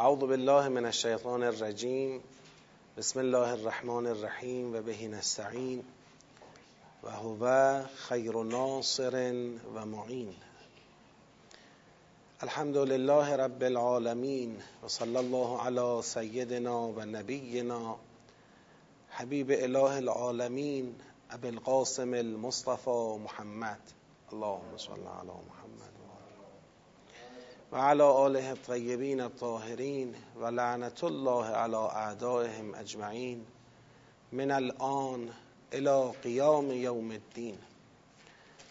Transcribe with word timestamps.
اعوذ 0.00 0.18
بالله 0.18 0.68
من 0.68 0.86
الشیطان 0.86 1.42
الرجیم. 1.42 2.20
بسم 2.96 3.18
الله 3.18 3.48
الرحمن 3.48 4.06
الرحیم 4.06 4.74
و 4.74 4.82
بهی 4.82 5.08
نستعین 5.08 5.82
و 7.02 7.10
هو 7.10 7.82
خیر 7.96 8.42
ناصر 8.42 9.32
و 9.74 9.86
معین. 9.86 10.34
الحمد 12.40 12.76
لله 12.76 13.36
رب 13.36 13.62
العالمین 13.62 14.62
و 14.84 14.88
صلی 14.88 15.16
الله 15.16 15.60
علی 15.66 16.02
سیدنا 16.02 16.88
و 16.88 17.00
نبینا. 17.00 17.96
حبیب 19.10 19.50
اله 19.50 19.96
العالمین 19.96 20.94
ابی 21.30 21.48
القاسم 21.48 22.14
المصطفى 22.14 23.18
محمد. 23.24 23.80
اللهم 24.32 24.76
صل 24.76 24.92
علی 24.92 25.40
محمد. 25.48 25.99
و 27.72 27.76
علی 27.76 28.02
آله 28.02 28.48
الطیبین 28.48 29.20
الطاهرین 29.20 30.14
و 30.40 30.46
لعنت 30.46 31.04
الله 31.04 31.44
علی 31.44 31.74
اعدائهم 31.74 32.74
اجمعین 32.74 33.46
من 34.32 34.50
الان 34.50 35.28
الى 35.72 36.12
قیام 36.22 36.70
یوم 36.70 37.10
الدین. 37.10 37.58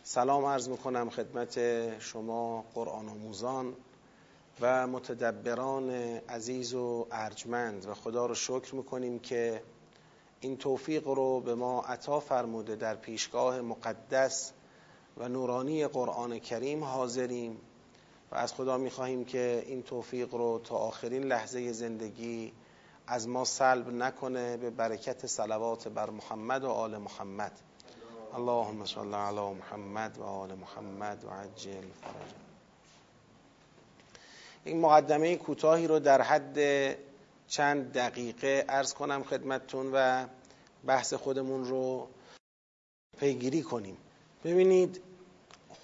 سلام 0.04 0.46
عرض 0.46 0.70
می‌کنم 0.70 1.10
خدمت 1.10 1.60
شما 2.00 2.66
قرآن 2.74 3.10
آموزان 3.10 3.74
و 4.62 4.88
متدبران 4.88 5.90
عزیز 6.30 6.74
و 6.74 7.08
ارجمند 7.12 7.86
و 7.86 7.94
خدا 7.94 8.26
رو 8.26 8.36
شکر 8.36 8.76
می‌کنیم 8.76 9.20
که 9.20 9.62
این 10.42 10.58
توفیق 10.58 11.08
رو 11.08 11.40
به 11.40 11.56
ما 11.56 11.82
عطا 11.82 12.20
فرموده 12.20 12.76
در 12.76 12.96
پیشگاه 12.96 13.62
مقدس 13.62 14.52
و 15.18 15.28
نورانی 15.28 15.88
قرآن 15.88 16.40
کریم 16.40 16.84
حاضریم. 16.84 17.58
و 18.32 18.36
از 18.36 18.54
خدا 18.54 18.78
می‌خواهیم 18.78 19.26
که 19.26 19.64
این 19.68 19.84
توفیق 19.84 20.34
رو 20.34 20.62
تا 20.64 20.76
آخرین 20.76 21.24
لحظه 21.24 21.72
زندگی 21.72 22.54
از 23.08 23.28
ما 23.28 23.46
سلب 23.46 23.90
نکنه 23.90 24.58
به 24.58 24.70
برکت 24.70 25.28
صلوات 25.28 25.88
بر 25.88 26.10
محمد 26.10 26.64
و 26.64 26.70
آل 26.70 26.98
محمد. 26.98 27.52
اللهم 28.34 28.86
صل 28.86 29.14
علی 29.14 29.54
محمد 29.54 30.18
و 30.18 30.24
آل 30.24 30.54
محمد 30.54 31.26
و 31.26 31.30
عجل 31.30 31.82
فرج. 32.02 32.34
این 34.64 34.80
مقدمه 34.80 35.36
کوتاهی 35.36 35.88
رو 35.88 36.00
در 36.00 36.22
حد 36.22 36.58
چند 37.48 37.94
دقیقه 37.94 38.66
عرض 38.70 38.94
کنم 38.94 39.24
خدمتتون 39.24 39.92
و 39.94 40.26
بحث 40.86 41.14
خودمون 41.14 41.66
رو 41.66 42.08
پیگیری 43.20 43.62
کنیم. 43.62 43.98
ببینید 44.44 45.02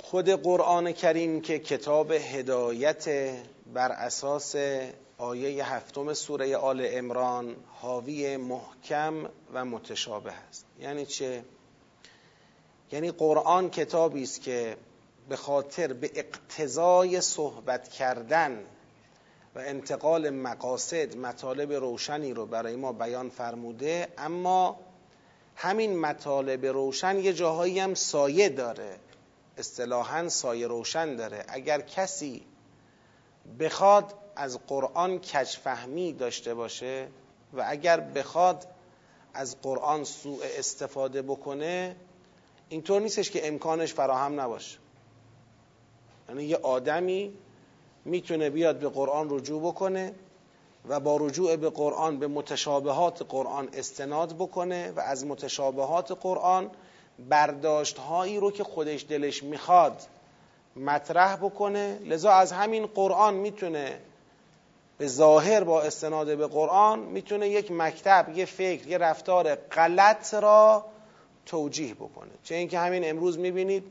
خود 0.10 0.30
قرآن 0.30 0.92
کریم 0.92 1.42
که 1.42 1.60
کتاب 1.60 2.12
هدایت 2.12 3.34
بر 3.74 3.92
اساس 3.92 4.56
آیه 5.18 5.74
هفتم 5.74 6.14
سوره 6.14 6.58
آل 6.58 6.88
امران 6.90 7.56
حاوی 7.74 8.38
محکم 8.38 9.30
و 9.54 9.66
متشابه 9.66 10.32
است. 10.32 10.66
یعنی 10.80 11.06
چه؟ 11.06 11.44
یعنی 12.92 13.12
قرآن 13.12 13.70
کتابی 13.70 14.24
است 14.24 14.42
که 14.42 14.78
به 15.30 15.36
خاطر 15.36 15.94
به 15.94 16.12
اقتضای 16.16 17.22
صحبت 17.22 17.90
کردن 17.90 18.64
و 19.56 19.60
انتقال 19.60 20.30
مقاصد 20.30 21.18
مطالب 21.18 21.72
روشنی 21.72 22.34
رو 22.34 22.46
برای 22.46 22.76
ما 22.76 22.94
بیان 22.94 23.30
فرموده 23.30 24.08
اما 24.18 24.80
همین 25.56 26.00
مطالب 26.00 26.66
روشن 26.66 27.20
یه 27.20 27.34
جاهایی 27.34 27.80
هم 27.80 27.94
سایه 27.94 28.50
داره. 28.50 29.05
اصطلاحا 29.58 30.30
سایه 30.30 30.68
روشن 30.68 31.16
داره. 31.16 31.46
اگر 31.48 31.82
کسی 31.82 32.46
بخواد 33.60 34.14
از 34.36 34.60
قرآن 34.68 35.20
کجفهمی 35.20 36.14
داشته 36.14 36.54
باشه 36.54 37.08
و 37.54 37.64
اگر 37.68 38.00
بخواد 38.00 38.68
از 39.34 39.62
قرآن 39.62 40.04
سوء 40.04 40.46
استفاده 40.58 41.22
بکنه 41.22 41.96
اینطور 42.70 43.02
نیستش 43.02 43.32
که 43.32 43.48
امکانش 43.48 43.94
فراهم 43.94 44.40
نباشه. 44.40 44.78
یعنی 46.30 46.44
یه 46.44 46.58
آدمی 46.58 47.34
می‌تونه 48.06 48.50
بیاد 48.50 48.80
به 48.80 48.90
قرآن 48.90 49.28
رجوع 49.30 49.62
بکنه 49.62 50.14
و 50.88 51.00
با 51.00 51.18
رجوع 51.18 51.56
به 51.56 51.70
قرآن 51.70 52.20
به 52.20 52.28
متشابهات 52.28 53.22
قرآن 53.30 53.70
استناد 53.74 54.36
بکنه 54.36 54.92
و 54.92 55.00
از 55.00 55.26
متشابهات 55.26 56.12
قرآن 56.12 56.72
برداشت 57.20 57.98
هایی 57.98 58.38
رو 58.38 58.52
که 58.52 58.64
خودش 58.64 59.06
دلش 59.10 59.44
می‌خواد 59.44 60.02
مطرح 60.76 61.36
بکنه. 61.36 62.00
لذا 62.06 62.32
از 62.32 62.52
همین 62.52 62.86
قرآن 62.86 63.34
می‌تونه 63.34 64.00
به 64.98 65.08
ظاهر 65.08 65.64
با 65.64 65.82
استناد 65.82 66.38
به 66.38 66.48
قرآن 66.48 67.00
می‌تونه 67.00 67.50
یک 67.50 67.72
مکتب 67.72 68.32
یه 68.36 68.46
فکر 68.46 68.88
یه 68.88 68.98
رفتار 68.98 69.56
غلط 69.56 70.34
را 70.34 70.86
توجیه 71.46 71.94
بکنه. 71.94 72.32
چه 72.44 72.56
اینکه 72.56 72.80
همین 72.80 73.10
امروز 73.10 73.38
می‌بینید 73.38 73.84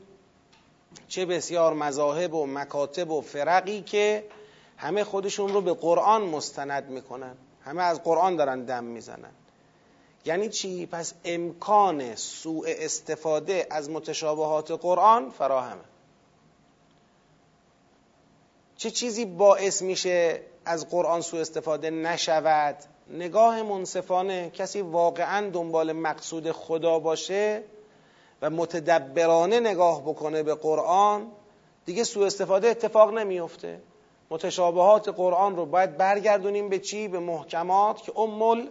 چه 1.07 1.25
بسیار 1.25 1.73
مذاهب 1.73 2.33
و 2.33 2.45
مکاتب 2.45 3.11
و 3.11 3.21
فرقی 3.21 3.81
که 3.81 4.23
همه 4.77 5.03
خودشون 5.03 5.53
رو 5.53 5.61
به 5.61 5.73
قرآن 5.73 6.21
مستند 6.21 6.89
می‌کنن. 6.89 7.35
همه 7.63 7.83
از 7.83 8.03
قرآن 8.03 8.35
دارن 8.35 8.65
دم 8.65 8.83
می‌زنن. 8.83 9.31
یعنی 10.25 10.49
چی؟ 10.49 10.85
پس 10.85 11.13
امکان 11.25 12.15
سوء 12.15 12.65
استفاده 12.67 13.67
از 13.69 13.89
متشابهات 13.89 14.71
قرآن 14.71 15.29
فراهمه 15.29 15.81
چه 18.77 18.91
چیزی 18.91 19.25
باعث 19.25 19.81
میشه 19.81 20.41
از 20.65 20.89
قرآن 20.89 21.21
سوء 21.21 21.41
استفاده 21.41 21.89
نشود 21.89 22.75
نگاه 23.09 23.63
منصفانه 23.63 24.49
کسی 24.49 24.81
واقعا 24.81 25.49
دنبال 25.49 25.93
مقصود 25.93 26.51
خدا 26.51 26.99
باشه 26.99 27.63
و 28.41 28.49
متدبرانه 28.49 29.59
نگاه 29.59 30.01
بکنه 30.01 30.43
به 30.43 30.55
قرآن 30.55 31.31
دیگه 31.85 32.03
سوء 32.03 32.25
استفاده 32.25 32.67
اتفاق 32.67 33.13
نمیفته 33.13 33.81
متشابهات 34.29 35.09
قرآن 35.09 35.55
رو 35.55 35.65
باید 35.65 35.97
برگردونیم 35.97 36.69
به 36.69 36.79
چی؟ 36.79 37.07
به 37.07 37.19
محکمات 37.19 38.01
که 38.01 38.19
امول 38.19 38.67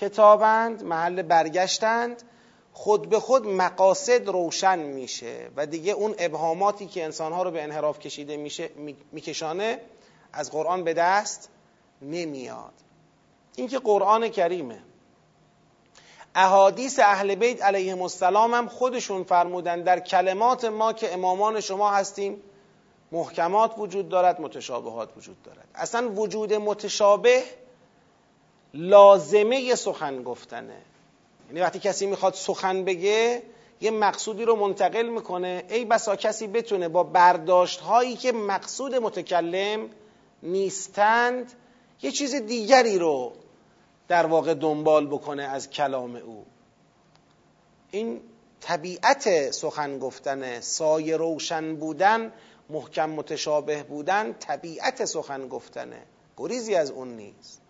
کتابند 0.00 0.82
محل 0.82 1.22
برگشتند. 1.22 2.22
خود 2.72 3.08
به 3.08 3.20
خود 3.20 3.46
مقاصد 3.46 4.28
روشن 4.28 4.78
میشه 4.78 5.50
و 5.56 5.66
دیگه 5.66 5.92
اون 5.92 6.14
ابهاماتی 6.18 6.86
که 6.86 7.04
انسانها 7.04 7.42
رو 7.42 7.50
به 7.50 7.62
انحراف 7.62 7.98
کشیده 7.98 8.36
میشه 8.36 8.70
میکشانه 9.12 9.80
از 10.32 10.50
قرآن 10.50 10.84
به 10.84 10.94
دست 10.94 11.48
نمیاد. 12.02 12.72
این 13.56 13.68
که 13.68 13.78
قرآن 13.78 14.28
کریمه. 14.28 14.82
احادیث 16.34 16.98
اهل 16.98 17.34
بیت 17.34 17.62
علیهم 17.62 18.02
السلام 18.02 18.54
هم 18.54 18.68
خودشون 18.68 19.24
فرمودن 19.24 19.82
در 19.82 20.00
کلمات 20.00 20.64
ما 20.64 20.92
که 20.92 21.14
امامان 21.14 21.60
شما 21.60 21.90
هستیم 21.90 22.42
محکمات 23.12 23.78
وجود 23.78 24.08
دارد 24.08 24.40
متشابهات 24.40 25.16
وجود 25.16 25.42
دارد. 25.42 25.68
اصلا 25.74 26.10
وجود 26.10 26.52
متشابه 26.54 27.42
لازمه 28.76 29.74
سخن 29.74 30.22
گفتنه. 30.22 30.76
یعنی 31.48 31.60
وقتی 31.60 31.78
کسی 31.78 32.06
می‌خواد 32.06 32.34
سخن 32.34 32.84
بگه 32.84 33.42
یه 33.80 33.90
مقصودی 33.90 34.44
رو 34.44 34.56
منتقل 34.56 35.08
می‌کنه. 35.08 35.64
ای 35.68 35.84
بسا 35.84 36.16
کسی 36.16 36.46
بتونه 36.46 36.88
با 36.88 37.02
برداشت 37.02 37.80
هایی 37.80 38.16
که 38.16 38.32
مقصود 38.32 38.94
متکلم 38.94 39.90
نیستند 40.42 41.52
یه 42.02 42.10
چیز 42.10 42.34
دیگری 42.34 42.98
رو 42.98 43.32
در 44.08 44.26
واقع 44.26 44.54
دنبال 44.54 45.06
بکنه 45.06 45.42
از 45.42 45.70
کلام 45.70 46.16
او. 46.16 46.44
این 47.90 48.20
طبیعت 48.60 49.50
سخن 49.50 49.98
گفتن 49.98 50.60
سایه 50.60 51.16
روشن 51.16 51.76
بودن 51.76 52.32
محکم 52.70 53.10
متشابه 53.10 53.82
بودن 53.82 54.32
طبیعت 54.32 55.04
سخن 55.04 55.48
گفتنه. 55.48 56.02
گریزی 56.36 56.74
از 56.74 56.90
اون 56.90 57.16
نیست. 57.16 57.65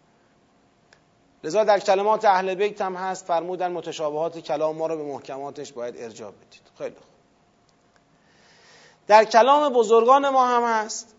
لذا 1.46 1.64
در 1.64 1.78
کلمات 1.78 2.24
اهل 2.24 2.54
بیت 2.54 2.80
هم 2.80 2.94
هست 2.96 3.26
فرمودن 3.26 3.72
متشابهات 3.72 4.38
کلام 4.38 4.76
ما 4.76 4.86
رو 4.86 4.96
به 4.96 5.02
محکماتش 5.02 5.72
باید 5.72 5.94
ارجاع 5.98 6.30
بدید. 6.30 6.62
خیلی 6.78 6.94
خوب. 6.94 7.04
در 9.06 9.24
کلام 9.24 9.72
بزرگان 9.72 10.28
ما 10.28 10.46
هم 10.46 10.62
هست. 10.62 11.14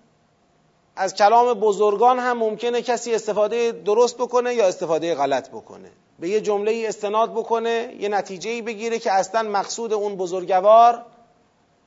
از 0.95 1.13
کلام 1.13 1.53
بزرگان 1.53 2.19
هم 2.19 2.37
ممکنه 2.37 2.81
کسی 2.81 3.15
استفاده 3.15 3.71
درست 3.71 4.17
بکنه 4.17 4.53
یا 4.53 4.67
استفاده 4.67 5.15
غلط 5.15 5.49
بکنه. 5.49 5.91
به 6.19 6.29
یه 6.29 6.41
جمله 6.41 6.85
استناد 6.87 7.31
بکنه 7.31 7.95
یه 7.99 8.09
نتیجه 8.09 8.61
بگیره 8.61 8.99
که 8.99 9.11
اصلا 9.11 9.49
مقصود 9.49 9.93
اون 9.93 10.15
بزرگوار 10.15 11.05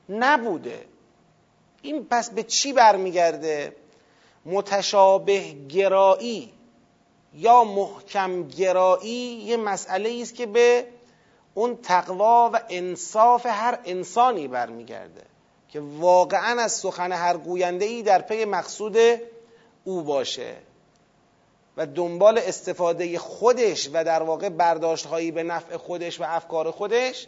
نبوده. 0.09 0.85
این 1.81 2.07
پس 2.09 2.29
به 2.29 2.43
چی 2.43 2.73
برمیگرده؟ 2.73 3.75
متشابه 4.45 5.39
گرایی. 5.69 6.53
یا 7.33 7.63
محکم 7.63 8.47
گرایی 8.47 9.33
یه 9.45 9.57
مسئله 9.57 10.19
است 10.21 10.35
که 10.35 10.45
به 10.45 10.85
اون 11.53 11.77
تقوا 11.77 12.49
و 12.53 12.59
انصاف 12.69 13.45
هر 13.45 13.79
انسانی 13.85 14.47
برمیگرده 14.47 15.21
که 15.69 15.79
واقعا 15.79 16.61
از 16.61 16.71
سخن 16.71 17.11
هر 17.11 17.37
گوینده 17.37 17.85
ای 17.85 18.03
در 18.03 18.21
پی 18.21 18.45
مقصود 18.45 18.97
او 19.83 20.01
باشه 20.01 20.55
و 21.77 21.85
دنبال 21.85 22.37
استفاده 22.37 23.19
خودش 23.19 23.89
و 23.93 24.03
در 24.03 24.23
واقع 24.23 24.49
برداشت 24.49 25.05
هایی 25.05 25.31
به 25.31 25.43
نفع 25.43 25.77
خودش 25.77 26.21
و 26.21 26.23
افکار 26.27 26.71
خودش 26.71 27.27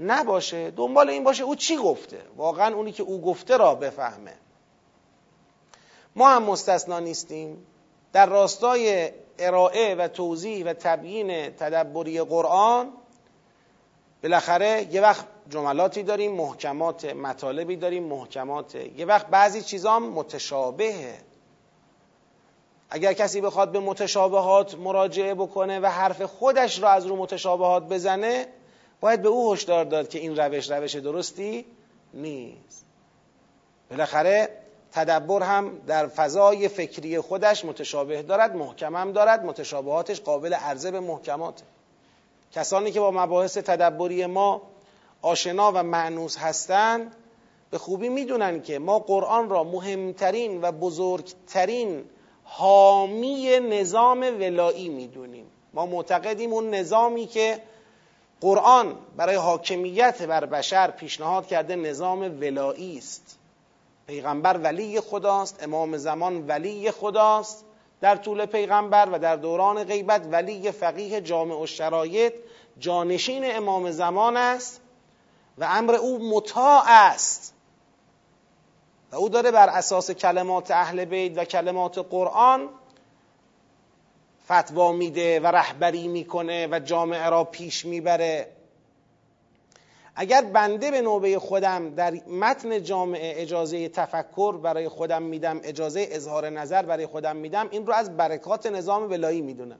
نباشه. 0.00 0.70
دنبال 0.70 1.10
این 1.10 1.24
باشه 1.24 1.42
او 1.42 1.54
چی 1.54 1.76
گفته. 1.76 2.20
واقعا 2.36 2.74
اونی 2.74 2.92
که 2.92 3.02
او 3.02 3.20
گفته 3.20 3.56
را 3.56 3.74
بفهمه. 3.74 4.34
ما 6.16 6.28
هم 6.28 6.42
مستثنا 6.42 7.00
نیستیم. 7.00 7.66
در 8.12 8.26
راستای 8.26 9.10
ارائه 9.38 9.94
و 9.94 10.08
توضیح 10.08 10.66
و 10.66 10.72
تبیین 10.72 11.50
تدبری 11.50 12.20
قرآن 12.20 12.92
بالاخره 14.22 14.88
یه 14.90 15.00
وقت 15.00 15.26
جملاتی 15.50 16.02
داریم 16.02 16.32
محکمات 16.32 17.04
مطالبی 17.04 17.76
داریم 17.76 18.02
محکمات 18.02 18.74
یه 18.74 19.06
وقت 19.06 19.26
بعضی 19.26 19.62
چیزام 19.62 20.08
متشابهه. 20.08 21.18
اگر 22.90 23.12
کسی 23.12 23.40
بخواد 23.40 23.72
به 23.72 23.80
متشابهات 23.80 24.74
مراجعه 24.74 25.34
بکنه 25.34 25.80
و 25.80 25.86
حرف 25.86 26.22
خودش 26.22 26.82
را 26.82 26.90
از 26.90 27.06
رو 27.06 27.16
متشابهات 27.16 27.88
بزنه 27.88 28.46
باید 29.00 29.22
به 29.22 29.28
او 29.28 29.52
هشدار 29.52 29.84
داد 29.84 30.08
که 30.08 30.18
این 30.18 30.36
روش 30.36 30.70
روش 30.70 30.94
درستی 30.94 31.64
نیست. 32.14 32.86
بالاخره 33.90 34.48
تدبر 34.92 35.42
هم 35.42 35.78
در 35.86 36.06
فضای 36.06 36.68
فکری 36.68 37.20
خودش 37.20 37.64
متشابه 37.64 38.22
دارد 38.22 38.56
محکم 38.56 38.96
هم 38.96 39.12
دارد 39.12 39.44
متشابهاتش 39.44 40.20
قابل 40.20 40.54
عرضه 40.54 40.90
به 40.90 41.00
محکمات 41.00 41.62
کسانی 42.52 42.92
که 42.92 43.00
با 43.00 43.10
مباحث 43.10 43.58
تدبری 43.58 44.26
ما 44.26 44.62
آشنا 45.22 45.72
و 45.74 45.82
معنوس 45.82 46.38
هستند 46.38 47.14
به 47.70 47.78
خوبی 47.78 48.08
می‌دونن 48.08 48.62
که 48.62 48.78
ما 48.78 48.98
قرآن 48.98 49.48
را 49.48 49.64
مهمترین 49.64 50.62
و 50.62 50.72
بزرگترین 50.72 52.04
حامی 52.44 53.60
نظام 53.60 54.20
ولایی 54.20 54.88
می‌دونیم. 54.88 55.46
ما 55.74 55.86
معتقدیم 55.86 56.52
اون 56.52 56.74
نظامی 56.74 57.26
که 57.26 57.62
قرآن 58.40 58.94
برای 59.16 59.36
حاکمیت 59.36 60.22
بر 60.22 60.46
بشر 60.46 60.90
پیشنهاد 60.90 61.46
کرده 61.46 61.76
نظام 61.76 62.20
ولایی 62.20 62.98
است. 62.98 63.38
پیغمبر 64.08 64.58
ولی 64.58 65.00
خداست 65.00 65.62
امام 65.62 65.96
زمان 65.96 66.46
ولی 66.46 66.90
خداست. 66.90 67.64
در 68.00 68.16
طول 68.16 68.46
پیغمبر 68.46 69.08
و 69.12 69.18
در 69.18 69.36
دوران 69.36 69.84
غیبت 69.84 70.28
ولی 70.32 70.70
فقیه 70.70 71.20
جامع 71.20 71.54
و 71.54 71.66
شرایط 71.66 72.32
جانشین 72.78 73.56
امام 73.56 73.90
زمان 73.90 74.36
است 74.36 74.80
و 75.58 75.64
امر 75.64 75.94
او 75.94 76.30
مطاع 76.30 76.82
است. 76.86 77.54
و 79.12 79.16
او 79.16 79.28
داره 79.28 79.50
بر 79.50 79.68
اساس 79.68 80.10
کلمات 80.10 80.70
اهل 80.70 81.04
بیت 81.04 81.38
و 81.38 81.44
کلمات 81.44 81.98
قرآن 81.98 82.68
فتوا 84.46 84.92
میده 84.92 85.40
و 85.40 85.46
رهبری 85.46 86.08
می‌کنه 86.08 86.68
و 86.70 86.78
جامعه 86.78 87.28
را 87.28 87.44
پیش 87.44 87.84
می‌بره. 87.84 88.57
اگر 90.20 90.42
بنده 90.42 90.90
به 90.90 91.00
نوبه 91.02 91.38
خودم 91.38 91.94
در 91.94 92.14
متن 92.26 92.82
جامعه 92.82 93.42
اجازه 93.42 93.88
تفکر 93.88 94.56
برای 94.56 94.88
خودم 94.88 95.22
میدم 95.22 95.60
اجازه 95.64 96.08
اظهار 96.10 96.50
نظر 96.50 96.82
برای 96.82 97.06
خودم 97.06 97.36
میدم 97.36 97.68
این 97.70 97.86
رو 97.86 97.92
از 97.92 98.16
برکات 98.16 98.66
نظام 98.66 99.10
ولایی 99.10 99.40
می‌دونم. 99.40 99.78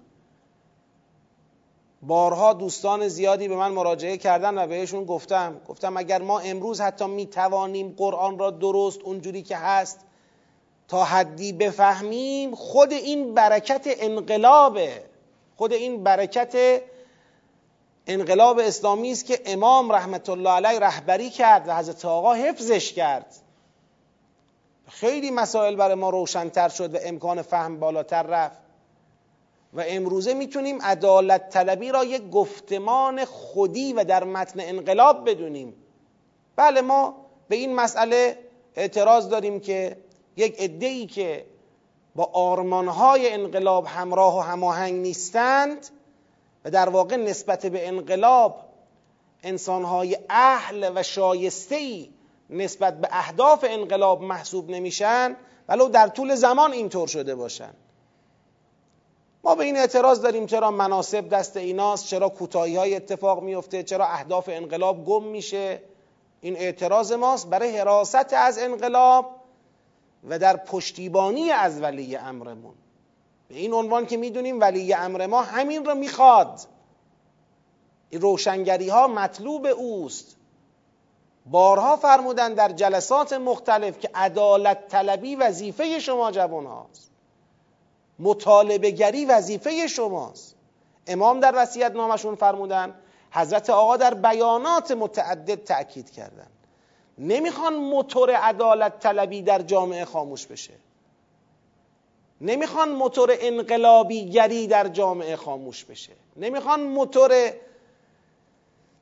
بارها 2.02 2.52
دوستان 2.52 3.08
زیادی 3.08 3.48
به 3.48 3.56
من 3.56 3.72
مراجعه 3.72 4.16
کردن 4.16 4.58
و 4.58 4.66
بهشون 4.66 5.04
گفتم 5.04 5.60
گفتم 5.68 5.96
اگر 5.96 6.22
ما 6.22 6.38
امروز 6.38 6.80
حتی 6.80 7.06
می‌توانیم 7.06 7.94
قرآن 7.96 8.38
را 8.38 8.50
درست 8.50 9.00
اونجوری 9.02 9.42
که 9.42 9.56
هست 9.56 10.00
تا 10.88 11.04
حدی 11.04 11.52
بفهمیم 11.52 12.54
خود 12.54 12.92
این 12.92 13.34
برکت 13.34 13.86
انقلابه. 13.86 15.02
خود 15.56 15.72
این 15.72 16.02
برکت 16.02 16.80
انقلاب 18.08 18.58
اسلامی 18.58 19.12
است 19.12 19.24
که 19.26 19.40
امام 19.46 19.92
رحمت 19.92 20.28
الله 20.28 20.50
علیه 20.50 20.78
رهبری 20.78 21.30
کرد 21.30 21.68
و 21.68 21.76
حضرت 21.76 22.04
آقا 22.04 22.34
حفظش 22.34 22.92
کرد. 22.92 23.34
خیلی 24.88 25.30
مسائل 25.30 25.76
برای 25.76 25.94
ما 25.94 26.10
روشنتر 26.10 26.68
شد 26.68 26.94
و 26.94 26.98
امکان 27.02 27.42
فهم 27.42 27.80
بالاتر 27.80 28.22
رفت. 28.22 28.58
و 29.72 29.84
امروزه 29.86 30.34
می‌تونیم 30.34 30.82
عدالت 30.82 31.50
طلبی 31.50 31.92
را 31.92 32.04
یک 32.04 32.30
گفتمان 32.30 33.24
خودی 33.24 33.92
و 33.92 34.04
در 34.04 34.24
متن 34.24 34.60
انقلاب 34.60 35.30
بدونیم. 35.30 35.74
بله 36.56 36.80
ما 36.80 37.14
به 37.48 37.56
این 37.56 37.74
مسئله 37.74 38.38
اعتراض 38.76 39.28
داریم 39.28 39.60
که 39.60 39.96
یک 40.36 40.54
ادهی 40.58 41.06
که 41.06 41.44
با 42.14 42.24
آرمانهای 42.24 43.32
انقلاب 43.32 43.86
همراه 43.86 44.36
و 44.38 44.40
هماهنگ 44.40 44.94
نیستند 44.94 45.88
و 46.64 46.70
در 46.70 46.88
واقع 46.88 47.16
نسبت 47.16 47.66
به 47.66 47.88
انقلاب 47.88 48.60
انسانهای 49.42 50.18
اهل 50.30 50.92
و 50.94 51.02
شایستهی 51.02 52.10
نسبت 52.50 53.00
به 53.00 53.08
اهداف 53.10 53.64
انقلاب 53.68 54.22
محسوب 54.22 54.70
نمیشن 54.70 55.36
ولو 55.68 55.88
در 55.88 56.08
طول 56.08 56.34
زمان 56.34 56.72
اینطور 56.72 57.08
شده 57.08 57.34
باشند 57.34 57.76
ما 59.44 59.54
به 59.54 59.64
این 59.64 59.76
اعتراض 59.76 60.20
داریم 60.20 60.46
چرا 60.46 60.70
مناسب 60.70 61.28
دست 61.28 61.56
ایناست 61.56 62.06
چرا 62.06 62.28
کوتاهی 62.28 62.76
های 62.76 62.94
اتفاق 62.94 63.42
میفته 63.42 63.82
چرا 63.82 64.06
اهداف 64.06 64.48
انقلاب 64.52 65.04
گم 65.04 65.24
میشه. 65.24 65.82
این 66.40 66.56
اعتراض 66.56 67.12
ماست 67.12 67.50
برای 67.50 67.78
حراست 67.78 68.32
از 68.32 68.58
انقلاب 68.58 69.30
و 70.28 70.38
در 70.38 70.56
پشتیبانی 70.56 71.50
از 71.50 71.82
ولی 71.82 72.16
امرمون. 72.16 72.74
به 73.48 73.54
این 73.54 73.72
عنوان 73.72 74.06
که 74.06 74.16
می‌دونیم 74.16 74.60
ولی 74.60 74.94
امر 74.94 75.26
ما 75.26 75.42
همین 75.42 75.84
رو 75.84 75.94
می‌خواد. 75.94 76.60
این 78.10 78.20
روشنگری 78.20 78.88
ها 78.88 79.06
مطلوب 79.06 79.66
اوست. 79.66 80.36
بارها 81.46 81.96
فرمودن 81.96 82.54
در 82.54 82.68
جلسات 82.68 83.32
مختلف 83.32 83.98
که 83.98 84.10
عدالت 84.14 84.88
طلبی 84.88 85.36
وظیفه 85.36 85.98
شما 85.98 86.30
جوان 86.30 86.66
هاست. 86.66 87.10
مطالبه 88.18 88.90
گری 88.90 89.24
وظیفه 89.24 89.86
شماست. 89.86 90.54
امام 91.06 91.40
در 91.40 91.52
وصیت 91.56 91.92
نامشون 91.92 92.34
فرمودن 92.34 92.94
حضرت 93.30 93.70
آقا 93.70 93.96
در 93.96 94.14
بیانات 94.14 94.90
متعدد 94.90 95.64
تأکید 95.64 96.10
کردن. 96.10 96.46
نمی‌خوان 97.18 97.74
موتور 97.74 98.30
عدالت 98.30 98.98
طلبی 99.00 99.42
در 99.42 99.62
جامعه 99.62 100.04
خاموش 100.04 100.46
بشه. 100.46 100.72
نمی‌خوان 102.40 102.88
موتور 102.88 103.36
انقلابیگری 103.40 104.66
در 104.66 104.88
جامعه 104.88 105.36
خاموش 105.36 105.84
بشه. 105.84 106.12
نمی‌خوان 106.36 106.80
موتور 106.82 107.52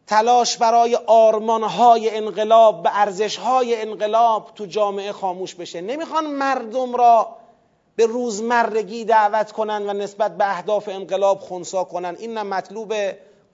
تلاش 0.06 0.56
برای 0.56 0.94
آرمانهای 1.06 2.16
انقلاب 2.16 2.82
به 2.82 3.00
ارزشهای 3.00 3.82
انقلاب 3.82 4.50
تو 4.54 4.66
جامعه 4.66 5.12
خاموش 5.12 5.54
بشه. 5.54 5.80
نمی‌خوان 5.80 6.26
مردم 6.26 6.94
را 6.94 7.36
به 7.96 8.06
روزمرگی 8.06 9.04
دعوت 9.04 9.52
کنن 9.52 9.90
و 9.90 9.92
نسبت 9.92 10.36
به 10.36 10.50
اهداف 10.50 10.88
انقلاب 10.88 11.40
خونسا 11.40 11.84
کنن. 11.84 12.16
این 12.18 12.34
نه 12.34 12.42
مطلوب 12.42 12.94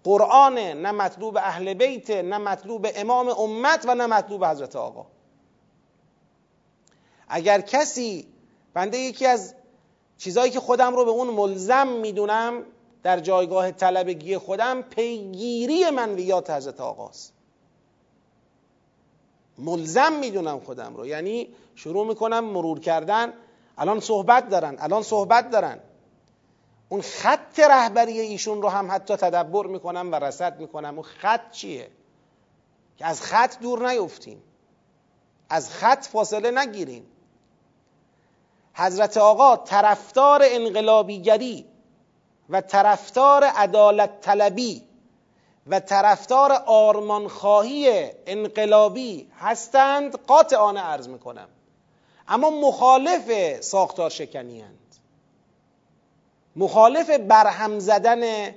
قرآنه 0.04 0.74
نه 0.74 0.92
مطلوب 0.92 1.36
اهل 1.36 1.74
بیته 1.74 2.22
نه 2.22 2.38
مطلوب 2.38 2.86
امام 2.94 3.28
امت 3.28 3.84
و 3.88 3.94
نه 3.94 4.06
مطلوب 4.06 4.44
حضرت 4.44 4.76
آقا. 4.76 5.06
اگر 7.28 7.60
کسی 7.60 8.26
بنده 8.74 8.98
یکی 8.98 9.26
از 9.26 9.54
چیزایی 10.22 10.50
که 10.50 10.60
خودم 10.60 10.96
رو 10.96 11.04
به 11.04 11.10
اون 11.10 11.28
ملزم 11.28 11.88
می‌دونم 11.88 12.62
در 13.02 13.20
جایگاه 13.20 13.70
طلبگی 13.70 14.38
خودم 14.38 14.82
پیگیری 14.82 15.90
منویات 15.90 16.50
حضرت 16.50 16.80
آقاست. 16.80 17.32
ملزم 19.58 20.12
می‌دونم 20.12 20.60
خودم 20.60 20.96
رو. 20.96 21.06
یعنی 21.06 21.48
شروع 21.74 22.06
می‌کنم 22.06 22.44
مرور 22.44 22.80
کردن. 22.80 23.32
الان 23.78 24.00
صحبت 24.00 24.48
دارن 24.48 24.76
الان 24.78 25.02
صحبت 25.02 25.50
دارن. 25.50 25.78
اون 26.88 27.00
خط 27.00 27.60
رهبری 27.60 28.20
ایشون 28.20 28.62
رو 28.62 28.68
هم 28.68 28.90
حتی 28.90 29.16
تدبر 29.16 29.66
می‌کنم 29.66 30.12
و 30.12 30.14
رسد 30.14 30.60
می‌کنم. 30.60 30.94
اون 30.94 31.02
خط 31.02 31.50
چیه؟ 31.50 31.90
که 32.96 33.06
از 33.06 33.22
خط 33.22 33.60
دور 33.60 33.90
نیفتیم. 33.90 34.42
از 35.48 35.70
خط 35.70 36.06
فاصله 36.06 36.50
نگیریم. 36.50 37.06
حضرت 38.74 39.16
آقا 39.16 39.56
طرفدار 39.56 40.42
انقلابیگری 40.44 41.66
و 42.48 42.60
طرفدار 42.60 43.44
عدالت 43.44 44.20
طلبی 44.20 44.82
و 45.66 45.80
طرفدار 45.80 46.52
آرمانخواهی 46.66 48.10
انقلابی 48.26 49.30
هستند 49.38 50.16
قاطعانه 50.16 50.80
عرض 50.80 51.08
می‌کنم. 51.08 51.48
اما 52.28 52.50
مخالف 52.50 53.60
ساختار 53.60 54.10
شکنی 54.10 54.60
هند. 54.60 54.78
مخالف 56.56 57.10
برهم 57.10 57.78
زدن 57.78 58.54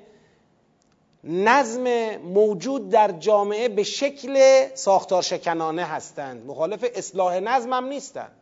نظم 1.23 2.15
موجود 2.15 2.89
در 2.89 3.11
جامعه 3.11 3.69
به 3.69 3.83
شکل 3.83 4.65
ساختار 4.75 5.21
شکنانه 5.21 5.83
هستند. 5.83 6.45
مخالف 6.45 6.85
اصلاح 6.95 7.39
نظم 7.39 7.73
هم 7.73 7.85
نیستند. 7.85 8.35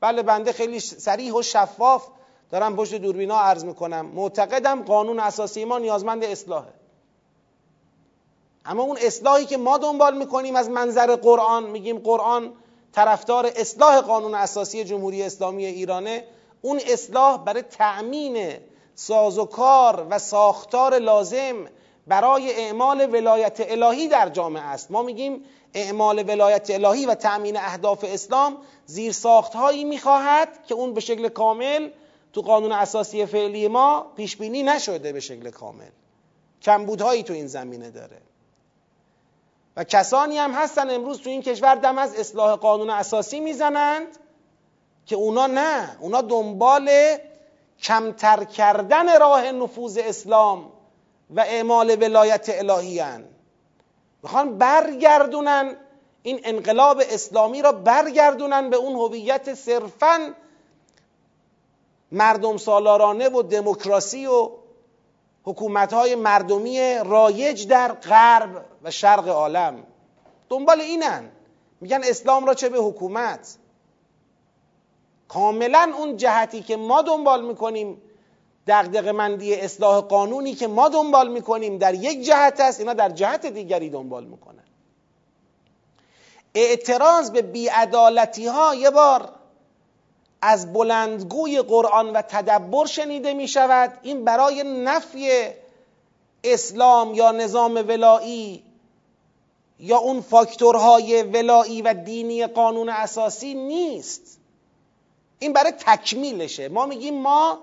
بله 0.00 0.22
بنده 0.22 0.52
خیلی 0.52 0.80
سریح 0.80 1.34
و 1.34 1.42
شفاف 1.42 2.06
دارم 2.50 2.76
پشت 2.76 2.94
دوربینا 2.94 3.40
عرض 3.40 3.64
می‌کنم. 3.64 4.06
معتقدم 4.06 4.82
قانون 4.82 5.20
اساسی 5.20 5.64
ما 5.64 5.78
نیازمند 5.78 6.24
اصلاحه. 6.24 6.72
اما 8.64 8.82
اون 8.82 8.98
اصلاحی 9.00 9.46
که 9.46 9.56
ما 9.56 9.78
دنبال 9.78 10.16
می‌کنیم 10.16 10.56
از 10.56 10.70
منظر 10.70 11.16
قرآن 11.16 11.64
میگیم 11.64 11.98
قرآن 11.98 12.52
طرفدار 12.92 13.50
اصلاح 13.56 14.00
قانون 14.00 14.34
اساسی 14.34 14.84
جمهوری 14.84 15.22
اسلامی 15.22 15.66
ایرانه. 15.66 16.24
اون 16.62 16.80
اصلاح 16.86 17.44
برای 17.44 17.62
تأمین 17.62 18.56
سازوکار 18.94 20.06
و 20.10 20.18
ساختار 20.18 20.98
لازم 20.98 21.54
برای 22.06 22.52
اعمال 22.52 23.14
ولایت 23.14 23.56
الهی 23.60 24.08
در 24.08 24.28
جامعه 24.28 24.62
است. 24.62 24.90
ما 24.90 25.02
میگیم 25.02 25.44
اعمال 25.74 26.24
ولایت 26.28 26.70
الهی 26.70 27.06
و 27.06 27.14
تأمین 27.14 27.56
اهداف 27.56 28.04
اسلام 28.08 28.56
زیر 28.86 29.12
ساخت 29.12 29.54
هایی 29.54 29.84
می‌خواهد 29.84 30.66
که 30.66 30.74
اون 30.74 30.94
به 30.94 31.00
شکل 31.00 31.28
کامل 31.28 31.90
تو 32.32 32.40
قانون 32.40 32.72
اساسی 32.72 33.26
فعلی 33.26 33.68
ما 33.68 34.12
پیش 34.16 34.36
بینی 34.36 34.62
نشده 34.62 35.12
به 35.12 35.20
شکل 35.20 35.50
کامل 35.50 35.90
کمبودهایی 36.62 37.22
تو 37.22 37.32
این 37.32 37.46
زمینه 37.46 37.90
داره 37.90 38.18
و 39.76 39.84
کسانی 39.84 40.38
هم 40.38 40.52
هستن 40.52 40.90
امروز 40.90 41.20
تو 41.20 41.30
این 41.30 41.42
کشور 41.42 41.74
دم 41.74 41.98
از 41.98 42.14
اصلاح 42.14 42.56
قانون 42.56 42.90
اساسی 42.90 43.40
می‌زنند 43.40 44.06
که 45.06 45.16
اونا 45.16 45.46
نه 45.46 45.96
اونا 46.00 46.22
دنبال 46.22 46.90
کمتر 47.82 48.44
کردن 48.44 49.20
راه 49.20 49.52
نفوذ 49.52 49.98
اسلام 49.98 50.72
و 51.30 51.40
اعمال 51.40 51.96
ولایت 52.00 52.46
الهی 52.48 52.98
هن. 52.98 53.24
می‌خوان 54.22 54.58
برگردونن. 54.58 55.76
این 56.22 56.40
انقلاب 56.44 57.02
اسلامی 57.10 57.62
را 57.62 57.72
برگردونن 57.72 58.70
به 58.70 58.76
اون 58.76 58.92
هویت 58.92 59.54
صرفا 59.54 60.34
مردم 62.12 62.56
سالارانه 62.56 63.28
و 63.28 63.42
دموکراسی 63.42 64.26
و 64.26 64.50
حکومت 65.44 65.92
های 65.92 66.14
مردمی 66.14 66.94
رایج 67.04 67.68
در 67.68 67.92
غرب 67.92 68.64
و 68.82 68.90
شرق 68.90 69.28
عالم. 69.28 69.86
دنبال 70.48 70.80
اینن. 70.80 71.30
میگن 71.80 72.00
اسلام 72.04 72.46
را 72.46 72.54
چه 72.54 72.68
به 72.68 72.78
حکومت؟ 72.78 73.56
کاملا 75.28 75.92
اون 75.98 76.16
جهتی 76.16 76.62
که 76.62 76.76
ما 76.76 77.02
دنبال 77.02 77.44
می‌کنیم 77.44 78.02
دقدق 78.66 79.08
مندی 79.08 79.54
اصلاح 79.54 80.00
قانونی 80.00 80.54
که 80.54 80.66
ما 80.66 80.88
دنبال 80.88 81.28
می‌کنیم 81.28 81.78
در 81.78 81.94
یک 81.94 82.22
جهت 82.22 82.60
است 82.60 82.80
اینا 82.80 82.92
در 82.92 83.08
جهت 83.08 83.46
دیگری 83.46 83.90
دنبال 83.90 84.24
می‌کنن. 84.24 84.64
اعتراض 86.54 87.30
به 87.30 87.42
بیعدالتی 87.42 88.46
ها 88.46 88.74
یه 88.74 88.90
بار 88.90 89.32
از 90.42 90.72
بلندگوی 90.72 91.62
قرآن 91.62 92.12
و 92.12 92.22
تدبر 92.22 92.86
شنیده 92.86 93.34
می 93.34 93.48
شود 93.48 93.98
این 94.02 94.24
برای 94.24 94.62
نفی 94.62 95.28
اسلام 96.44 97.14
یا 97.14 97.30
نظام 97.30 97.74
ولایی 97.74 98.64
یا 99.78 99.98
اون 99.98 100.20
فاکتورهای 100.20 101.22
ولایی 101.22 101.82
و 101.82 101.94
دینی 101.94 102.46
قانون 102.46 102.88
اساسی 102.88 103.54
نیست. 103.54 104.38
این 105.38 105.52
برای 105.52 105.72
تکمیلشه. 105.72 106.68
ما 106.68 106.86
میگیم 106.86 107.22
ما 107.22 107.58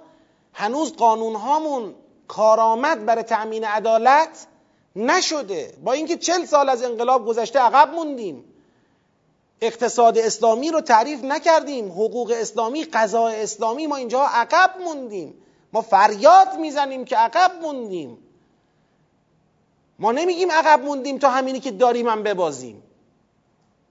هنوز 0.57 0.93
قانون 0.93 1.35
هامون 1.35 1.95
کارآمد 2.27 3.05
برای 3.05 3.23
تأمین 3.23 3.63
عدالت 3.63 4.47
نشده. 4.95 5.73
با 5.83 5.91
اینکه 5.93 6.17
چل 6.17 6.45
سال 6.45 6.69
از 6.69 6.83
انقلاب 6.83 7.27
گذشته 7.27 7.59
عقب 7.59 7.93
موندیم. 7.93 8.43
اقتصاد 9.61 10.17
اسلامی 10.17 10.71
رو 10.71 10.81
تعریف 10.81 11.23
نکردیم. 11.23 11.91
حقوق 11.91 12.33
اسلامی 12.35 12.83
قضاء 12.83 13.31
اسلامی 13.31 13.87
ما 13.87 13.95
اینجا 13.95 14.23
عقب 14.23 14.81
موندیم. 14.81 15.33
ما 15.73 15.81
فریاد 15.81 16.59
می‌زنیم 16.59 17.05
که 17.05 17.17
عقب 17.17 17.51
موندیم. 17.61 18.17
ما 19.99 20.11
نمیگیم 20.11 20.51
عقب 20.51 20.83
موندیم 20.85 21.17
تا 21.17 21.29
همینی 21.29 21.59
که 21.59 21.71
داریم 21.71 22.07
هم 22.07 22.23
ببازیم. 22.23 22.83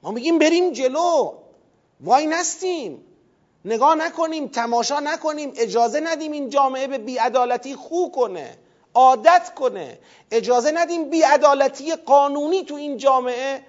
ما 0.03 0.11
میگیم 0.11 0.39
بریم 0.39 0.73
جلو. 0.73 1.33
وای 2.01 2.27
نستیم. 2.27 3.06
نگاه 3.67 3.95
نکنیم 3.95 4.49
تماشا 4.49 5.01
نکنیم 5.01 5.53
اجازه 5.57 6.01
ندیم 6.01 6.33
این 6.33 6.51
جامعه 6.51 6.87
به 6.87 6.99
بیعدالتی 6.99 7.75
خو 7.75 8.09
کنه 8.09 8.59
عادت 8.95 9.55
کنه. 9.55 9.99
اجازه 10.31 10.71
ندیم 10.71 11.11
بیعدالتی 11.11 11.95
قانونی 11.95 12.65
تو 12.65 12.75
این 12.75 12.97
جامعه 12.97 13.63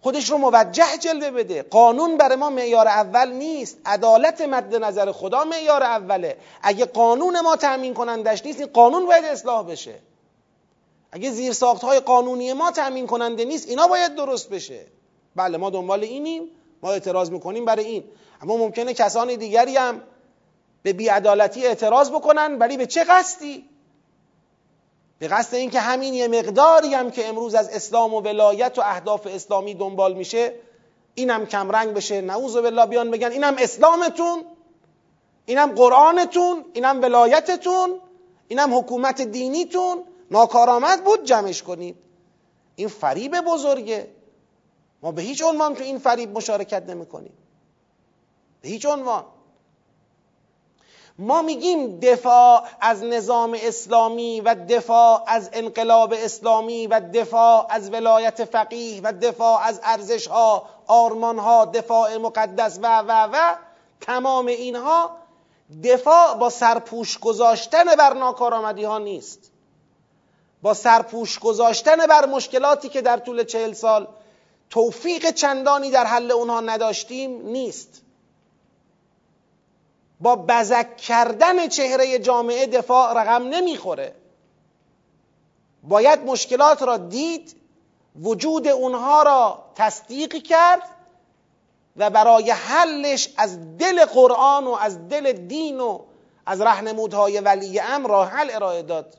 خودش 0.00 0.30
رو 0.30 0.38
موجه 0.38 0.98
جلوه 1.00 1.30
بده. 1.30 1.62
قانون 1.62 2.16
برای 2.16 2.36
ما 2.36 2.50
معیار 2.50 2.88
اول 2.88 3.32
نیست. 3.32 3.78
عدالت 3.86 4.40
مد 4.40 4.74
نظر 4.74 5.12
خدا 5.12 5.44
معیار 5.44 5.82
اوله. 5.82 6.36
اگه 6.62 6.84
قانون 6.84 7.40
ما 7.40 7.56
تأمین 7.56 7.94
کنندش 7.94 8.46
نیست 8.46 8.60
این 8.60 8.68
قانون 8.68 9.06
باید 9.06 9.24
اصلاح 9.24 9.66
بشه. 9.66 9.94
اگه 11.12 11.30
زیر 11.30 11.54
های 11.82 12.00
قانونی 12.00 12.52
ما 12.52 12.70
تأمین 12.70 13.06
کننده 13.06 13.44
نیست 13.44 13.68
اینا 13.68 13.86
باید 13.86 14.14
درست 14.14 14.50
بشه. 14.50 14.86
بله 15.36 15.56
ما 15.56 15.70
دنبال 15.70 16.04
اینیم. 16.04 16.42
ما 16.82 16.92
اعتراض 16.92 17.30
می‌کنیم 17.30 17.64
برای 17.64 17.84
این. 17.84 18.04
اما 18.42 18.56
ممکنه 18.56 18.94
کسان 18.94 19.34
دیگری 19.34 19.76
هم 19.76 20.02
به 20.82 20.92
بیعدالتی 20.92 21.66
اعتراض 21.66 22.10
بکنن 22.10 22.58
ولی 22.58 22.76
به 22.76 22.86
چه 22.86 23.04
قصدی؟ 23.04 23.64
به 25.18 25.28
قصد 25.28 25.54
اینکه 25.54 25.80
همین 25.80 26.14
یه 26.14 26.28
مقداری 26.28 26.94
هم 26.94 27.10
که 27.10 27.28
امروز 27.28 27.54
از 27.54 27.68
اسلام 27.68 28.14
و 28.14 28.20
ولایت 28.20 28.78
و 28.78 28.82
اهداف 28.84 29.26
اسلامی 29.26 29.74
دنبال 29.74 30.14
میشه 30.14 30.54
اینم 31.14 31.46
کمرنگ 31.46 31.94
بشه. 31.94 32.20
نعوذ 32.20 32.56
بالله 32.56 32.86
بیان 32.86 33.10
بگن 33.10 33.30
اینم 33.30 33.56
اسلامتون 33.58 34.44
اینم 35.46 35.72
قرآنتون 35.72 36.64
اینم 36.72 37.02
ولایتتون 37.02 38.00
اینم 38.48 38.78
حکومت 38.78 39.22
دینیتون. 39.22 40.04
ناکارآمد 40.30 41.04
بود 41.04 41.24
جمعش 41.24 41.62
کنید. 41.62 41.96
این 42.76 42.88
فریب 42.88 43.40
بزرگه. 43.40 44.08
ما 45.02 45.12
به 45.12 45.22
هیچ 45.22 45.42
عنوان 45.42 45.74
تو 45.74 45.82
این 45.82 45.98
فریب 45.98 46.36
مشارکت 46.36 46.82
نمی 46.82 47.06
کنیم 47.06 47.32
به 48.62 48.68
هیچ 48.68 48.86
عنوان. 48.86 49.24
ما 51.18 51.42
میگیم 51.42 52.00
دفاع 52.00 52.64
از 52.80 53.04
نظام 53.04 53.56
اسلامی 53.62 54.40
و 54.40 54.54
دفاع 54.68 55.24
از 55.26 55.50
انقلاب 55.52 56.14
اسلامی 56.16 56.86
و 56.86 57.00
دفاع 57.00 57.66
از 57.70 57.92
ولایت 57.92 58.44
فقیه 58.44 59.00
و 59.00 59.12
دفاع 59.12 59.62
از 59.62 59.80
ارزش 59.84 60.26
ها 60.26 60.64
آرمان 60.86 61.38
ها 61.38 61.64
دفاع 61.64 62.16
مقدس 62.16 62.78
و 62.82 62.98
و 62.98 63.28
و 63.32 63.54
تمام 64.00 64.46
اینها 64.46 65.10
دفاع 65.84 66.34
با 66.34 66.50
سرپوش 66.50 67.18
گذاشتن 67.18 67.84
بر 67.84 68.14
ناکارآمدی 68.14 68.84
ها 68.84 68.98
نیست. 68.98 69.52
با 70.62 70.74
سرپوش 70.74 71.38
گذاشتن 71.38 71.96
بر 72.06 72.26
مشکلاتی 72.26 72.88
که 72.88 73.02
در 73.02 73.16
طول 73.16 73.44
چهل 73.44 73.72
سال 73.72 74.08
توفیق 74.70 75.30
چندانی 75.30 75.90
در 75.90 76.04
حل 76.04 76.30
اونها 76.30 76.60
نداشتیم 76.60 77.46
نیست. 77.46 78.02
با 80.20 80.36
بزک 80.36 80.96
کردن 80.96 81.68
چهره 81.68 82.18
جامعه 82.18 82.66
دفاع 82.66 83.12
رقم 83.12 83.48
نمی‌خوره. 83.48 84.14
باید 85.82 86.20
مشکلات 86.20 86.82
را 86.82 86.96
دید 86.96 87.56
وجود 88.22 88.68
اونها 88.68 89.22
را 89.22 89.64
تصدیق 89.74 90.34
کرد 90.34 90.82
و 91.96 92.10
برای 92.10 92.50
حلش 92.50 93.28
از 93.36 93.78
دل 93.78 94.04
قرآن 94.04 94.66
و 94.66 94.70
از 94.70 95.08
دل 95.08 95.32
دین 95.32 95.80
و 95.80 96.00
از 96.46 96.60
رهنمودهای 96.60 97.40
ولی 97.40 97.80
امر 97.80 98.08
راه 98.08 98.28
حل 98.28 98.50
ارائه 98.50 98.82
داد. 98.82 99.16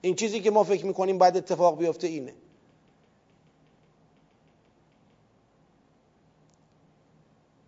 این 0.00 0.14
چیزی 0.14 0.40
که 0.40 0.50
ما 0.50 0.64
فکر 0.64 0.86
می‌کنیم 0.86 1.18
باید 1.18 1.36
اتفاق 1.36 1.78
بیفته 1.78 2.06
اینه. 2.06 2.34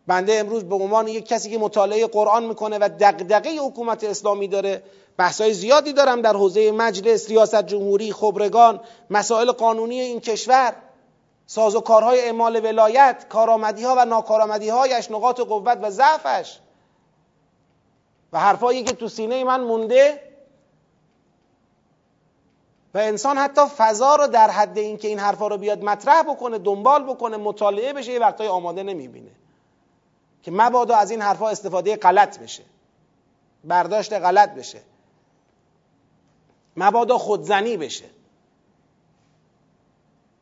بنده 0.09 0.35
امروز 0.35 0.65
به 0.65 0.75
عنوان 0.75 1.09
یک 1.09 1.27
کسی 1.27 1.51
که 1.51 1.59
مطالعه 1.59 2.07
قرآن 2.07 2.45
می‌کنه 2.45 2.79
و 2.81 2.89
دقدقه 3.01 3.51
حکومت 3.51 4.05
اسلامی 4.05 4.49
داره 4.49 4.83
بحثای 5.17 5.55
زیادی 5.55 5.93
دارم 5.93 6.23
در 6.23 6.33
حوزه 6.33 6.73
مجلس 6.73 7.29
ریاست 7.29 7.63
جمهوری 7.63 8.13
خبرگان 8.13 8.81
مسائل 9.11 9.53
قانونی 9.53 10.01
این 10.01 10.21
کشور 10.21 10.73
ساز 11.47 11.77
و 11.77 11.81
کارهای 11.81 12.21
اعمال 12.21 12.65
ولایت 12.65 13.27
کارآمدی 13.29 13.85
ها 13.85 13.95
و 13.99 14.05
ناکارآمدی 14.05 14.69
هایش 14.69 15.11
نقاط 15.11 15.41
قوت 15.41 15.79
و 15.83 15.91
ضعفش. 15.91 16.59
و 18.33 18.39
حرفایی 18.39 18.83
که 18.83 18.93
تو 18.93 19.09
سینه 19.09 19.45
من 19.45 19.61
مونده 19.61 20.21
و 22.95 22.99
انسان 22.99 23.39
حتی 23.39 23.63
فضا 23.77 24.17
رو 24.17 24.27
در 24.27 24.51
حد 24.51 24.79
اینکه 24.79 25.09
این 25.09 25.19
حرفا 25.19 25.49
رو 25.49 25.59
بیاد 25.59 25.85
مطرح 25.85 26.23
بکنه 26.23 26.59
دنبال 26.59 27.05
بکنه 27.05 27.37
مطالعه 27.37 27.93
بشه 27.93 28.13
یه 28.13 28.19
وقتای 28.19 28.49
آماده 28.49 28.83
نمی‌بینه. 28.83 29.31
که 30.43 30.51
مبادا 30.51 30.97
از 30.97 31.11
این 31.11 31.23
حرفها 31.23 31.49
استفاده 31.49 31.97
غلط 31.97 32.39
بشه. 32.39 32.63
برداشت 33.65 34.13
غلط 34.13 34.55
بشه. 34.55 34.83
مبادا 36.77 37.19
خودزنی 37.19 37.77
بشه. 37.77 38.05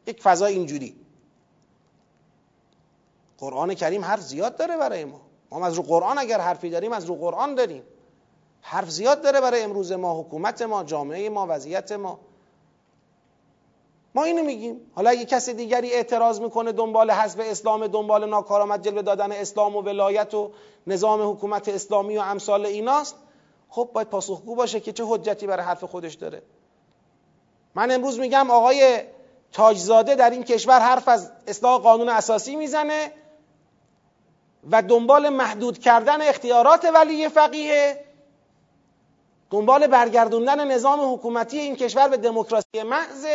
یک 0.06 0.22
فضا 0.22 0.46
اینجوری. 0.46 0.96
قرآن 3.38 3.74
کریم 3.74 4.04
حرف 4.04 4.20
زیاد 4.20 4.56
داره 4.56 4.76
برای 4.76 5.04
ما. 5.04 5.20
ما 5.50 5.66
از 5.66 5.74
رو 5.74 5.82
قرآن 5.82 6.18
اگر 6.18 6.40
حرفی 6.40 6.70
داریم 6.70 6.92
از 6.92 7.04
رو 7.04 7.14
قرآن 7.14 7.54
داریم. 7.54 7.82
حرف 8.60 8.90
زیاد 8.90 9.22
داره 9.22 9.40
برای 9.40 9.62
امروز 9.62 9.92
ما 9.92 10.20
حکومت 10.20 10.62
ما 10.62 10.84
جامعه 10.84 11.30
ما 11.30 11.46
وضعیت 11.48 11.92
ما. 11.92 12.18
ما 14.16 14.24
اینو 14.24 14.42
میگیم. 14.42 14.80
حالا 14.94 15.10
اگه 15.10 15.24
کسی 15.24 15.54
دیگری 15.54 15.92
اعتراض 15.92 16.40
می‌کنه 16.40 16.72
دنبال 16.72 17.10
حزب 17.10 17.40
اسلام 17.40 17.86
دنبال 17.86 18.28
ناکارآمد 18.28 18.84
جلوه 18.84 19.02
دادن 19.02 19.32
اسلام 19.32 19.76
و 19.76 19.82
ولایت 19.82 20.34
و 20.34 20.50
نظام 20.86 21.30
حکومت 21.30 21.68
اسلامی 21.68 22.18
و 22.18 22.20
امثال 22.20 22.66
ایناست 22.66 23.16
خب 23.68 23.90
باید 23.94 24.08
پاسخگو 24.08 24.54
باشه 24.54 24.80
که 24.80 24.92
چه 24.92 25.04
حجتی 25.06 25.46
برای 25.46 25.64
حرف 25.64 25.84
خودش 25.84 26.14
داره. 26.14 26.42
من 27.74 27.90
امروز 27.90 28.18
میگم 28.18 28.50
آقای 28.50 29.00
تاجزاده 29.52 30.14
در 30.14 30.30
این 30.30 30.44
کشور 30.44 30.78
حرف 30.78 31.08
از 31.08 31.32
اصلاح 31.46 31.80
قانون 31.80 32.08
اساسی 32.08 32.56
می‌زنه 32.56 33.12
و 34.70 34.82
دنبال 34.82 35.28
محدود 35.28 35.78
کردن 35.78 36.22
اختیارات 36.22 36.84
ولی 36.94 37.28
فقیه 37.28 38.04
دنبال 39.50 39.86
برگردوندن 39.86 40.72
نظام 40.72 41.14
حکومتی 41.14 41.58
این 41.58 41.76
کشور 41.76 42.08
به 42.08 42.16
دموکراسی 42.16 42.82
محض 42.82 43.26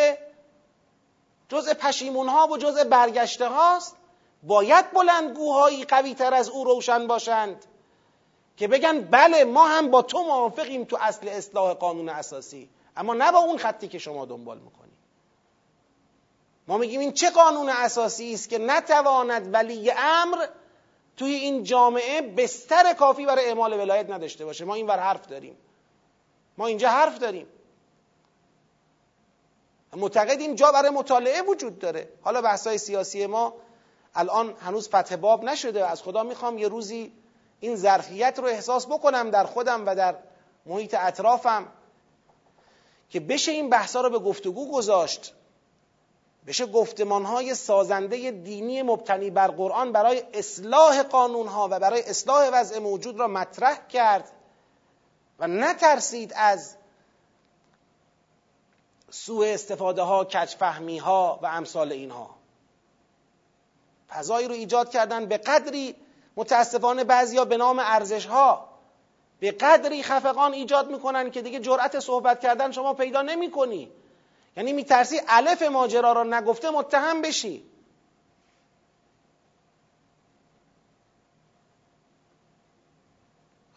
جزء 1.51 1.73
پشیمون 1.73 2.29
ها 2.29 2.47
و 2.47 2.57
جزء 2.57 2.83
برگشته 2.83 3.47
هاست 3.47 3.95
باید 4.43 4.91
بلندگوهایی 4.91 5.83
قوی 5.83 6.13
تر 6.13 6.33
از 6.33 6.49
او 6.49 6.63
روشن 6.63 7.07
باشند 7.07 7.65
که 8.57 8.67
بگن 8.67 9.01
بله 9.01 9.43
ما 9.43 9.67
هم 9.67 9.91
با 9.91 10.01
تو 10.01 10.23
موافقیم 10.23 10.83
تو 10.83 10.97
اصل 11.01 11.27
اصلاح 11.27 11.73
قانون 11.73 12.09
اساسی 12.09 12.69
اما 12.97 13.13
نه 13.13 13.31
با 13.31 13.39
اون 13.39 13.57
خطی 13.57 13.87
که 13.87 13.97
شما 13.97 14.25
دنبال 14.25 14.57
می‌کنی. 14.57 14.91
ما 16.67 16.77
میگیم 16.77 16.99
این 16.99 17.13
چه 17.13 17.29
قانون 17.29 17.69
اساسی 17.69 18.33
است 18.33 18.49
که 18.49 18.57
نتواند 18.57 19.53
ولی 19.53 19.91
امر 19.91 20.45
توی 21.17 21.33
این 21.33 21.63
جامعه 21.63 22.21
بستر 22.21 22.93
کافی 22.93 23.25
برای 23.25 23.45
اعمال 23.45 23.73
ولایت 23.73 24.09
نداشته 24.09 24.45
باشه؟ 24.45 24.65
ما 24.65 24.75
این 24.75 24.87
ور 24.87 24.99
حرف 24.99 25.27
داریم. 25.27 25.57
ما 26.57 26.67
اینجا 26.67 26.89
حرف 26.89 27.19
داریم. 27.19 27.47
معتقدیم 29.95 30.55
جا 30.55 30.71
برای 30.71 30.89
مطالعه 30.89 31.41
وجود 31.41 31.79
داره. 31.79 32.09
حالا 32.21 32.41
بحثای 32.41 32.77
سیاسی 32.77 33.25
ما 33.25 33.53
الان 34.15 34.53
هنوز 34.59 34.89
فتح 34.89 35.15
باب 35.15 35.43
نشده. 35.43 35.85
از 35.85 36.01
خدا 36.01 36.23
می‌خوام 36.23 36.57
یه 36.57 36.67
روزی 36.67 37.13
این 37.59 37.75
ظرفیت 37.75 38.39
رو 38.39 38.45
احساس 38.45 38.85
بکنم 38.85 39.29
در 39.29 39.43
خودم 39.43 39.85
و 39.85 39.95
در 39.95 40.15
محیط 40.65 40.95
اطرافم 40.99 41.67
که 43.09 43.19
بشه 43.19 43.51
این 43.51 43.69
بحثا 43.69 44.01
رو 44.01 44.09
به 44.09 44.19
گفتگو 44.19 44.71
گذاشت 44.71 45.33
بشه 46.47 46.65
گفتمانهای 46.65 47.55
سازنده 47.55 48.31
دینی 48.31 48.81
مبتنی 48.81 49.29
بر 49.29 49.47
قرآن 49.47 49.91
برای 49.91 50.23
اصلاح 50.33 51.03
قانونها 51.03 51.67
و 51.71 51.79
برای 51.79 52.01
اصلاح 52.01 52.49
وضع 52.53 52.79
موجود 52.79 53.19
را 53.19 53.27
مطرح 53.27 53.87
کرد 53.87 54.31
و 55.39 55.47
نترسید 55.47 56.33
از 56.35 56.75
سوء 59.11 59.53
استفاده 59.53 60.01
ها 60.01 60.25
کچفهمی 60.25 60.97
ها 60.97 61.39
و 61.41 61.45
امثال 61.45 61.91
اینها. 61.91 62.35
فضایی 64.09 64.47
رو 64.47 64.53
ایجاد 64.53 64.89
کردن 64.89 65.25
به 65.25 65.37
قدری 65.37 65.95
متاسفانه 66.35 67.03
بعضیا 67.03 67.45
به 67.45 67.57
نام 67.57 67.79
ارزش 67.79 68.25
ها 68.25 68.69
به 69.39 69.51
قدری 69.51 70.03
خفقان 70.03 70.53
ایجاد 70.53 70.91
می‌کنن 70.91 71.31
که 71.31 71.41
دیگه 71.41 71.59
جرأت 71.59 71.99
صحبت 71.99 72.39
کردن 72.39 72.71
شما 72.71 72.93
پیدا 72.93 73.21
نمی‌کنی. 73.21 73.91
یعنی 74.57 74.73
میترسی 74.73 75.21
الف 75.27 75.61
ماجرا 75.61 76.11
را 76.11 76.23
نگفته 76.23 76.69
متهم 76.69 77.21
بشی. 77.21 77.65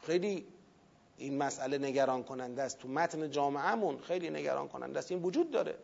خیلی 0.07 0.54
این 1.18 1.38
مسئله 1.38 1.79
نگران 1.79 2.22
کننده 2.22 2.62
است. 2.62 2.79
تو 2.79 2.88
متن 2.88 3.31
جامعهمون 3.31 3.98
خیلی 3.98 4.31
نگران 4.31 4.68
کننده 4.68 4.98
است. 4.98 5.11
این 5.11 5.22
وجود 5.22 5.50
داره. 5.50 5.74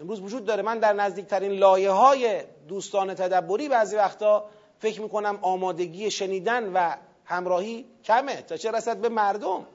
امروز 0.00 0.20
وجود 0.20 0.44
داره. 0.44 0.62
من 0.62 0.78
در 0.78 0.92
نزدیکترین 0.92 1.52
لایه 1.52 1.90
های 1.90 2.42
دوستان 2.68 3.14
تدبری 3.14 3.68
بعضی 3.68 3.96
وقتا 3.96 4.44
فکر 4.78 5.00
می‌کنم 5.00 5.38
آمادگی 5.42 6.10
شنیدن 6.10 6.72
و 6.72 6.96
همراهی 7.24 7.86
کمه. 8.04 8.42
تا 8.42 8.56
چه 8.56 8.70
رسد 8.70 8.96
به 8.96 9.08
مردم؟ 9.08 9.66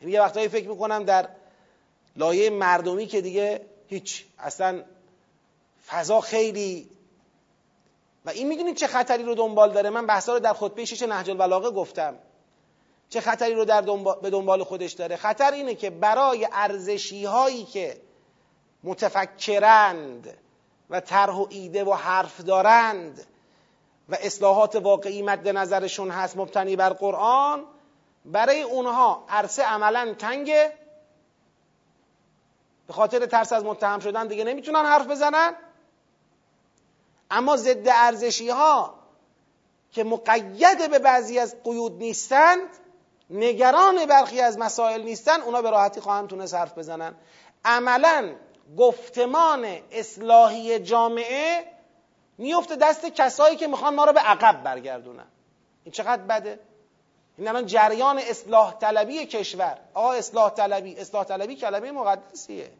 یعنی 0.00 0.12
یه 0.12 0.20
وقتایی 0.20 0.48
فکر 0.48 0.68
می‌کنم 0.68 1.04
در 1.04 1.28
لایه 2.16 2.50
مردمی 2.50 3.06
که 3.06 3.20
دیگه 3.20 3.60
هیچ 3.86 4.24
اصلا 4.38 4.82
فضا 5.86 6.20
خیلی 6.20 6.90
و 8.24 8.30
این 8.30 8.48
می‌دونید 8.48 8.76
چه 8.76 8.86
خطری 8.86 9.22
رو 9.22 9.34
دنبال 9.34 9.72
داره؟ 9.72 9.90
من 9.90 10.06
بحثا 10.06 10.32
رو 10.32 10.40
در 10.40 10.52
خطبه 10.52 10.84
شش 10.84 11.02
نهج 11.02 11.30
البلاغه 11.30 11.70
گفتم. 11.70 12.18
چه 13.08 13.20
خطری 13.20 13.54
رو 13.54 13.64
در 13.64 13.80
دنبال 13.80 14.20
به 14.20 14.30
دنبال 14.30 14.64
خودش 14.64 14.92
داره؟ 14.92 15.16
خطر 15.16 15.52
اینه 15.52 15.74
که 15.74 15.90
برای 15.90 16.48
ارزشی 16.52 17.24
هایی 17.24 17.64
که 17.64 18.00
متفکرند 18.84 20.38
و 20.90 21.00
طرح 21.00 21.34
و 21.34 21.46
ایده 21.50 21.84
و 21.84 21.92
حرف 21.92 22.40
دارند 22.40 23.26
و 24.08 24.16
اصلاحات 24.20 24.76
واقعی 24.76 25.22
مد 25.22 25.48
نظرشون 25.48 26.10
هست 26.10 26.36
مبتنی 26.36 26.76
بر 26.76 26.90
قرآن 26.90 27.64
برای 28.24 28.62
اونها 28.62 29.24
عرصه 29.28 29.62
عملا 29.62 30.14
تنگه 30.18 30.72
به 32.86 32.92
خاطر 32.92 33.26
ترس 33.26 33.52
از 33.52 33.64
متهم 33.64 34.00
شدن 34.00 34.26
دیگه 34.26 34.44
نمی‌تونن 34.44 34.84
حرف 34.84 35.06
بزنن. 35.06 35.54
اما 37.30 37.56
ضد 37.56 37.88
ارزشی 37.88 38.48
ها 38.48 38.94
که 39.90 40.04
مقید 40.04 40.90
به 40.90 40.98
بعضی 40.98 41.38
از 41.38 41.62
قیود 41.64 41.92
نیستند 41.92 42.68
نگران 43.30 44.06
برخی 44.06 44.40
از 44.40 44.58
مسائل 44.58 45.02
نیستن 45.02 45.40
اونا 45.40 45.62
به 45.62 45.70
راحتی 45.70 46.00
خواهند 46.00 46.28
تونست 46.28 46.54
حرف 46.54 46.78
بزنن. 46.78 47.14
عملا 47.64 48.34
گفتمان 48.78 49.78
اصلاحی 49.92 50.78
جامعه 50.78 51.64
میفته 52.38 52.76
دست 52.76 53.06
کسایی 53.06 53.56
که 53.56 53.66
می‌خوان 53.66 53.94
ما 53.94 54.04
رو 54.04 54.12
به 54.12 54.20
عقب 54.20 54.62
برگردونن. 54.62 55.26
این 55.84 55.92
چقدر 55.92 56.22
بده؟ 56.22 56.60
این 57.38 57.48
الان 57.48 57.66
جریان 57.66 58.18
اصلاح 58.18 58.78
طلبی 58.78 59.26
کشور. 59.26 59.78
آقا 59.94 60.12
اصلاح 60.12 60.50
طلبی 60.50 60.96
اصلاح 60.96 61.24
طلبی 61.24 61.56
کلمه 61.56 61.92
مقدسیه. 61.92 62.70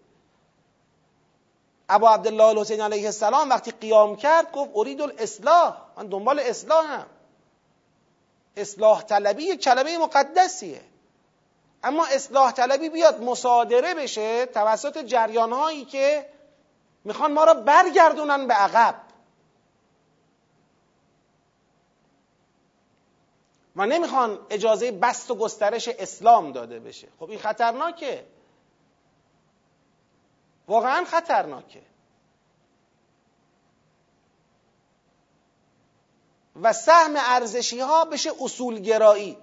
ابا 1.88 2.10
عبدالله 2.10 2.44
الحسین 2.44 2.80
علیه 2.80 3.06
السلام 3.06 3.50
وقتی 3.50 3.70
قیام 3.70 4.16
کرد 4.16 4.52
گفت 4.52 4.70
ارید 4.74 5.00
الاصلاح 5.00 5.76
من 5.96 6.06
دنبال 6.06 6.38
اصلاحم. 6.38 7.06
اصلاح 8.60 9.02
طلبی 9.02 9.56
کلمه 9.56 9.98
مقدسیه. 9.98 10.80
اما 11.84 12.06
اصلاح 12.06 12.52
طلبی 12.52 12.88
بیاد 12.88 13.22
مصادره 13.22 13.94
بشه 13.94 14.46
توسط 14.46 14.98
جریان 14.98 15.52
هایی 15.52 15.84
که 15.84 16.28
می‌خوان 17.04 17.32
ما 17.32 17.44
را 17.44 17.54
برگردونن 17.54 18.46
به 18.46 18.54
عقب. 18.54 18.94
و 23.76 23.86
نمی‌خوان 23.86 24.46
اجازه 24.50 24.92
بست 24.92 25.30
و 25.30 25.34
گسترش 25.34 25.88
اسلام 25.88 26.52
داده 26.52 26.80
بشه. 26.80 27.08
خب 27.20 27.30
این 27.30 27.38
خطرناکه. 27.38 28.24
واقعا 30.68 31.04
خطرناکه. 31.04 31.82
و 36.62 36.72
سهم 36.72 37.14
ارزشی 37.16 37.80
ها 37.80 38.04
بشه 38.04 38.32
اصولگرایی. 38.40 39.36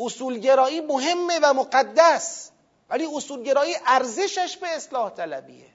اصولگرایی 0.00 0.80
مهمه 0.80 1.38
و 1.42 1.52
مقدس 1.52 2.50
ولی 2.90 3.06
اصولگرایی 3.16 3.76
ارزشش 3.86 4.56
به 4.56 4.68
اصلاح 4.68 5.10
طلبیه. 5.10 5.66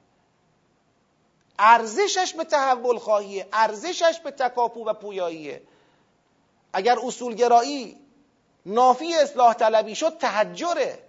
ارزشش 1.60 2.34
به 2.34 2.44
تحول 2.44 2.98
خواهیه 2.98 3.48
ارزشش 3.54 4.20
به 4.24 4.32
تکاپو 4.32 4.86
و 4.86 4.94
پویاییه. 4.94 5.62
اگر 6.74 7.00
اصولگرایی 7.04 7.98
نافی 8.66 9.14
اصلاح 9.14 9.54
طلبی 9.54 9.96
شد 9.96 10.18
تحجره. 10.18 11.00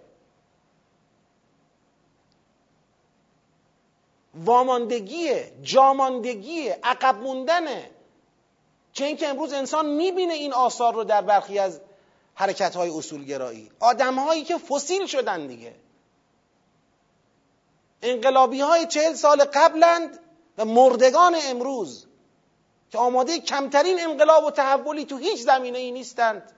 واماندگیه 4.35 5.51
جاماندگیه 5.61 6.79
عقب 6.83 7.15
موندنه. 7.15 7.96
چه 8.97 9.05
اینکه 9.05 9.27
امروز 9.27 9.53
انسان 9.53 9.85
می‌بینه 9.85 10.33
این 10.33 10.53
آثار 10.53 10.93
رو 10.93 11.03
در 11.03 11.21
برخی 11.21 11.59
از 11.59 11.79
حرکت 12.33 12.75
های 12.75 12.89
اصولگرایی. 12.89 13.71
آدم 13.79 14.15
هایی 14.15 14.43
که 14.43 14.57
فسیل 14.57 15.05
شدن 15.05 15.47
دیگه. 15.47 15.75
انقلابی 18.01 18.59
های 18.59 18.85
چهل 18.85 19.13
سال 19.13 19.43
قبلند 19.43 20.19
و 20.57 20.65
مردگان 20.65 21.35
امروز 21.43 22.07
که 22.89 22.97
آماده 22.97 23.39
کمترین 23.39 23.99
انقلاب 23.99 24.43
و 24.43 24.51
تحولی 24.51 25.05
تو 25.05 25.17
هیچ 25.17 25.41
زمینه 25.41 25.77
ای 25.77 25.91
نیستند 25.91 26.51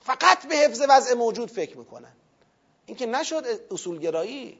فقط 0.00 0.46
به 0.46 0.54
حفظ 0.54 0.82
وضع 0.88 1.14
موجود 1.14 1.50
فکر 1.50 1.78
می‌کنن. 1.78 2.12
این 2.86 2.96
که 2.96 3.06
نشد 3.06 3.44
اصولگرایی 3.70 4.58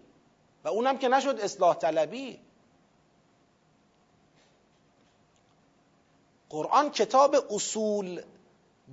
و 0.64 0.68
اونم 0.68 0.98
که 0.98 1.08
نشد 1.08 1.40
اصلاح 1.42 1.74
طلبی. 1.74 2.40
قرآن 6.50 6.90
کتاب 6.90 7.36
اصول 7.50 8.22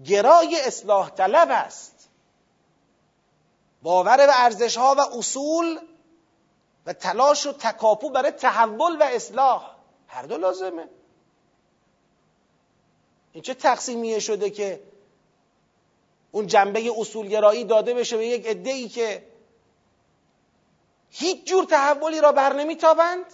گرای 0.05 0.61
اصلاح 0.61 1.09
طلب 1.09 1.47
است. 1.51 2.09
باور 3.81 4.17
به 4.17 4.43
ارزش 4.43 4.77
ها 4.77 4.95
و 4.97 5.17
اصول 5.17 5.79
و 6.85 6.93
تلاش 6.93 7.45
و 7.45 7.53
تکاپو 7.53 8.09
برای 8.09 8.31
تحول 8.31 8.97
و 9.01 9.03
اصلاح 9.03 9.75
هر 10.07 10.23
دو 10.23 10.37
لازمه. 10.37 10.89
این 13.31 13.43
چه 13.43 13.53
تقسیمیه 13.53 14.19
شده 14.19 14.49
که 14.49 14.83
اون 16.31 16.47
جنبه 16.47 16.91
اصولگرایی 16.97 17.63
داده 17.63 17.93
بشه 17.93 18.17
به 18.17 18.27
یک 18.27 18.47
عده 18.47 18.87
که 18.87 19.27
هیچ 21.09 21.47
جور 21.47 21.65
تحولی 21.65 22.21
را 22.21 22.31
بر 22.31 22.53
نمیتابند؟ 22.53 23.25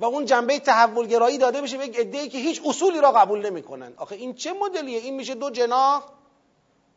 و 0.00 0.04
اون 0.04 0.24
جنبه 0.24 0.58
تحولگرایی 0.58 1.38
داده 1.38 1.62
بشه 1.62 1.78
به 1.78 1.86
یک 1.86 1.98
عده 1.98 2.28
که 2.28 2.38
هیچ 2.38 2.62
اصولی 2.64 3.00
را 3.00 3.12
قبول 3.12 3.46
نمی‌کنند 3.46 3.94
آخه 3.96 4.14
این 4.14 4.34
چه 4.34 4.52
مدلیه؟ 4.52 4.98
این 4.98 5.14
میشه 5.14 5.34
دو 5.34 5.50
جناح؟ 5.50 6.04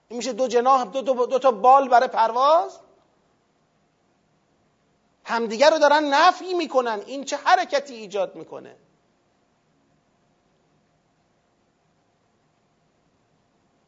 این 0.09 0.17
میشه 0.17 0.33
دو 0.33 0.47
جناح 0.47 0.83
دو, 0.83 1.01
دو, 1.01 1.25
دو 1.25 1.39
تا 1.39 1.51
بال 1.51 1.89
برای 1.89 2.07
پرواز؟ 2.07 2.79
همدیگر 5.23 5.69
رو 5.71 5.79
دارن 5.79 6.03
نفی 6.03 6.53
می‌کنن. 6.53 7.01
این 7.05 7.23
چه 7.23 7.37
حرکتی 7.37 7.95
ایجاد 7.95 8.35
می‌کنه؟ 8.35 8.75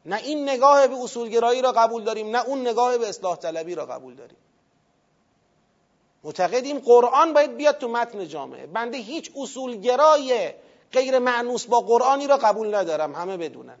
نه 0.06 0.16
این 0.16 0.48
نگاه 0.48 0.86
به 0.86 0.96
اصولگرایی 1.02 1.62
را 1.62 1.72
قبول 1.72 2.04
داریم 2.04 2.36
نه 2.36 2.44
اون 2.46 2.60
نگاه 2.60 2.98
به 2.98 3.08
اصلاح 3.08 3.36
طلبی 3.36 3.74
را 3.74 3.86
قبول 3.86 4.14
داریم. 4.14 4.38
معتقدیم 6.24 6.78
قرآن 6.78 7.32
باید 7.32 7.56
بیاد 7.56 7.78
تو 7.78 7.88
متن 7.88 8.28
جامعه. 8.28 8.66
بنده 8.66 8.98
هیچ 8.98 9.30
اصولگرای 9.36 10.52
غیر 10.92 11.18
معنوس 11.18 11.66
با 11.66 11.80
قرآنی 11.80 12.26
را 12.26 12.36
قبول 12.36 12.74
ندارم. 12.74 13.14
همه 13.14 13.36
بدونن. 13.36 13.78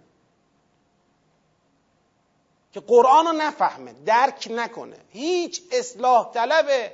که 2.72 2.80
قرآن 2.80 3.26
رو 3.26 3.32
نفهمه 3.32 3.94
درک 4.06 4.48
نکنه. 4.50 4.96
هیچ 5.08 5.62
اصلاح 5.72 6.30
طلب 6.32 6.92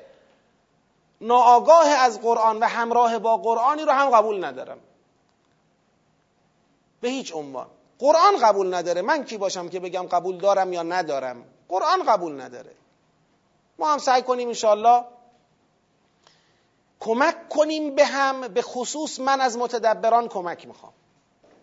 ناآگاه 1.20 1.86
از 1.88 2.20
قرآن 2.20 2.58
و 2.58 2.64
همراه 2.64 3.18
با 3.18 3.36
قرآنی 3.36 3.82
رو 3.82 3.92
هم 3.92 4.10
قبول 4.10 4.44
ندارم. 4.44 4.78
به 7.00 7.08
هیچ 7.08 7.34
عنوان. 7.34 7.66
قرآن 7.98 8.36
قبول 8.42 8.74
نداره. 8.74 9.02
من 9.02 9.24
کی 9.24 9.36
باشم 9.36 9.68
که 9.68 9.80
بگم 9.80 10.02
قبول 10.02 10.38
دارم 10.38 10.72
یا 10.72 10.82
ندارم؟ 10.82 11.44
قرآن 11.68 12.02
قبول 12.02 12.40
نداره. 12.40 12.72
ما 13.78 13.92
هم 13.92 13.98
سعی 13.98 14.22
کنیم 14.22 14.48
انشالله 14.48 15.04
کمک 17.04 17.48
کنیم 17.48 17.94
به 17.94 18.04
هم 18.04 18.48
به 18.48 18.62
خصوص 18.62 19.20
من 19.20 19.40
از 19.40 19.56
متدبران 19.56 20.28
کمک 20.28 20.66
می‌خوام. 20.66 20.92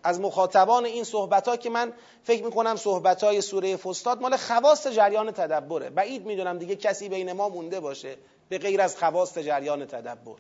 از 0.04 0.20
مخاطبان 0.20 0.86
این 0.86 1.04
صحبت 1.04 1.48
ها 1.48 1.58
که 1.58 1.70
من 1.70 1.94
فکر 2.24 2.44
می‌کنم 2.44 2.76
صحبت 2.76 3.24
های 3.24 3.42
سوره 3.42 3.76
فستاد 3.76 4.22
مال 4.22 4.38
خواست 4.38 4.88
جریان 4.88 5.32
تدبره. 5.32 5.90
بعید 5.90 6.26
می‌دونم 6.26 6.58
دیگه 6.58 6.76
کسی 6.76 7.10
بین 7.10 7.32
ما 7.32 7.50
مونده 7.50 7.80
باشه 7.80 8.18
به 8.50 8.58
غیر 8.58 8.82
از 8.82 8.98
خواست 8.98 9.40
جریان 9.40 9.86
تدبر. 9.86 10.36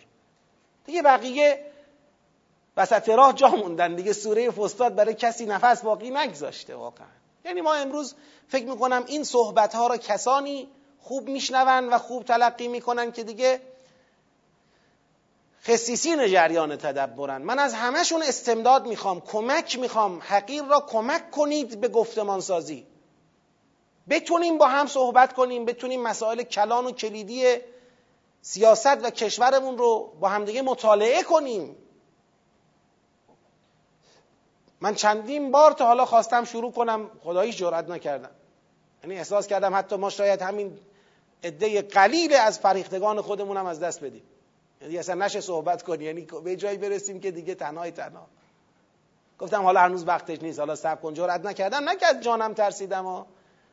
دیگه 0.86 1.02
بقیه 1.02 1.66
وسط 2.78 3.10
راه 3.10 3.34
جا 3.34 3.48
موندن 3.48 3.96
دیگه. 3.96 4.14
سوره 4.14 4.52
فستاد 4.52 4.96
برای 4.96 5.14
کسی 5.14 5.46
نفس 5.46 5.82
باقی 5.82 6.10
نگذاشته 6.10 6.76
واقعا. 6.76 7.08
یعنی 7.46 7.62
ما 7.62 7.74
امروز 7.74 8.16
فکر 8.48 8.66
می‌کنم 8.66 9.04
این 9.08 9.24
صحبت 9.24 9.76
ها 9.76 9.88
را 9.88 9.98
کسانی 9.98 10.68
خوب 11.02 11.30
میشنون 11.30 11.90
و 11.90 11.98
خوب 11.98 12.24
تلقی 12.24 12.68
می‌کنن 12.68 13.12
که 13.12 13.24
دیگه 13.24 13.62
خصیصین 15.64 16.28
جریان 16.28 16.76
تدبرن. 16.76 17.42
من 17.42 17.60
از 17.60 17.74
همهشون 17.74 18.24
استمداد 18.24 18.88
می‌خوام 18.88 19.22
کمک 19.22 19.80
می‌خوام. 19.80 20.22
حقیر 20.28 20.64
را 20.64 20.80
کمک 20.80 21.32
کنید 21.32 21.82
به 21.82 21.88
گفتمان 21.88 22.42
سازی. 22.42 22.88
بتونیم 24.10 24.58
با 24.58 24.68
هم 24.68 24.88
صحبت 24.88 25.34
کنیم 25.34 25.66
بتونیم 25.66 26.02
مسائل 26.02 26.44
کلان 26.44 26.86
و 26.86 26.92
کلیدی 26.92 27.58
سیاست 28.42 29.04
و 29.04 29.10
کشورمون 29.10 29.78
رو 29.78 30.14
با 30.20 30.30
همدیگه 30.30 30.62
مطالعه 30.62 31.24
کنیم. 31.24 31.76
من 34.82 34.96
چندین 34.96 35.52
بار 35.52 35.72
تا 35.72 35.86
حالا 35.86 36.06
خواستم 36.06 36.46
شروع 36.46 36.72
کنم 36.72 37.12
خداییش 37.24 37.58
جرأت 37.58 37.90
نکردم. 37.90 38.32
یعنی 39.04 39.16
احساس 39.16 39.48
کردم 39.48 39.76
حتی 39.76 39.96
ما 39.96 40.10
شاید 40.10 40.42
همین 40.42 40.80
عده 41.44 41.82
قلیل 41.82 42.34
از 42.34 42.60
فریختگان 42.60 43.22
خودمونم 43.22 43.66
از 43.66 43.80
دست 43.80 44.04
بدیم. 44.04 44.24
یعنی 44.82 44.98
اصلا 44.98 45.26
نشه 45.26 45.42
صحبت 45.42 45.84
کنی. 45.84 46.04
یعنی 46.04 46.28
به 46.44 46.56
جایی 46.56 46.78
برسیم 46.78 47.20
که 47.20 47.32
دیگه 47.32 47.56
تنهای 47.56 47.92
تنها. 47.92 48.28
گفتم 49.40 49.62
حالا 49.62 49.80
هنوز 49.80 50.08
وقتش 50.08 50.42
نیست. 50.42 50.60
حالا 50.60 50.76
صبر 50.76 51.02
کن. 51.02 51.14
جرأت 51.14 51.46
نکردم. 51.46 51.90
نه 51.90 51.96
که 51.96 52.06
از 52.06 52.22
جانم 52.22 52.54
ترسیدم 52.54 53.06
ها. 53.06 53.28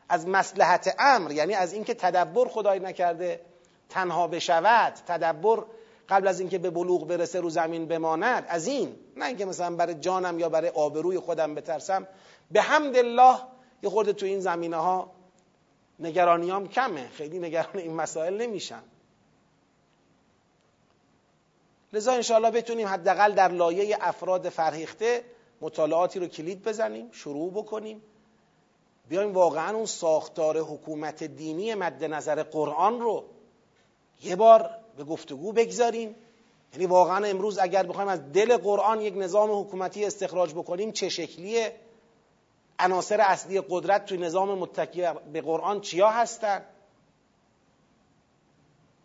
از 0.08 0.28
مسلحت 0.28 0.94
امر 0.98 1.32
یعنی 1.32 1.54
از 1.54 1.72
اینکه 1.72 1.94
تدبر 1.94 2.48
خدای 2.48 2.78
نکرده 2.78 3.40
تنها 3.88 4.28
بشود. 4.28 4.92
تدبر 5.06 5.64
قبل 6.08 6.28
از 6.28 6.40
اینکه 6.40 6.58
به 6.58 6.70
بلوغ 6.70 7.06
برسه 7.06 7.40
رو 7.40 7.50
زمین 7.50 7.86
بماند. 7.86 8.46
از 8.48 8.66
این. 8.66 8.96
نه 9.16 9.26
اینکه 9.26 9.44
مثلا 9.44 9.76
برای 9.76 9.94
جانم 9.94 10.38
یا 10.38 10.48
برای 10.48 10.68
آبروی 10.68 11.18
خودم 11.18 11.54
بترسم. 11.54 12.06
به 12.50 12.62
حمد 12.62 12.96
الله 12.96 13.36
یه 13.82 13.90
خورده 13.90 14.12
تو 14.12 14.26
این 14.26 14.40
زمینه 14.40 14.76
ها 14.76 15.12
نگرانیام 15.98 16.68
کمه. 16.68 17.08
خیلی 17.08 17.38
نگران 17.38 17.76
این 17.76 17.94
مسائل 17.94 18.36
نمیشم. 18.36 18.82
لذا 21.96 22.12
انشاءالله 22.12 22.50
بتونیم 22.50 22.88
حداقل 22.88 23.32
در 23.32 23.48
لایه 23.48 23.98
افراد 24.00 24.48
فرهیخته 24.48 25.24
مطالعاتی 25.60 26.18
رو 26.18 26.26
کلید 26.26 26.64
بزنیم 26.64 27.08
شروع 27.12 27.50
بکنیم. 27.50 28.02
بیایم 29.08 29.34
واقعا 29.34 29.76
اون 29.76 29.86
ساختار 29.86 30.58
حکومت 30.58 31.24
دینی 31.24 31.74
مد 31.74 32.04
نظر 32.04 32.42
قرآن 32.42 33.00
رو 33.00 33.24
یه 34.22 34.36
بار 34.36 34.70
به 34.96 35.04
گفتگو 35.04 35.52
بگذاریم. 35.52 36.16
یعنی 36.72 36.86
واقعا 36.86 37.26
امروز 37.26 37.58
اگر 37.58 37.82
بخوایم 37.82 38.08
از 38.08 38.32
دل 38.32 38.56
قرآن 38.56 39.00
یک 39.00 39.14
نظام 39.16 39.60
حکومتی 39.60 40.04
استخراج 40.04 40.52
بکنیم 40.54 40.92
چه 40.92 41.08
شکلیه؟ 41.08 41.76
عناصر 42.78 43.20
اصلی 43.20 43.60
قدرت 43.60 44.04
توی 44.04 44.18
نظام 44.18 44.58
متکی 44.58 45.08
به 45.32 45.40
قرآن 45.40 45.80
چیا 45.80 46.10
هستن؟ 46.10 46.64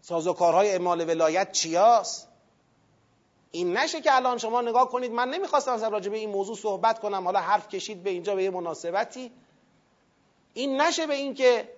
سازوکارهای 0.02 0.70
اعمال 0.70 1.10
ولایت 1.10 1.52
چیاست؟ 1.52 2.31
این 3.52 3.78
نشه 3.78 4.02
که 4.02 4.16
الان 4.16 4.38
شما 4.38 4.62
نگاه 4.62 4.90
کنید 4.90 5.12
من 5.12 5.30
نمی‌خواستم 5.30 5.72
از 5.72 5.84
راجع 5.84 6.12
به 6.12 6.18
این 6.18 6.30
موضوع 6.30 6.56
صحبت 6.56 7.00
کنم. 7.00 7.26
حالا 7.26 7.40
حرف 7.40 7.68
کشید 7.68 8.04
به 8.04 8.10
اینجا 8.10 8.36
به 8.36 8.44
یه 8.44 8.50
مناسبتی. 8.50 9.32
این 10.54 10.82
نشه 10.82 11.08
به 11.08 11.14
این 11.14 11.34
که 11.34 11.70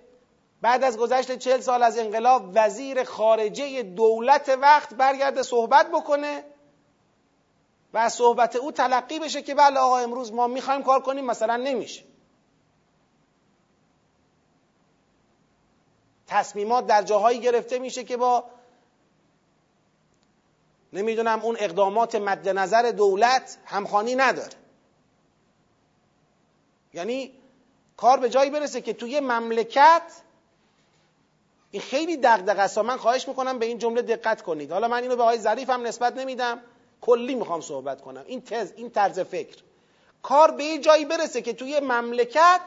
بعد 0.62 0.84
از 0.84 0.98
گذشت 0.98 1.38
چهل 1.38 1.60
سال 1.60 1.84
از 1.84 1.98
انقلاب 1.98 2.52
وزیر 2.54 3.04
خارجه 3.04 3.84
دولت 3.84 4.50
وقت 4.62 4.94
برگرده 4.94 5.44
صحبت 5.44 5.92
بکنه 5.92 6.44
و 7.94 7.98
از 7.98 8.14
صحبت 8.14 8.56
او 8.56 8.72
تلقی 8.72 9.20
بشه 9.20 9.42
که 9.42 9.56
بله 9.56 9.80
آقا 9.80 9.98
امروز 9.98 10.34
ما 10.34 10.48
می‌خوایم 10.48 10.84
کار 10.84 11.02
کنیم 11.02 11.26
مثلا 11.26 11.56
نمیشه. 11.56 12.04
تصمیمات 16.28 16.88
در 16.88 17.02
جاهایی 17.02 17.40
گرفته 17.40 17.80
میشه 17.80 18.04
که 18.04 18.18
با 18.18 18.44
نمی‌دونم 20.94 21.40
اون 21.44 21.58
اقدامات 21.60 22.16
مد 22.16 22.50
نظر 22.50 22.92
دولت 22.92 23.58
همخانی 23.66 24.16
نداره. 24.16 24.54
یعنی 26.94 27.32
کار 27.98 28.20
به 28.20 28.30
جایی 28.30 28.50
برسه 28.50 28.82
که 28.82 28.94
توی 28.94 29.20
مملکت 29.20 30.02
این 31.72 31.82
خیلی 31.82 32.18
دغدغه 32.18 32.62
است. 32.62 32.78
من 32.78 32.98
خواهش 32.98 33.28
می‌کنم 33.28 33.60
به 33.60 33.66
این 33.66 33.78
جمله 33.78 34.02
دقت 34.02 34.42
کنید. 34.42 34.72
حالا 34.72 34.88
من 34.88 35.02
اینو 35.02 35.16
به 35.16 35.24
آقای 35.24 35.38
ظریف 35.38 35.70
هم 35.70 35.88
نسبت 35.88 36.18
نمیدم. 36.18 36.60
کلی 37.02 37.36
می‌خوام 37.36 37.62
صحبت 37.62 38.02
کنم. 38.02 38.24
این 38.28 38.42
تز 38.42 38.72
این 38.76 38.90
طرز 38.90 39.20
فکر. 39.20 39.58
کار 40.24 40.52
به 40.52 40.64
یه 40.64 40.80
جایی 40.80 41.06
برسه 41.06 41.42
که 41.42 41.54
توی 41.54 41.80
مملکت 41.80 42.62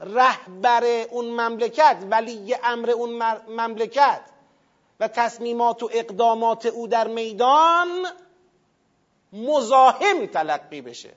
رهبر 0.00 0.84
اون 1.10 1.24
مملکت 1.24 1.96
ولی 2.10 2.56
امر 2.64 2.90
اون 2.90 3.22
مملکت 3.48 4.20
و 5.00 5.08
تصمیمات 5.08 5.82
و 5.82 5.90
اقدامات 5.92 6.66
او 6.66 6.86
در 6.86 7.08
میدان 7.08 8.06
مزاحم 9.32 10.26
تلقی 10.26 10.80
بشه. 10.80 11.14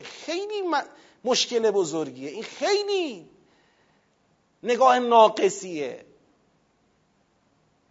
خیلی 0.00 0.62
مشکل 1.24 1.70
بزرگیه. 1.70 2.30
این 2.30 2.42
خیلی 2.42 3.30
نگاه 4.62 4.98
ناقصیه. 4.98 6.04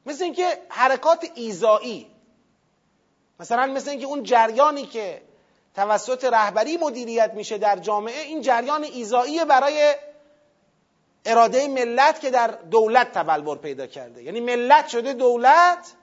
مثل 0.06 0.24
اینکه 0.24 0.62
حرکات 0.70 1.32
ایزایی 1.36 2.08
مثلا 3.40 3.66
مثل 3.66 3.90
اینکه 3.90 4.06
اون 4.06 4.24
جریانی 4.24 4.86
که 4.86 5.22
توسط 5.76 6.26
رهبری 6.26 6.78
مدیریت 6.78 7.32
میشه 7.34 7.58
در 7.58 7.80
جامعه 7.80 8.22
این 8.22 8.42
جریان 8.42 8.84
ایزایی 8.84 9.46
برای 9.46 9.96
اراده 11.26 11.68
ملت 11.68 12.20
که 12.20 12.30
در 12.30 12.48
دولت 12.48 13.12
تبلور 13.12 13.58
پیدا 13.58 13.88
کرده. 13.88 14.24
یعنی 14.24 14.40
ملت 14.40 14.88
شده 14.88 15.14
دولت 15.14 15.94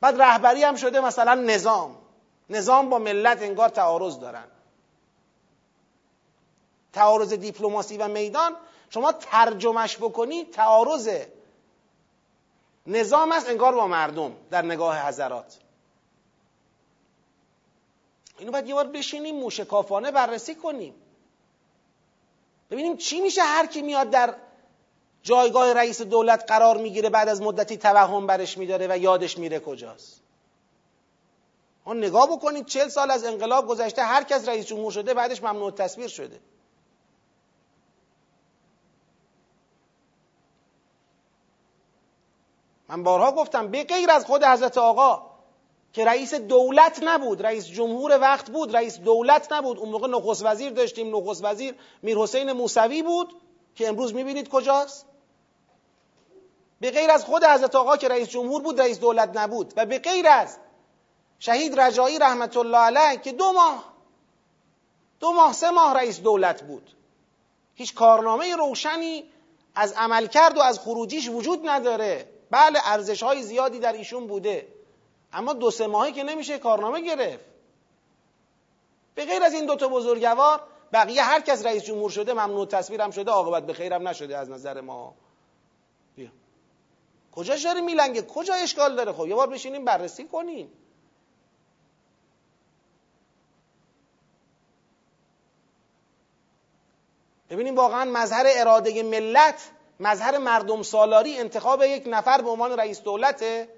بعد 0.00 0.22
رهبری 0.22 0.64
هم 0.64 0.76
شده 0.76 1.00
مثلا 1.00 1.34
نظام. 1.34 1.98
نظام 2.50 2.88
با 2.88 2.98
ملت 2.98 3.42
انگار 3.42 3.68
تعارض 3.68 4.18
دارن. 4.18 4.44
تعارض 6.92 7.32
دیپلماسی 7.32 7.96
و 7.96 8.08
میدان 8.08 8.56
شما 8.90 9.12
ترجمش 9.12 9.96
بکنی 9.96 10.44
تعارض 10.44 11.10
نظام 12.86 13.32
است 13.32 13.48
انگار 13.48 13.74
با 13.74 13.86
مردم 13.86 14.36
در 14.50 14.62
نگاه 14.62 15.06
حضرات. 15.08 15.58
اینو 18.38 18.52
باید 18.52 18.66
یه 18.66 18.74
بار 18.74 18.86
بشینیم 18.86 19.36
موشکافانه 19.36 20.10
بررسی 20.10 20.54
کنیم. 20.54 20.94
ببینیم 22.70 22.96
چی 22.96 23.20
میشه 23.20 23.42
هر 23.42 23.66
کی 23.66 23.82
میاد 23.82 24.10
در 24.10 24.34
جایگاه 25.22 25.72
رئیس 25.72 26.02
دولت 26.02 26.44
قرار 26.48 26.76
می‌گیره 26.76 27.10
بعد 27.10 27.28
از 27.28 27.42
مدتی 27.42 27.76
توهم 27.76 28.26
برش 28.26 28.58
میداره 28.58 28.86
و 28.90 28.98
یادش 28.98 29.38
میره 29.38 29.60
کجاست. 29.60 30.22
اون 31.84 31.98
نگاه 31.98 32.32
بکنید 32.32 32.66
چل 32.66 32.88
سال 32.88 33.10
از 33.10 33.24
انقلاب 33.24 33.66
گذشته 33.66 34.02
هر 34.02 34.22
کس 34.22 34.48
رئیس 34.48 34.66
جمهور 34.66 34.92
شده 34.92 35.14
بعدش 35.14 35.42
ممنوع 35.42 35.70
تصویر 35.70 36.08
شده. 36.08 36.40
من 42.88 43.02
بارها 43.02 43.32
گفتم 43.32 43.68
به 43.68 43.84
غیر 43.84 44.10
از 44.10 44.24
خود 44.24 44.44
حضرت 44.44 44.78
آقا 44.78 45.27
که 45.98 46.04
رئیس 46.04 46.34
دولت 46.34 47.00
نبود 47.02 47.42
رئیس 47.42 47.66
جمهور 47.66 48.18
وقت 48.20 48.50
بود 48.50 48.76
رئیس 48.76 48.98
دولت 48.98 49.52
نبود. 49.52 49.78
اون 49.78 49.88
موقع 49.88 50.08
نخست 50.08 50.44
وزیر 50.44 50.72
داشتیم 50.72 51.16
نخست 51.16 51.44
وزیر 51.44 51.74
میر 52.02 52.18
حسین 52.18 52.52
موسوی 52.52 53.02
بود 53.02 53.34
که 53.74 53.88
امروز 53.88 54.14
می‌بینید 54.14 54.48
کجاست؟ 54.48 55.06
به 56.80 56.90
غیر 56.90 57.10
از 57.10 57.24
خود 57.24 57.44
حضرت 57.44 57.74
آقا 57.74 57.96
که 57.96 58.08
رئیس 58.08 58.28
جمهور 58.28 58.62
بود 58.62 58.80
رئیس 58.80 58.98
دولت 58.98 59.36
نبود. 59.36 59.72
و 59.76 59.86
به 59.86 59.98
غیر 59.98 60.28
از 60.28 60.58
شهید 61.38 61.80
رجایی 61.80 62.18
رحمت 62.18 62.56
الله 62.56 62.78
علیه 62.78 63.20
که 63.20 63.32
دو 63.32 63.52
ماه 63.52 63.92
دو 65.20 65.32
ماه 65.32 65.52
سه 65.52 65.70
ماه 65.70 65.94
رئیس 65.94 66.20
دولت 66.20 66.62
بود. 66.62 66.90
هیچ 67.74 67.94
کارنامه 67.94 68.56
روشنی 68.56 69.24
از 69.74 69.92
عملکرد 69.92 70.58
و 70.58 70.60
از 70.60 70.78
خروجیش 70.78 71.28
وجود 71.28 71.68
نداره. 71.68 72.28
بله 72.50 72.78
ارزش 72.84 73.22
های 73.22 73.42
زیادی 73.42 73.78
در 73.78 73.92
ایشون 73.92 74.26
بوده. 74.26 74.77
اما 75.32 75.52
دو 75.52 75.70
سه 75.70 75.86
ماهی 75.86 76.12
که 76.12 76.22
نمیشه 76.22 76.58
کارنامه 76.58 77.00
گرفت. 77.00 77.44
به 79.14 79.24
غیر 79.24 79.42
از 79.42 79.54
این 79.54 79.66
دوتا 79.66 79.88
بزرگوار 79.88 80.60
بقیه 80.92 81.22
هر 81.22 81.40
کس 81.40 81.66
رئیس 81.66 81.84
جمهور 81.84 82.10
شده 82.10 82.32
ممنوع 82.32 82.66
تصویرم 82.66 83.10
شده 83.10 83.30
عاقبت 83.30 83.66
به 83.66 83.72
خیرم 83.72 84.08
نشده 84.08 84.38
از 84.38 84.50
نظر 84.50 84.80
ما. 84.80 85.14
بیا. 86.16 86.28
کجا 87.32 87.56
داره 87.56 87.80
میلنگه؟ 87.80 88.22
کجا 88.22 88.54
اشکال 88.54 88.96
داره؟ 88.96 89.12
خب 89.12 89.26
یه 89.26 89.34
بار 89.34 89.46
بشینیم 89.46 89.84
بررسی 89.84 90.24
کنیم. 90.24 90.72
ببینیم 97.50 97.76
واقعا 97.76 98.04
مظهر 98.04 98.44
اراده 98.48 99.02
ملت 99.02 99.70
مظهر 100.00 100.38
مردم 100.38 100.82
سالاری 100.82 101.38
انتخاب 101.38 101.82
یک 101.82 102.04
نفر 102.06 102.42
به 102.42 102.50
عنوان 102.50 102.72
رئیس 102.72 103.00
دولته. 103.00 103.68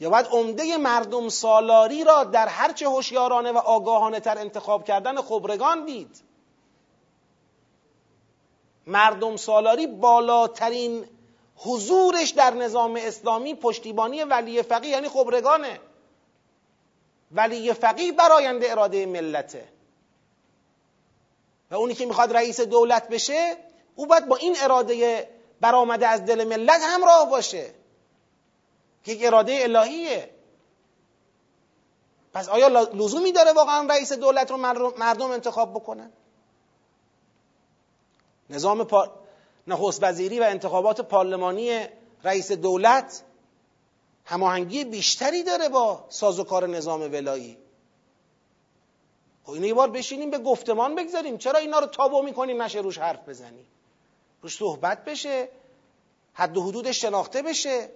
یا 0.00 0.10
باید 0.10 0.26
عمده 0.26 0.76
مردم 0.76 1.28
سالاری 1.28 2.04
را 2.04 2.24
در 2.24 2.48
هرچه 2.48 2.88
هوشیارانه 2.88 3.52
و 3.52 3.58
آگاهانه 3.58 4.20
تر 4.20 4.38
انتخاب 4.38 4.84
کردن 4.84 5.16
خبرگان 5.16 5.84
دید. 5.84 6.20
مردم 8.86 9.36
سالاری 9.36 9.86
بالاترین 9.86 11.04
حضورش 11.56 12.30
در 12.30 12.54
نظام 12.54 12.96
اسلامی 12.96 13.54
پشتیبانی 13.54 14.22
ولی 14.22 14.62
فقیه 14.62 14.90
یعنی 14.90 15.08
خبرگانه. 15.08 15.80
ولی 17.32 17.72
فقیه 17.72 18.12
براینده 18.12 18.70
اراده 18.70 19.06
ملته. 19.06 19.68
و 21.70 21.74
اونی 21.74 21.94
که 21.94 22.06
می‌خواد 22.06 22.36
رئیس 22.36 22.60
دولت 22.60 23.08
بشه 23.08 23.56
او 23.96 24.06
باید 24.06 24.28
با 24.28 24.36
این 24.36 24.56
اراده 24.60 25.28
برآمده 25.60 26.06
از 26.06 26.24
دل 26.24 26.44
ملت 26.44 26.80
همراه 26.82 27.30
باشه. 27.30 27.79
یک 29.06 29.24
اراده 29.24 29.58
الهیه. 29.62 30.30
پس 32.32 32.48
آیا 32.48 32.68
لزومی 32.68 33.32
داره 33.32 33.52
واقعا 33.52 33.86
رئیس 33.90 34.12
دولت 34.12 34.50
رو 34.50 34.56
مردم 34.98 35.30
انتخاب 35.30 35.70
بکنن 35.70 36.12
نظام 38.50 38.84
پا... 38.84 39.12
نخست 39.66 40.02
وزیری 40.02 40.40
و 40.40 40.42
انتخابات 40.42 41.00
پارلمانی 41.00 41.86
رئیس 42.24 42.52
دولت 42.52 43.22
هماهنگی 44.24 44.84
بیشتری 44.84 45.42
داره 45.42 45.68
با 45.68 46.04
سازوکار 46.08 46.66
نظام 46.66 47.00
ولایی. 47.00 47.58
خب 49.44 49.50
اینو 49.50 49.66
یه 49.66 49.74
بار 49.74 49.90
بشینیم 49.90 50.30
به 50.30 50.38
گفتمان 50.38 50.94
بگذاریم. 50.94 51.38
چرا 51.38 51.58
اینا 51.58 51.78
رو 51.78 51.86
تابو 51.86 52.22
می‌کنیم 52.22 52.62
نشه 52.62 52.78
روش 52.78 52.98
حرف 52.98 53.28
بزنیم 53.28 53.66
روش 54.42 54.56
صحبت 54.56 55.04
بشه 55.04 55.48
حد 56.32 56.56
و 56.56 56.62
حدودش 56.62 57.00
شناخته 57.00 57.42
بشه. 57.42 57.88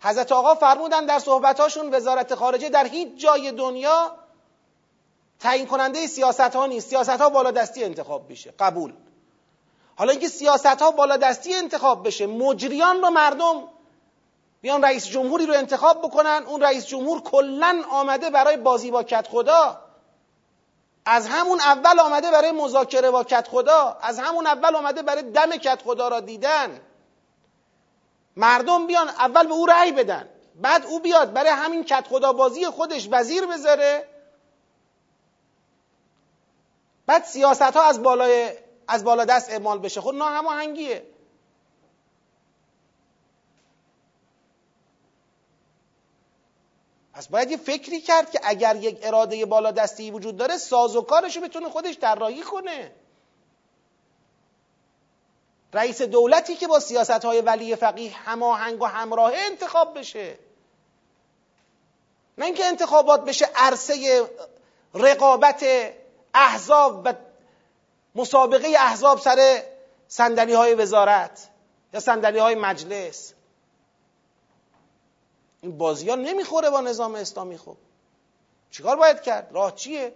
حضرت 0.00 0.32
آقا 0.32 0.54
فرمودن 0.54 1.06
در 1.06 1.18
صحبتاشون 1.18 1.94
وزارت 1.94 2.34
خارجه 2.34 2.68
در 2.68 2.86
هیچ 2.86 3.08
جای 3.16 3.52
دنیا 3.52 4.12
تعیین 5.40 5.66
کننده 5.66 6.06
سیاست 6.06 6.40
ها 6.40 6.66
نیست. 6.66 6.88
سیاست 6.88 7.10
ها 7.20 7.28
بالا 7.28 7.50
دستی 7.50 7.84
انتخاب 7.84 8.32
بشه 8.32 8.54
قبول. 8.58 8.92
حالا 9.96 10.10
اینکه 10.10 10.28
سیاست 10.28 10.66
ها 10.66 10.90
بالا 10.90 11.16
دستی 11.16 11.54
انتخاب 11.54 12.06
بشه 12.06 12.26
مجریان 12.26 13.02
رو 13.02 13.10
مردم 13.10 13.64
بیان 14.60 14.84
رئیس 14.84 15.06
جمهوری 15.06 15.46
رو 15.46 15.54
انتخاب 15.54 16.02
بکنن 16.02 16.42
اون 16.46 16.62
رئیس 16.62 16.86
جمهور 16.86 17.20
کلا 17.22 17.82
آمده 17.90 18.30
برای 18.30 18.56
بازی 18.56 18.90
با 18.90 19.02
کت 19.02 19.28
خدا. 19.28 19.80
از 21.06 21.26
همون 21.26 21.60
اول 21.60 22.00
آمده 22.00 22.30
برای 22.30 22.52
مذاکره 22.52 23.10
با 23.10 23.24
کت 23.24 23.48
خدا. 23.48 23.98
از 24.02 24.18
همون 24.18 24.46
اول 24.46 24.76
آمده 24.76 25.02
برای 25.02 25.22
دم 25.22 25.56
کت 25.56 25.82
خدا 25.82 26.08
را 26.08 26.20
دیدن. 26.20 26.80
مردم 28.38 28.86
بیان 28.86 29.08
اول 29.08 29.46
به 29.46 29.54
او 29.54 29.66
رأی 29.66 29.92
بدن. 29.92 30.28
بعد 30.54 30.86
او 30.86 31.00
بیاد 31.00 31.32
برای 31.32 31.50
همین 31.50 31.84
کت 31.84 32.06
خدا 32.08 32.32
بازی 32.32 32.66
خودش 32.66 33.08
وزیر 33.10 33.46
بذاره. 33.46 34.08
بعد 37.06 37.24
سیاست 37.24 37.62
ها 37.62 37.82
از 37.82 38.02
بالای 38.02 38.50
از 38.88 39.04
بالا 39.04 39.24
دست 39.24 39.50
اعمال 39.50 39.78
بشه. 39.78 40.00
خود 40.00 40.14
ناهماهنگیه. 40.14 41.06
پس 47.12 47.28
باید 47.28 47.50
یه 47.50 47.56
فکری 47.56 48.00
کرد 48.00 48.30
که 48.30 48.40
اگر 48.42 48.76
یک 48.76 48.98
اراده 49.02 49.46
بالا 49.46 49.70
دستی 49.70 50.10
وجود 50.10 50.36
داره 50.36 50.56
سازوکارش 50.56 51.36
رو 51.36 51.42
بتونه 51.42 51.68
خودش 51.68 51.98
طراحی 51.98 52.42
کنه. 52.42 52.92
رئیس 55.72 56.02
دولتی 56.02 56.56
که 56.56 56.66
با 56.66 56.80
سیاست 56.80 57.24
های 57.24 57.40
ولی 57.40 57.76
فقیه 57.76 58.16
هماهنگ 58.16 58.82
و 58.82 58.86
همراه 58.86 59.32
انتخاب 59.34 59.98
بشه. 59.98 60.38
نه 62.38 62.44
اینکه 62.44 62.64
انتخابات 62.64 63.24
بشه 63.24 63.48
عرصه 63.54 64.26
رقابت 64.94 65.64
احزاب 66.34 67.02
و 67.04 67.12
مسابقه 68.14 68.68
احزاب 68.78 69.18
سر 69.18 69.62
صندلی 70.08 70.52
های 70.52 70.74
وزارت 70.74 71.48
یا 71.94 72.00
صندلی 72.00 72.38
های 72.38 72.54
مجلس. 72.54 73.34
این 75.60 75.78
بازی 75.78 76.08
ها 76.08 76.14
نمی‌خوره 76.14 76.70
با 76.70 76.80
نظام 76.80 77.14
اسلامی 77.14 77.58
خب 77.58 77.76
چیکار 78.70 78.96
باید 78.96 79.20
کرد؟ 79.20 79.48
راه 79.52 79.74
چیه؟ 79.74 80.12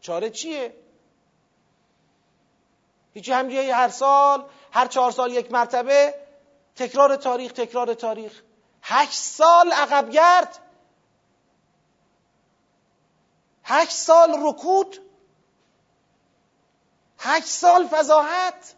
چاره 0.00 0.30
چیه؟ 0.30 0.74
هیچی 3.14 3.32
همجوری 3.32 3.70
هر 3.70 3.88
سال 3.88 4.44
هر 4.72 4.86
چهار 4.86 5.10
سال 5.10 5.32
یک 5.32 5.52
مرتبه 5.52 6.14
تکرار 6.76 7.16
تاریخ 7.16 7.52
تکرار 7.52 7.94
تاریخ. 7.94 8.42
هشت 8.82 9.12
سال 9.12 9.72
عقب 9.72 10.10
گرد. 10.10 10.58
هشت 13.64 13.90
سال 13.92 14.36
رکود. 14.42 14.98
هشت 17.18 17.46
سال 17.46 17.86
فضاحت. 17.86 18.74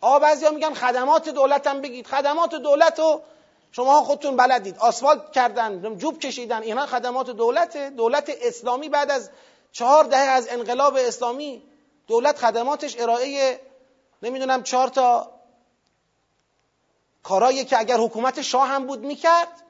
آقا 0.00 0.18
بعضی 0.18 0.50
میگن 0.50 0.74
خدمات 0.74 1.28
دولت 1.28 1.66
هم 1.66 1.80
بگید. 1.80 2.06
خدمات 2.06 2.54
دولت 2.54 2.98
رو 2.98 3.22
شما 3.72 4.02
خودتون 4.02 4.36
بلدید. 4.36 4.78
آسفالت 4.78 5.32
کردن 5.32 5.98
جوب 5.98 6.18
کشیدن. 6.18 6.62
اینا 6.62 6.86
خدمات 6.86 7.30
دولت 7.30 7.76
دولت 7.76 8.32
اسلامی 8.42 8.88
بعد 8.88 9.10
از 9.10 9.30
چهار 9.72 10.04
دهه 10.04 10.20
از 10.20 10.48
انقلاب 10.48 10.96
اسلامی 10.96 11.71
دولت 12.06 12.38
خدماتش 12.38 13.00
ارائه 13.00 13.60
نمی‌دونم 14.22 14.62
چهار 14.62 14.88
تا 14.88 15.40
کارایی 17.22 17.64
که 17.64 17.78
اگر 17.78 17.98
حکومت 17.98 18.42
شاه 18.42 18.68
هم 18.68 18.86
بود 18.86 19.00
می‌کرد 19.00 19.62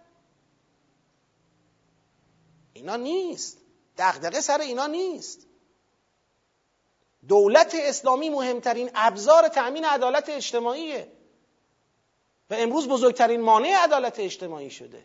اینا 2.73 2.97
نیست. 2.97 3.59
دغدغه 3.99 4.41
سر 4.41 4.61
اینا 4.61 4.87
نیست. 4.87 5.47
دولت 7.29 7.75
اسلامی 7.75 8.31
مهمترین 8.31 8.91
ابزار 8.95 9.49
تأمین 9.49 9.85
عدالت 9.85 10.29
اجتماعیه. 10.29 11.13
و 12.51 12.55
امروز 12.55 12.89
بزرگترین 12.89 13.41
مانع 13.41 13.77
عدالت 13.85 14.21
اجتماعی 14.21 14.71
شده. 14.71 15.05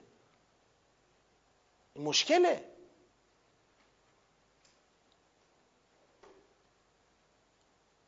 مشکله. 1.95 2.76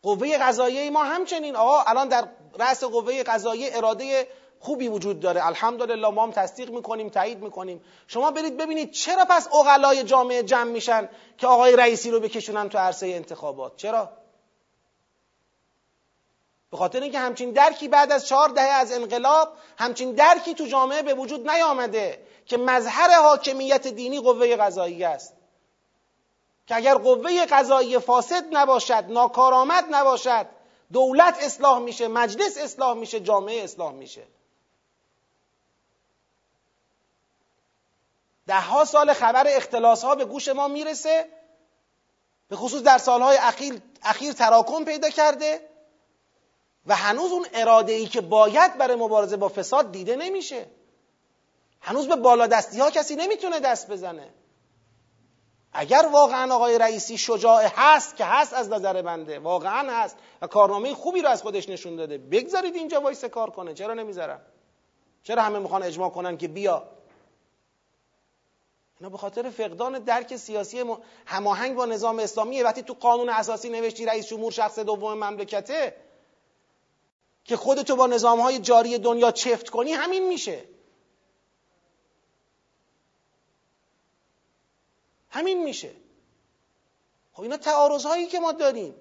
قوه 0.03 0.37
قضاییه 0.37 0.89
ما 0.89 1.03
همچنین. 1.03 1.55
آقا 1.55 1.81
الان 1.81 2.07
در 2.07 2.27
رأس 2.59 2.83
قوه 2.83 3.23
قضاییه 3.23 3.69
اراده 3.73 4.27
خوبی 4.59 4.87
وجود 4.87 5.19
داره. 5.19 5.47
الحمدلله 5.47 6.07
ما 6.07 6.23
هم 6.23 6.31
تصدیق 6.31 6.69
می‌کنیم 6.69 7.09
تایید 7.09 7.39
می‌کنیم. 7.39 7.81
شما 8.07 8.31
برید 8.31 8.57
ببینید 8.57 8.91
چرا 8.91 9.25
پس 9.29 9.47
اقلای 9.53 10.03
جامعه 10.03 10.43
جمع 10.43 10.71
میشن 10.71 11.09
که 11.37 11.47
آقای 11.47 11.75
رئیسی 11.75 12.11
رو 12.11 12.19
بکشونن 12.19 12.69
تو 12.69 12.77
عرصه 12.77 13.07
انتخابات. 13.07 13.75
چرا؟ 13.75 14.09
به 16.71 16.77
خاطر 16.77 17.01
اینکه 17.01 17.19
همچین 17.19 17.51
درکی 17.51 17.87
بعد 17.87 18.11
از 18.11 18.27
چهار 18.27 18.49
دهه 18.49 18.65
از 18.65 18.91
انقلاب 18.91 19.53
همچین 19.77 20.11
درکی 20.11 20.53
تو 20.53 20.65
جامعه 20.65 21.01
به 21.01 21.13
وجود 21.13 21.49
نیامده 21.49 22.25
که 22.45 22.57
مظهر 22.57 23.21
حاکمیت 23.21 23.87
دینی 23.87 24.19
قوه 24.19 24.55
قضایی 24.55 25.03
است. 25.03 25.33
که 26.69 26.75
اگر 26.75 26.95
قوه 26.95 27.45
قضایی 27.45 27.99
فاسد 27.99 28.45
نباشد 28.51 29.05
ناکارآمد 29.07 29.85
نباشد 29.91 30.47
دولت 30.93 31.43
اصلاح 31.43 31.79
میشه 31.79 32.07
مجلس 32.07 32.57
اصلاح 32.57 32.97
میشه 32.97 33.19
جامعه 33.19 33.63
اصلاح 33.63 33.91
میشه. 33.91 34.23
ده 38.47 38.59
ها 38.59 38.85
سال 38.85 39.13
خبر 39.13 39.47
اختلاس 39.47 40.03
ها 40.03 40.15
به 40.15 40.25
گوش 40.25 40.47
ما 40.47 40.67
می‌رسه 40.67 41.29
به 42.49 42.55
خصوص 42.55 42.81
در 42.81 42.97
سالهای 42.97 43.37
اخیر, 43.37 43.81
اخیر 44.03 44.33
تراکم 44.33 44.85
پیدا 44.85 45.09
کرده 45.09 45.69
و 46.85 46.95
هنوز 46.95 47.31
اون 47.31 47.45
اراده 47.53 47.93
ای 47.93 48.05
که 48.05 48.21
باید 48.21 48.77
برای 48.77 48.95
مبارزه 48.95 49.37
با 49.37 49.49
فساد 49.49 49.91
دیده 49.91 50.15
نمیشه. 50.15 50.65
هنوز 51.81 52.07
به 52.07 52.15
بالادستی 52.15 52.79
ها 52.79 52.91
کسی 52.91 53.15
نمی‌تونه 53.15 53.59
دست 53.59 53.87
بزنه. 53.87 54.38
اگر 55.73 56.09
واقعا 56.11 56.55
آقای 56.55 56.77
رئیسی 56.77 57.17
شجاع 57.17 57.65
هست 57.75 58.15
که 58.15 58.25
هست 58.25 58.53
از 58.53 58.69
نظر 58.69 59.01
بنده 59.01 59.39
واقعا 59.39 59.91
هست 59.91 60.17
و 60.41 60.47
کارنامه 60.47 60.93
خوبی 60.93 61.21
رو 61.21 61.29
از 61.29 61.41
خودش 61.41 61.69
نشون 61.69 61.95
داده 61.95 62.17
بگذارید 62.17 62.75
اینجا 62.75 63.01
وایسه 63.01 63.29
کار 63.29 63.49
کنه 63.49 63.73
چرا 63.73 63.93
نمی‌ذارن 63.93 64.39
چرا 65.23 65.41
همه 65.41 65.59
می‌خوان 65.59 65.83
اجماع 65.83 66.09
کنن 66.09 66.37
که 66.37 66.47
بیا؟ 66.47 66.83
اینا 68.99 69.09
به 69.09 69.17
خاطر 69.17 69.49
فقدان 69.49 69.99
درک 69.99 70.35
سیاسی 70.35 70.83
هماهنگ 71.25 71.75
با 71.75 71.85
نظام 71.85 72.19
اسلامی 72.19 72.61
وقتی 72.61 72.81
تو 72.81 72.93
قانون 72.93 73.29
اساسی 73.29 73.69
نوشتی 73.69 74.05
رئیس 74.05 74.27
جمهور 74.27 74.51
شخص 74.51 74.79
دوم 74.79 75.13
مملکته 75.13 75.95
که 77.45 77.55
خودتو 77.55 77.95
با 77.95 78.07
نظام 78.07 78.39
های 78.39 78.59
جاری 78.59 78.97
دنیا 78.97 79.31
چفت 79.31 79.69
کنی 79.69 79.91
همین 79.91 80.27
میشه. 80.27 80.63
همین 85.29 85.63
میشه. 85.63 85.91
خب 87.33 87.41
اینا 87.41 87.57
تعارض 87.57 88.05
هایی 88.05 88.27
که 88.27 88.39
ما 88.39 88.51
داریم. 88.51 88.95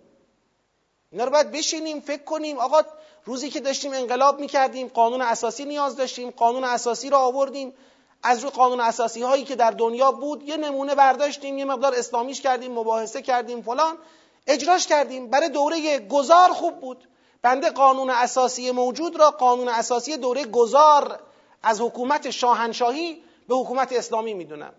اینا 1.13 1.25
رو 1.25 1.31
باید 1.31 1.51
بشینیم 1.51 2.01
فکر 2.01 2.23
کنیم. 2.23 2.59
آقا 2.59 2.83
روزی 3.25 3.51
که 3.51 3.61
داشتیم 3.61 3.93
انقلاب 3.93 4.41
می‌کردیم 4.41 4.89
قانون 4.89 5.23
اساسی 5.23 5.65
نیاز 5.65 5.97
داشتیم 5.97 6.31
قانون 6.31 6.65
اساسی 6.65 7.11
رو 7.11 7.17
آوردیم. 7.17 7.75
از 8.23 8.41
روی 8.41 8.51
قانون 8.51 8.81
اساسی 8.81 9.23
هایی 9.23 9.45
که 9.45 9.57
در 9.57 9.71
دنیا 9.71 10.13
بود 10.13 10.43
یه 10.43 10.57
نمونه 10.57 10.95
برداشتیم 10.95 11.59
یه 11.59 11.65
مقدار 11.65 11.95
اسلامیش 11.95 12.41
کردیم 12.41 12.73
مباحثه 12.73 13.23
کردیم 13.23 13.63
فلان. 13.63 13.99
اجراش 14.47 14.87
کردیم. 14.87 15.31
برای 15.31 15.49
دوره 15.49 15.99
گذار 15.99 16.49
خوب 16.49 16.81
بود. 16.81 17.09
بنده 17.43 17.71
قانون 17.71 18.11
اساسی 18.11 18.71
موجود 18.71 19.17
را 19.17 19.31
قانون 19.31 19.69
اساسی 19.69 20.17
دوره 20.17 20.45
گذار 20.45 21.21
از 21.63 21.81
حکومت 21.81 22.31
شاهنشاهی 22.31 23.23
به 23.49 23.55
حکومت 23.55 23.93
اسلامی 23.93 24.35
می‌دونم. 24.35 24.75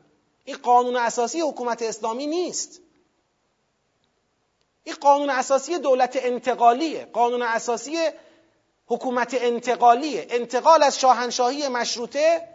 این 0.50 0.58
قانون 0.58 0.96
اساسی 0.96 1.42
حکومت 1.42 1.82
اسلامی 1.82 2.28
نیست. 2.28 2.82
این 4.84 4.96
قانون 4.96 5.30
اساسی 5.30 5.80
دولت 5.80 6.20
انتقالیه. 6.22 7.06
قانون 7.06 7.42
اساسی 7.42 8.10
حکومت 8.86 9.34
انتقالیه. 9.34 10.28
انتقال 10.30 10.84
از 10.84 11.00
شاهنشاهی 11.00 11.68
مشروطه 11.68 12.48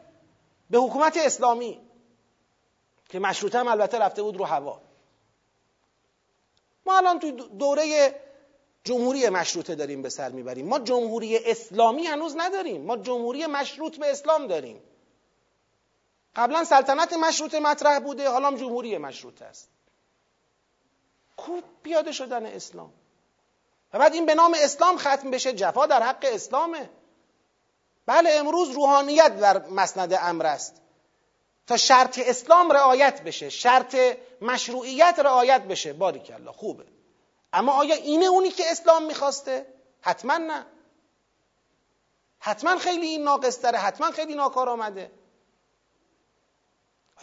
به 0.70 0.78
حکومت 0.78 1.16
اسلامی 1.16 1.80
که 3.09 3.18
مشروطه 3.18 3.59
هم 3.59 3.68
البته 3.68 3.98
رفته 3.98 4.22
بود 4.22 4.37
رو 4.37 4.44
هوا. 4.44 4.80
ما 6.87 6.96
الان 6.96 7.18
تو 7.18 7.30
دوره 7.30 8.14
جمهوری 8.85 9.28
مشروطه 9.28 9.74
داریم 9.74 10.02
به 10.02 10.09
سر 10.09 10.28
می‌بریم. 10.28 10.66
ما 10.66 10.78
جمهوری 10.78 11.38
اسلامی 11.38 12.07
هنوز 12.07 12.35
نداریم. 12.37 12.85
ما 12.85 12.96
جمهوری 12.96 13.46
مشروط 13.46 13.96
به 13.96 14.11
اسلام 14.11 14.46
داریم. 14.46 14.83
قبلا 16.37 16.64
سلطنت 16.64 17.12
مشروطه 17.12 17.61
مطرح 17.61 17.99
بوده 17.99 18.29
حالا 18.29 18.57
جمهوری 18.57 18.99
مشروطه 18.99 19.44
است. 19.44 19.68
کو 21.37 21.61
پیاده 21.83 22.12
شدن 22.12 22.47
اسلام. 22.47 22.92
و 23.92 23.99
بعد 23.99 24.14
این 24.14 24.27
به 24.27 24.35
نام 24.35 24.55
اسلام 24.59 24.97
ختم 24.99 25.31
بشه 25.31 25.53
جفا 25.53 25.87
در 25.87 26.03
حق 26.03 26.27
اسلامه. 26.33 26.90
بله 28.07 28.31
امروز 28.31 28.70
روحانیت 28.70 29.37
در 29.40 29.68
مسند 29.68 30.14
امر 30.20 30.47
است. 30.47 30.81
تا 31.66 31.77
شرط 31.77 32.18
اسلام 32.18 32.70
رعایت 32.70 33.23
بشه 33.23 33.49
شرط 33.49 33.97
مشروعیت 34.42 35.18
رعایت 35.18 35.62
بشه 35.62 35.92
باریکلا 35.92 36.53
خوبه. 36.53 36.85
اما 37.53 37.73
آیا 37.73 37.94
اینه 37.94 38.27
اونی 38.27 38.51
که 38.51 38.70
اسلام 38.70 39.03
می‌خواسته؟ 39.03 39.66
حتما 40.01 40.38
نه. 40.38 40.66
حتما 42.38 42.79
خیلی 42.79 43.07
این 43.07 43.23
ناقص 43.23 43.62
داره 43.62 43.79
حتما 43.79 44.11
خیلی 44.11 44.35
ناکار 44.35 44.68
آمده. 44.68 45.11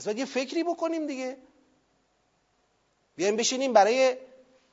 از 0.01 0.05
باید 0.05 0.19
یه 0.19 0.25
فکری 0.25 0.63
بکنیم 0.63 1.07
دیگه. 1.07 1.37
بیایم 3.15 3.35
بشینیم 3.35 3.73
برای 3.73 4.15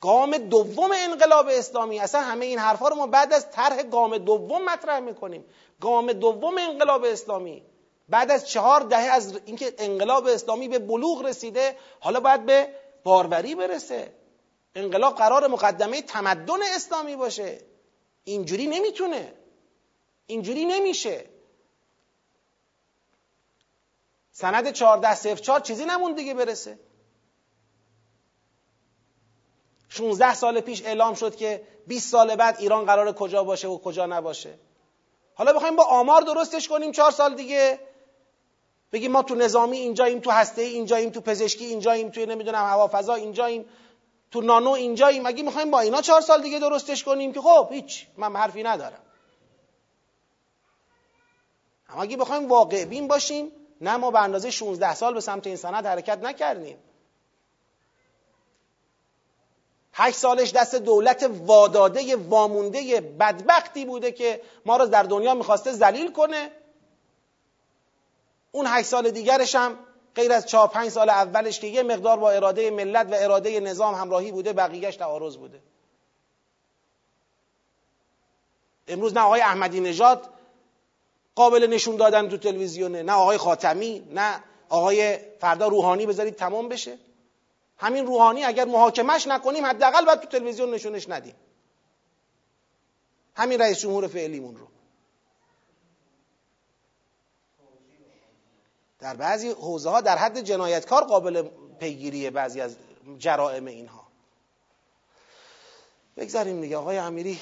گام 0.01 0.37
دوم 0.37 0.91
انقلاب 0.95 1.47
اسلامی. 1.47 1.99
اصلا 1.99 2.21
همه 2.21 2.45
این 2.45 2.59
حرفها 2.59 2.87
رو 2.87 2.95
ما 2.95 3.07
بعد 3.07 3.33
از 3.33 3.51
طرح 3.51 3.83
گام 3.83 4.17
دوم 4.17 4.65
مطرح 4.65 4.99
می‌کنیم. 4.99 5.45
گام 5.81 6.13
دوم 6.13 6.57
انقلاب 6.57 7.03
اسلامی. 7.03 7.63
بعد 8.09 8.31
از 8.31 8.49
چهار 8.49 8.81
دهه 8.81 9.01
از 9.01 9.39
اینکه 9.45 9.73
انقلاب 9.77 10.27
اسلامی 10.27 10.67
به 10.67 10.79
بلوغ 10.79 11.25
رسیده 11.25 11.77
حالا 11.99 12.19
باید 12.19 12.45
به 12.45 12.69
باربری 13.03 13.55
برسه. 13.55 14.13
انقلاب 14.75 15.15
قرار 15.15 15.47
مقدمه 15.47 16.01
تمدن 16.01 16.63
اسلامی 16.75 17.15
باشه. 17.15 17.61
اینجوری 18.23 18.67
نمی‌تونه. 18.67 19.33
اینجوری 20.27 20.65
نمیشه. 20.65 21.25
سند 24.41 24.67
1404 24.67 25.59
چیزی 25.59 25.85
نمون 25.85 26.13
دیگه 26.13 26.33
برسه. 26.33 26.79
16 29.89 30.33
سال 30.33 30.61
پیش 30.61 30.85
اعلام 30.85 31.13
شد 31.13 31.35
که 31.35 31.63
20 31.87 32.11
سال 32.11 32.35
بعد 32.35 32.59
ایران 32.59 32.85
قرار 32.85 33.13
کجا 33.13 33.43
باشه 33.43 33.67
و 33.67 33.77
کجا 33.77 34.05
نباشه. 34.05 34.59
حالا 35.35 35.53
بخوایم 35.53 35.75
با 35.75 35.83
آمار 35.83 36.21
درستش 36.21 36.67
کنیم 36.67 36.91
چهار 36.91 37.11
سال 37.11 37.35
دیگه. 37.35 37.79
بگیم 38.91 39.11
ما 39.11 39.23
تو 39.23 39.35
نظامی 39.35 39.77
اینجاییم 39.77 40.19
تو 40.19 40.31
هسته 40.31 40.61
اینجاییم 40.61 41.09
تو 41.09 41.21
پزشکی 41.21 41.65
اینجاییم 41.65 42.09
توی 42.09 42.25
نمی‌دونم 42.25 42.65
هوافضا 42.65 43.13
اینجاییم 43.13 43.65
تو 44.31 44.41
نانو 44.41 44.69
اینجاییم. 44.69 45.25
اگه 45.25 45.43
می‌خوایم 45.43 45.71
با 45.71 45.79
اینا 45.79 46.01
چهار 46.01 46.21
سال 46.21 46.41
دیگه 46.41 46.59
درستش 46.59 47.03
کنیم 47.03 47.33
که 47.33 47.41
خب 47.41 47.67
هیچ 47.71 48.07
من 48.17 48.35
حرفی 48.35 48.63
ندارم. 48.63 49.01
اما 51.89 52.01
اگه 52.01 52.17
بخوایم 52.17 52.47
واقع 52.47 52.85
بین 52.85 53.07
باشیم 53.07 53.51
نه 53.81 53.97
ما 53.97 54.11
به 54.11 54.19
اندازه 54.19 54.51
16 54.51 54.95
سال 54.95 55.13
به 55.13 55.21
سمت 55.21 55.47
این 55.47 55.55
سند 55.55 55.85
حرکت 55.85 56.17
نکردیم. 56.17 56.77
هشت 59.93 60.15
سالش 60.17 60.51
دست 60.51 60.75
دولت 60.75 61.29
واداده 61.45 62.15
وامونده 62.15 63.01
بدبختی 63.01 63.85
بوده 63.85 64.11
که 64.11 64.41
ما 64.65 64.77
را 64.77 64.85
در 64.85 65.03
دنیا 65.03 65.33
می‌خواسته 65.33 65.71
ذلیل 65.71 66.11
کنه. 66.11 66.51
اون 68.51 68.65
هشت 68.67 68.87
سال 68.87 69.11
دیگرش 69.11 69.55
هم 69.55 69.79
غیر 70.15 70.31
از 70.31 70.45
چهار 70.45 70.67
پنج 70.67 70.89
سال 70.89 71.09
اولش 71.09 71.59
که 71.59 71.67
یه 71.67 71.83
مقدار 71.83 72.17
با 72.17 72.31
اراده 72.31 72.71
ملت 72.71 73.07
و 73.11 73.15
اراده 73.15 73.59
نظام 73.59 73.95
همراهی 73.95 74.31
بوده 74.31 74.53
بقیهش 74.53 74.95
تعارض 74.95 75.37
بوده. 75.37 75.61
امروز 78.87 79.13
نه 79.13 79.21
آقای 79.21 79.41
احمدی 79.41 79.79
نژاد 79.79 80.29
قابل 81.39 81.67
نشون 81.67 81.95
دادن 81.95 82.29
تو 82.29 82.37
تلویزیونه. 82.37 83.03
نه 83.03 83.11
آقای 83.11 83.37
خاتمی 83.37 84.07
نه 84.11 84.43
آقای 84.69 85.17
فردا 85.39 85.67
روحانی 85.67 86.05
بذارید 86.05 86.35
تمام 86.35 86.69
بشه. 86.69 86.97
همین 87.77 88.05
روحانی 88.05 88.43
اگر 88.43 88.65
محاکمش 88.65 89.27
نکنیم 89.27 89.65
حداقل 89.65 90.05
باید 90.05 90.19
تو 90.19 90.27
تلویزیون 90.27 90.73
نشونش 90.73 91.09
ندیم. 91.09 91.35
همین 93.35 93.61
رئیس 93.61 93.79
جمهور 93.79 94.07
فعلیمون 94.07 94.55
رو. 94.55 94.67
در 98.99 99.15
بعضی 99.15 99.49
حوزه 99.49 99.89
ها 99.89 100.01
در 100.01 100.17
حد 100.17 100.41
جنایتکار 100.41 101.03
قابل 101.03 101.49
پیگیریه 101.79 102.29
بعضی 102.29 102.61
از 102.61 102.75
جرائم 103.17 103.65
اینها. 103.65 104.07
بگذاریم 106.17 106.61
دیگه. 106.61 106.77
آقای 106.77 106.97
امیری 106.97 107.39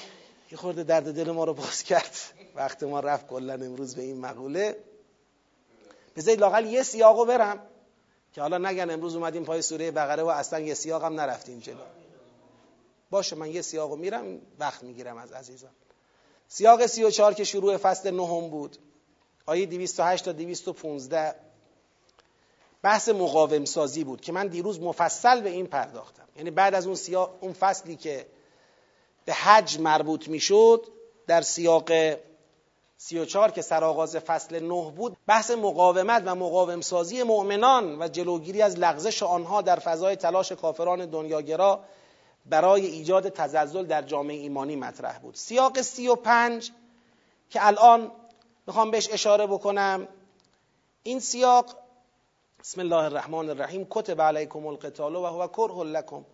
یه 0.50 0.58
خورده 0.58 0.84
درد 0.84 1.14
دل 1.14 1.30
ما 1.30 1.44
رو 1.44 1.54
باز 1.54 1.82
کرد. 1.82 2.16
وقت 2.54 2.82
ما 2.82 3.00
رفت 3.00 3.26
کلا 3.26 3.54
امروز 3.54 3.94
به 3.94 4.02
این 4.02 4.20
مقوله. 4.20 4.76
بذارید 6.16 6.40
لاقل 6.40 6.66
یه 6.66 6.82
سیاقو 6.82 7.24
برم 7.24 7.62
که 8.32 8.40
حالا 8.40 8.58
نگن 8.58 8.90
امروز 8.90 9.16
اومدیم 9.16 9.44
پای 9.44 9.62
سوره 9.62 9.90
بقره 9.90 10.22
و 10.22 10.26
اصلا 10.26 10.60
یه 10.60 10.74
سیاق 10.74 11.04
هم 11.04 11.20
نرفتیم 11.20 11.58
جلو. 11.58 11.76
باشه 13.10 13.36
من 13.36 13.50
یه 13.50 13.62
سیاقو 13.62 13.96
میرم 13.96 14.40
وقت 14.58 14.82
می‌گیرم 14.82 15.16
از 15.16 15.32
عزیزان. 15.32 15.70
سیاق 16.48 16.86
34 16.86 17.34
که 17.34 17.44
شروع 17.44 17.76
فصل 17.76 18.10
نهم 18.10 18.50
بود. 18.50 18.76
آیه 19.46 19.66
208 19.66 20.24
تا 20.24 20.32
215 20.32 21.34
بحث 22.82 23.08
مقاوم 23.08 23.64
سازی 23.64 24.04
بود 24.04 24.20
که 24.20 24.32
من 24.32 24.46
دیروز 24.46 24.80
مفصل 24.80 25.40
به 25.40 25.48
این 25.48 25.66
پرداختم. 25.66 26.28
یعنی 26.36 26.50
بعد 26.50 26.74
از 26.74 26.86
اون 26.86 26.94
سیاق 26.94 27.38
اون 27.40 27.52
فصلی 27.52 27.96
که 27.96 28.26
به 29.28 29.34
حج 29.34 29.78
مربوط 29.78 30.28
می‌شد 30.28 30.86
در 31.26 31.40
سیاق 31.40 31.90
34 32.96 33.50
که 33.50 33.62
سرآغاز 33.62 34.16
فصل 34.16 34.60
9 34.60 34.92
بود 34.96 35.16
بحث 35.26 35.50
مقاومت 35.50 36.22
و 36.26 36.34
مقاوم 36.34 36.80
سازی 36.80 37.22
مؤمنان 37.22 38.02
و 38.02 38.08
جلوگیری 38.08 38.62
از 38.62 38.78
لغزش 38.78 39.22
آنها 39.22 39.62
در 39.62 39.78
فضای 39.78 40.16
تلاش 40.16 40.52
کافران 40.52 41.06
دنیاگرا 41.06 41.80
برای 42.46 42.86
ایجاد 42.86 43.28
تزلزل 43.28 43.86
در 43.86 44.02
جامعه 44.02 44.36
ایمانی 44.36 44.76
مطرح 44.76 45.18
بود. 45.18 45.34
سیاق 45.34 45.80
35 45.80 46.70
که 47.50 47.66
الان 47.66 48.10
می‌خوام 48.66 48.90
بهش 48.90 49.08
اشاره 49.12 49.46
بکنم 49.46 50.08
این 51.02 51.20
سیاق 51.20 51.76
بسم 52.60 52.80
الله 52.80 53.04
الرحمن 53.04 53.50
الرحیم 53.50 53.86
کتب 53.90 54.20
علیکم 54.20 54.66
القتال 54.66 55.16
و 55.16 55.26
هو 55.26 55.46
کره 55.46 55.84
لکم 55.84 56.24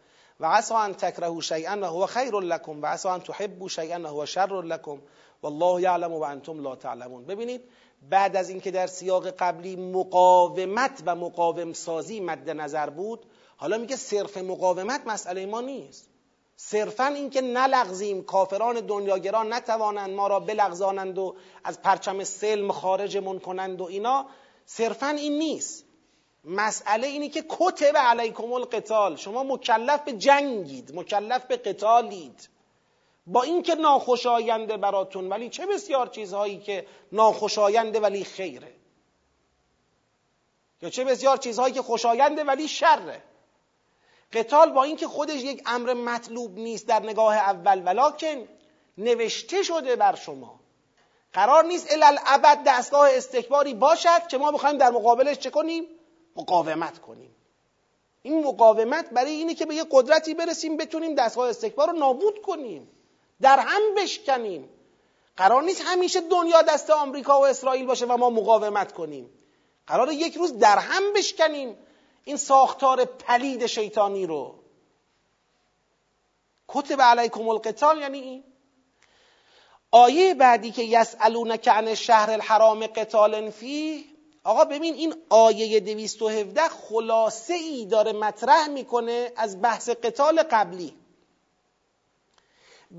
و 0.41 0.47
عسى 0.47 0.75
ان 0.75 0.95
تکرهوا 0.95 1.41
شیئا 1.41 1.79
و 1.83 1.85
هو 1.85 2.07
خیر 2.07 2.35
لکم 2.35 2.83
و 2.83 2.87
عسى 2.87 3.09
ان 3.09 3.21
تحبوا 3.21 3.69
شیئا 3.69 4.01
و 4.01 4.07
هو 4.07 4.27
شر 4.27 4.63
لکم 4.63 4.99
والله 5.43 5.83
یعلم 5.83 6.13
و 6.13 6.23
انتم 6.23 6.63
لا 6.63 6.77
تعلمون. 6.77 7.25
ببینید 7.25 7.61
بعد 8.11 8.37
از 8.37 8.49
اینکه 8.49 8.71
در 8.71 8.87
سیاق 8.87 9.31
قبلی 9.31 9.77
مقاومت 9.77 11.03
و 11.07 11.17
مقاوم 11.17 11.73
سازی 11.73 12.21
مد 12.21 12.51
نظر 12.51 12.91
بود 12.91 13.27
حالا 13.57 13.79
میگه 13.79 13.97
صرف 13.97 14.37
مقاومت 14.37 15.07
مسئله 15.07 15.47
ما 15.47 15.61
نیست. 15.61 16.09
صرفا 16.57 17.07
اینکه 17.07 17.41
نلغزیم 17.41 18.23
کافران 18.23 18.81
دنیاگران 18.81 19.53
نتوانند 19.53 20.11
ما 20.11 20.27
را 20.27 20.41
بلغزانند 20.41 21.19
و 21.19 21.37
از 21.65 21.83
پرچم 21.83 22.25
سلم 22.25 22.73
خارجمون 22.73 23.39
کنند 23.39 23.81
و 23.81 23.85
اینا 23.85 24.27
صرفا 24.67 25.07
این 25.07 25.39
نیست. 25.39 25.85
مسئله 26.45 27.07
اینی 27.07 27.29
که 27.29 27.45
کتب 27.49 27.97
علیکم 27.97 28.53
القتال. 28.53 29.17
شما 29.17 29.43
مکلف 29.43 30.01
به 30.01 30.13
جنگید 30.13 30.95
مکلف 30.95 31.45
به 31.45 31.57
قتالید. 31.57 32.49
با 33.27 33.43
اینکه 33.43 33.75
ناخوشاینده 33.75 34.77
براتون 34.77 35.29
ولی 35.29 35.49
چه 35.49 35.67
بسیار 35.67 36.07
چیزهایی 36.07 36.59
که 36.59 36.87
ناخوشاینده 37.13 38.01
ولی 38.01 38.25
خیره. 38.25 38.73
یا 40.83 40.91
چه 40.91 41.05
بسیار 41.05 41.37
چیزهایی 41.37 41.75
که 41.75 41.83
خوشاینده 41.83 42.45
ولی 42.45 42.69
شره. 42.69 43.23
قتال 44.33 44.71
با 44.71 44.83
اینکه 44.83 45.07
خودش 45.07 45.43
یک 45.43 45.63
امر 45.67 45.95
مطلوب 45.95 46.59
نیست 46.59 46.87
در 46.87 47.01
نگاه 47.01 47.37
اول 47.37 47.83
ولکن 47.85 48.49
نوشته 48.99 49.63
شده 49.63 49.97
بر 49.97 50.15
شما. 50.15 50.61
قرار 51.33 51.65
نیست 51.65 51.93
الالعبد 51.93 52.63
دستگاه 52.67 53.09
استکباری 53.13 53.75
باشد 53.75 54.27
که 54.29 54.39
ما 54.39 54.53
بخوایم 54.53 54.79
در 54.79 54.91
مقابلش 54.91 55.39
چه 55.39 55.51
کنیم؟ 55.51 55.85
مقاومت 56.37 56.99
کنیم. 56.99 57.35
این 58.23 58.45
مقاومت 58.45 59.11
برای 59.11 59.31
اینه 59.31 59.55
که 59.55 59.67
به 59.67 59.75
یه 59.75 59.85
قدرتی 59.91 60.35
برسیم 60.35 60.77
بتونیم 60.77 61.15
دستگاه 61.15 61.49
استکبار 61.49 61.91
رو 61.91 61.99
نابود 61.99 62.43
کنیم. 62.43 62.89
در 63.41 63.59
هم 63.59 63.83
بشکنیم. 63.97 64.69
قرار 65.37 65.63
نیست 65.63 65.83
همیشه 65.85 66.21
دنیا 66.21 66.63
دست 66.63 66.91
آمریکا 66.91 67.41
و 67.41 67.47
اسرائیل 67.47 67.87
باشه 67.87 68.07
و 68.07 68.17
ما 68.17 68.31
مقاومت 68.31 68.93
کنیم. 68.93 69.31
قرار 69.87 70.13
یک 70.13 70.35
روز 70.35 70.59
در 70.59 70.79
هم 70.79 71.13
بشکنیم. 71.13 71.77
این 72.25 72.37
ساختار 72.37 73.05
پلید 73.05 73.67
شیطانی 73.67 74.27
رو. 74.27 74.55
کتب 76.69 77.03
علیکم 77.03 77.49
القتال 77.49 78.01
یعنی 78.01 78.19
این. 78.19 78.45
آیه 79.91 80.35
بعدی 80.35 80.71
که 80.71 80.83
یسالونک 80.83 81.69
عن 81.69 81.95
شهر 81.95 82.31
الحرام 82.31 82.87
قتال 82.87 83.51
فیه 83.51 84.05
آقا 84.45 84.65
ببین 84.65 84.95
این 84.95 85.15
آیه 85.31 85.81
217 85.81 86.69
خلاصه 86.69 87.55
ای 87.55 87.87
داره 87.87 88.13
مطرح 88.13 88.69
می‌کنه 88.69 89.33
از 89.37 89.63
بحث 89.63 89.89
قتال 89.89 90.43
قبلی. 90.43 90.97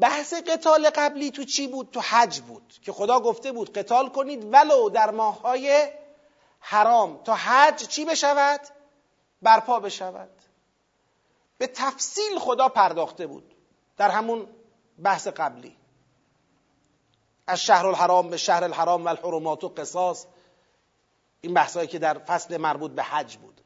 بحث 0.02 0.34
قتال 0.34 0.90
قبلی 0.90 1.32
تو 1.32 1.44
چی 1.44 1.68
بود؟ 1.68 1.90
تو 1.92 2.00
حج 2.00 2.40
بود 2.40 2.74
که 2.82 2.92
خدا 2.92 3.20
گفته 3.20 3.52
بود 3.52 3.78
قتال 3.78 4.10
کنید 4.10 4.54
ولو 4.54 4.90
در 4.90 5.12
ماههای 5.12 5.90
حرام. 6.60 7.24
تا 7.24 7.36
حج 7.36 7.88
چی 7.88 8.06
بشود؟ 8.06 8.62
برپا 9.42 9.80
بشود. 9.80 10.30
به 11.58 11.68
تفصیل 11.68 12.40
خدا 12.40 12.70
پرداخته 12.70 13.28
بود 13.28 13.56
در 13.98 14.10
همون 14.10 14.48
بحث 15.04 15.28
قبلی. 15.28 15.78
از 17.48 17.62
شهر 17.62 17.88
الحرام 17.88 18.30
به 18.30 18.38
شهر 18.38 18.64
الحرام 18.64 19.06
و 19.06 19.08
الحرمات 19.08 19.64
و 19.64 19.70
قصاص. 19.70 20.26
این 21.46 21.54
بحثایی 21.54 21.88
که 21.88 22.00
در 22.00 22.18
فصل 22.18 22.58
مربوط 22.58 22.92
به 22.92 23.04
حج 23.04 23.38
بود. 23.38 23.62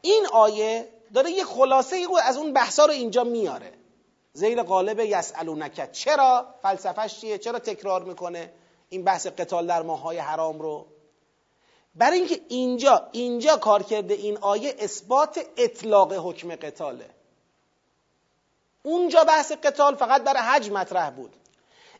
این 0.00 0.26
آیه 0.32 0.88
داره 1.14 1.30
یه 1.30 1.44
خلاصه 1.44 2.06
از 2.24 2.36
اون 2.36 2.52
بحثا 2.52 2.84
رو 2.84 2.92
اینجا 2.92 3.24
میاره. 3.24 3.72
زیر 4.32 4.62
قالب 4.62 5.00
یسالونک 5.00 5.92
چرا؟ 5.92 6.54
فلسفهش 6.62 7.20
چیه؟ 7.20 7.38
چرا 7.38 7.58
تکرار 7.58 8.04
می‌کنه 8.04 8.52
این 8.88 9.04
بحث 9.04 9.26
قتال 9.26 9.66
در 9.66 9.82
ماهای 9.82 10.18
حرام 10.18 10.58
رو؟ 10.58 10.86
برای 11.94 12.18
اینکه 12.18 12.40
اینجا 12.48 13.08
اینجا 13.12 13.56
کار 13.56 13.82
کرده 13.82 14.14
این 14.14 14.38
آیه 14.38 14.76
اثبات 14.78 15.40
اطلاق 15.56 16.12
حکم 16.12 16.56
قتاله. 16.56 17.10
اونجا 18.82 19.24
بحث 19.24 19.52
قتال 19.52 19.94
فقط 19.94 20.22
برای 20.22 20.42
حج 20.42 20.70
مطرح 20.70 21.10
بود. 21.10 21.36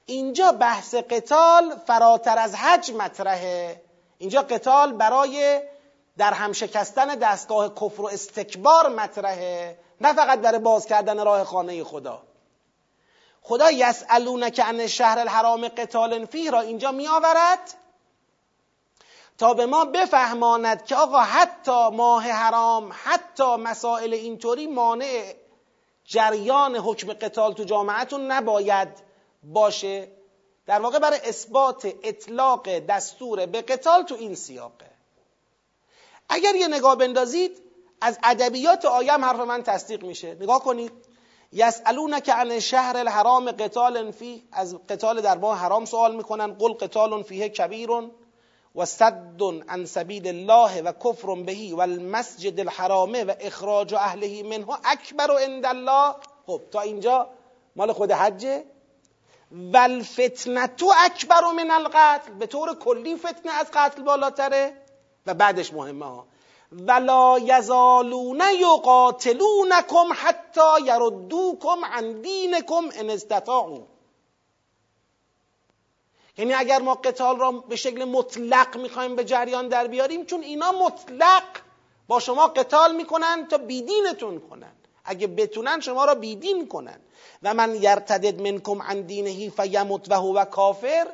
اینجا 0.06 0.52
بحث 0.52 0.94
قتال 0.94 1.78
فراتر 1.86 2.38
از 2.38 2.54
حج 2.54 2.92
مطرحه. 2.92 3.91
اینجا 4.22 4.42
قتال 4.42 4.92
برای 4.92 5.60
در 6.18 6.32
هم 6.32 6.52
شکستن 6.52 7.06
دستگاه 7.06 7.74
کفر 7.74 8.02
و 8.02 8.06
استکبار 8.06 8.88
مطرحه 8.88 9.78
نه 10.00 10.12
فقط 10.12 10.40
برای 10.40 10.58
باز 10.58 10.86
کردن 10.86 11.24
راه 11.24 11.44
خانه 11.44 11.84
خدا. 11.84 12.22
خدا 13.42 13.70
که 14.50 14.62
عن 14.62 14.86
شهر 14.86 15.18
الحرام 15.18 15.68
قتال 15.68 16.26
فیه 16.26 16.50
را 16.50 16.60
اینجا 16.60 16.92
می 16.92 17.08
آورد 17.08 17.74
تا 19.38 19.54
به 19.54 19.66
ما 19.66 19.84
بفهماند 19.84 20.84
که 20.84 20.96
آقا 20.96 21.20
حتی 21.20 21.88
ماه 21.88 22.22
حرام 22.22 22.92
حتی 23.04 23.56
مسائل 23.56 24.12
اینطوری 24.12 24.66
مانع 24.66 25.34
جریان 26.04 26.76
حکم 26.76 27.12
قتال 27.12 27.52
تو 27.52 27.64
جامعتون 27.64 28.30
نباید 28.30 28.88
باشه. 29.42 30.21
در 30.66 30.80
واقع 30.80 30.98
برای 30.98 31.18
اثبات 31.24 31.94
اطلاق 32.02 32.78
دستور 32.78 33.46
به 33.46 33.62
قتال 33.62 34.02
تو 34.02 34.14
این 34.14 34.34
سیاقه. 34.34 34.90
اگر 36.28 36.54
یه 36.54 36.68
نگاه 36.68 36.96
بندازید 36.96 37.62
از 38.00 38.18
ادبیات 38.24 38.84
آیم 38.84 39.24
حرف 39.24 39.40
من 39.40 39.62
تصدیق 39.62 40.04
میشه. 40.04 40.34
نگاه 40.34 40.64
کنید. 40.64 40.92
یسالونک 41.52 42.30
عن 42.30 42.60
شهر 42.60 42.96
الحرام 42.96 43.52
قتال 43.52 44.10
فی 44.10 44.48
از 44.52 44.76
قتال 44.88 45.20
در 45.20 45.38
ماه 45.38 45.58
حرام 45.58 45.84
سوال 45.84 46.16
می‌کنن. 46.16 46.54
قل 46.54 46.72
قتال 46.72 47.22
فیه 47.22 47.48
کبیر 47.48 47.90
و 48.74 48.84
صد 48.84 49.42
عن 49.68 49.84
سبیل 49.86 50.28
الله 50.28 50.82
و 50.82 50.92
کفر 50.92 51.34
بهی 51.34 51.72
و 51.72 51.80
المسجد 51.80 52.60
الحرامه 52.60 53.24
و 53.24 53.34
اخراج 53.40 53.94
اهله 53.94 54.42
منه 54.42 54.66
اکبر 54.84 55.38
عند 55.38 55.66
الله. 55.66 56.14
خب 56.46 56.60
تا 56.70 56.80
اینجا 56.80 57.28
مال 57.76 57.92
خود 57.92 58.12
حجه. 58.12 58.64
و 59.52 59.76
الفتنتو 59.76 60.92
اکبر 61.04 61.40
من 61.56 61.70
القتل 61.70 62.32
به 62.32 62.46
طور 62.46 62.74
کلی 62.74 63.16
فتنه 63.16 63.52
از 63.52 63.66
قتل 63.74 64.02
بالاتره. 64.02 64.76
و 65.26 65.34
بعدش 65.34 65.72
مهمه 65.72 66.06
ها. 66.06 66.26
ولا 66.72 67.38
یزالون 67.38 68.42
یقاتلونکم 68.60 70.08
حتی 70.14 70.80
یردوکم 70.84 71.84
عن 71.84 72.20
دینکم 72.20 72.88
ان 72.94 73.10
استطاعوا. 73.10 73.80
یعنی 76.38 76.54
اگر 76.54 76.78
ما 76.78 76.94
قتال 76.94 77.38
را 77.38 77.52
به 77.52 77.76
شکل 77.76 78.04
مطلق 78.04 78.76
می‌خوایم 78.76 79.16
به 79.16 79.24
جریان 79.24 79.68
در 79.68 79.86
بیاریم 79.86 80.24
چون 80.24 80.42
اینا 80.42 80.72
مطلق 80.72 81.42
با 82.08 82.20
شما 82.20 82.46
قتال 82.46 82.94
می‌کنن 82.96 83.46
تا 83.50 83.58
بیدینتون 83.58 84.40
کنن. 84.40 84.72
اگه 85.04 85.26
بتونن 85.26 85.80
شما 85.80 86.04
را 86.04 86.14
بیدین 86.14 86.68
کنن. 86.68 87.00
و 87.42 87.54
من 87.54 87.74
یرتدد 87.74 88.40
منکم 88.40 88.82
عن 88.82 89.00
دینهی 89.00 89.50
فیمت 89.50 90.10
و 90.10 90.14
هو 90.14 90.44
کافر. 90.44 91.06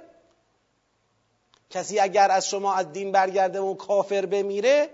کسی 1.70 1.99
اگر 1.99 2.31
از 2.31 2.49
شما 2.49 2.74
از 2.74 2.93
دین 2.93 3.12
برگرده 3.12 3.61
و 3.61 3.74
کافر 3.74 4.26
بمیره 4.26 4.91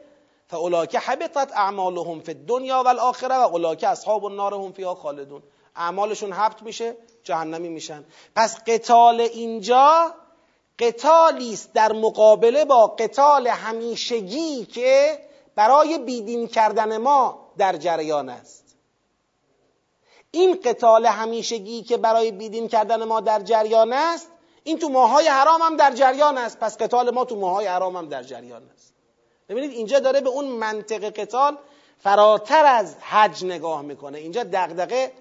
فاولاک 0.47 0.97
حبطت 0.97 1.53
اعمالهم 1.53 2.21
فی 2.21 2.33
الدنیا 2.33 2.83
و 2.83 2.89
الاخره 2.89 3.35
و 3.35 3.41
اولاک 3.41 3.85
اصحاب 3.85 4.25
النار 4.25 4.55
هم 4.55 4.73
فیها 4.73 4.95
خالدون. 4.95 5.43
اعمالشون 5.77 6.33
حبط 6.33 6.63
میشه 6.63 6.97
جهنمی 7.25 7.69
میشن. 7.69 8.05
پس 8.37 8.65
قتال 8.67 9.21
اینجا 9.21 10.15
قتالی 10.79 11.53
است 11.53 11.73
در 11.73 11.93
مقابله 11.93 12.65
با 12.65 12.87
قتال 12.87 13.47
همیشگی 13.47 14.65
که 14.65 15.19
برای 15.55 15.99
بیدین 15.99 16.49
کردن 16.49 16.97
ما 16.97 17.49
در 17.59 17.77
جریان 17.77 18.29
است. 18.29 18.64
این 20.35 20.61
قتال 20.65 21.07
همیشگی 21.07 21.83
که 21.83 21.97
برای 21.97 22.33
بیدین 22.33 22.69
کردن 22.69 23.05
ما 23.05 23.21
در 23.21 23.41
جریان 23.41 23.93
است 23.93 24.31
این 24.65 24.79
تو 24.79 24.89
ماهای 24.89 25.29
حرام 25.29 25.63
هم 25.63 25.77
در 25.77 25.93
جریان 25.93 26.39
است. 26.39 26.59
پس 26.59 26.79
قتال 26.79 27.11
ما 27.11 27.25
تو 27.25 27.37
ماهای 27.37 27.67
حرام 27.67 27.97
هم 27.97 28.09
در 28.09 28.23
جریان 28.23 28.71
است. 28.75 28.95
ببینید 29.49 29.71
اینجا 29.71 30.01
داره 30.01 30.21
به 30.21 30.29
اون 30.29 30.45
منطق 30.45 31.05
قتال 31.05 31.59
فراتر 31.99 32.67
از 32.67 32.97
حج 33.01 33.45
نگاه 33.45 33.83
می‌کنه. 33.83 34.19
اینجا 34.19 34.45
دغدغه 34.53 35.13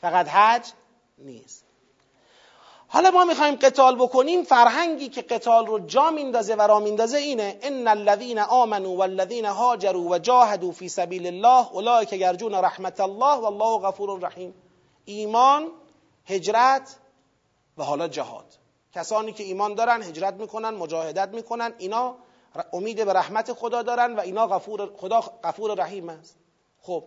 فقط 0.00 0.28
حج 0.28 0.72
نیست. 1.18 1.65
حالا 2.88 3.10
ما 3.10 3.24
می‌خوایم 3.24 3.54
قتال 3.54 3.96
بکنیم 3.96 4.42
فرهنگی 4.42 5.08
که 5.08 5.22
قتال 5.22 5.66
رو 5.66 5.78
جا 5.78 6.10
میندازه 6.10 6.54
و 6.54 6.62
را 6.62 6.80
میندازه 6.80 7.18
اینه 7.18 7.58
ان 7.62 7.88
الذين 7.88 8.38
آمنوا 8.38 8.96
والذين 8.96 9.44
هاجروا 9.44 10.10
و 10.10 10.18
جاهدوا 10.18 10.70
فی 10.70 10.88
سبیل 10.88 11.26
الله 11.26 11.72
اولئک 11.72 12.12
یرجون 12.12 12.54
رحمت 12.54 13.00
الله 13.00 13.34
والله 13.36 13.78
غفور 13.78 14.20
رحیم. 14.20 14.54
ایمان 15.04 15.68
هجرت 16.26 16.96
و 17.76 17.84
حالا 17.84 18.08
جهاد. 18.08 18.44
کسانی 18.92 19.32
که 19.32 19.44
ایمان 19.44 19.74
دارن 19.74 20.02
هجرت 20.02 20.34
می‌کنن 20.34 20.70
مجاهدت 20.70 21.28
می‌کنن 21.28 21.74
اینا 21.78 22.16
امید 22.72 23.04
به 23.04 23.12
رحمت 23.12 23.52
خدا 23.52 23.82
دارن 23.82 24.16
و 24.16 24.20
اینا 24.20 24.46
غفور 24.46 24.90
خدا 24.96 25.20
غفور 25.44 25.74
رحیم 25.74 26.08
است. 26.08 26.36
خب 26.80 27.04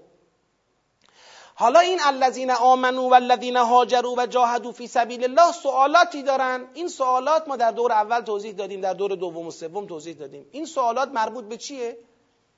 حالا 1.59 1.79
این 1.79 1.99
الذین 2.01 2.51
آمنو 2.51 3.09
و 3.09 3.13
الذین 3.13 3.57
هاجروا 3.57 4.13
و 4.17 4.25
جاهدوا 4.25 4.71
فی 4.71 4.87
سبیل 4.87 5.23
الله 5.23 5.51
سوالاتی 5.51 6.23
دارن. 6.23 6.67
این 6.73 6.87
سوالات 6.87 7.47
ما 7.47 7.55
در 7.55 7.71
دور 7.71 7.91
اول 7.91 8.21
توضیح 8.21 8.51
دادیم 8.51 8.81
در 8.81 8.93
دور 8.93 9.15
دوم 9.15 9.47
و 9.47 9.51
سوم 9.51 9.85
توضیح 9.87 10.13
دادیم. 10.13 10.45
این 10.51 10.65
سوالات 10.65 11.09
مربوط 11.09 11.45
به 11.45 11.57
چیه؟ 11.57 11.97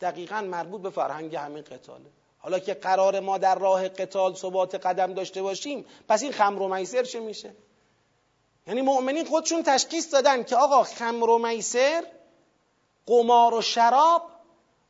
دقیقا 0.02 0.42
مربوط 0.42 0.82
به 0.82 0.90
فرهنگ 0.90 1.36
همین 1.36 1.64
قتاله. 1.64 2.06
حالا 2.38 2.60
که 2.60 2.74
قرار 2.74 3.20
ما 3.20 3.38
در 3.38 3.56
راه 3.56 3.90
قتال 3.90 4.34
ثبات 4.34 4.76
قدم 4.76 5.14
داشته 5.14 5.42
باشیم 5.42 5.86
پس 6.08 6.24
این 6.24 6.32
خمر 6.32 6.62
و 6.62 6.68
میسر 6.68 7.04
چه 7.04 7.20
میشه؟ 7.20 7.56
یعنی 8.68 8.82
مؤمنین 8.82 9.26
خودشون 9.26 9.64
تشخیص 9.64 10.14
دادن 10.14 10.44
که 10.44 10.56
آقا 10.56 10.84
خمر 10.84 11.30
و 11.30 11.38
میسر 11.38 12.04
قمار 13.06 13.54
و 13.54 13.62
شراب 13.62 14.31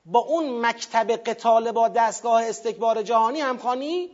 با 0.06 0.20
اون 0.20 0.66
مکتب 0.66 1.12
قتال 1.12 1.72
با 1.72 1.88
دستگاه 1.88 2.44
استکبار 2.44 3.02
جهانی 3.02 3.42
همخوانی 3.42 4.10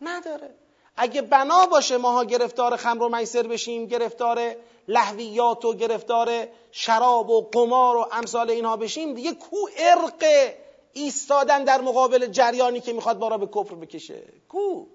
نداره. 0.00 0.54
اگه 0.96 1.22
بنا 1.22 1.66
باشه 1.66 1.96
ماها 1.96 2.24
گرفتار 2.24 2.76
خمر 2.76 3.02
و 3.02 3.16
میسر 3.16 3.42
بشیم 3.42 3.86
گرفتار 3.86 4.54
لحویات 4.88 5.64
و 5.64 5.74
گرفتار 5.74 6.48
شراب 6.70 7.30
و 7.30 7.40
قمار 7.40 7.96
و 7.96 8.06
امثال 8.12 8.50
اینها 8.50 8.76
بشیم 8.76 9.14
دیگه 9.14 9.34
کو 9.34 9.56
ارق 9.76 10.52
ایستادن 10.92 11.64
در 11.64 11.80
مقابل 11.80 12.26
جریانی 12.26 12.80
که 12.80 12.92
می‌خواد 12.92 13.18
بارا 13.18 13.38
به 13.38 13.46
کفر 13.46 13.74
بکشه؟ 13.74 14.22
کو؟ 14.48 14.86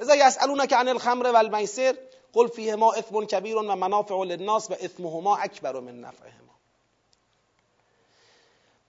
لذا 0.00 0.14
یسالونک 0.16 0.72
عن 0.72 0.88
الخمر 0.88 1.26
والمیسر 1.26 1.94
قل 2.32 2.48
فیهما 2.48 2.92
اثم 2.92 3.24
کبیر 3.24 3.56
و 3.56 3.62
منافع 3.62 4.24
للناس 4.24 4.70
و 4.70 4.74
اثمهما 4.74 5.36
اکبر 5.36 5.80
من 5.80 6.00
نفعهما 6.00 6.43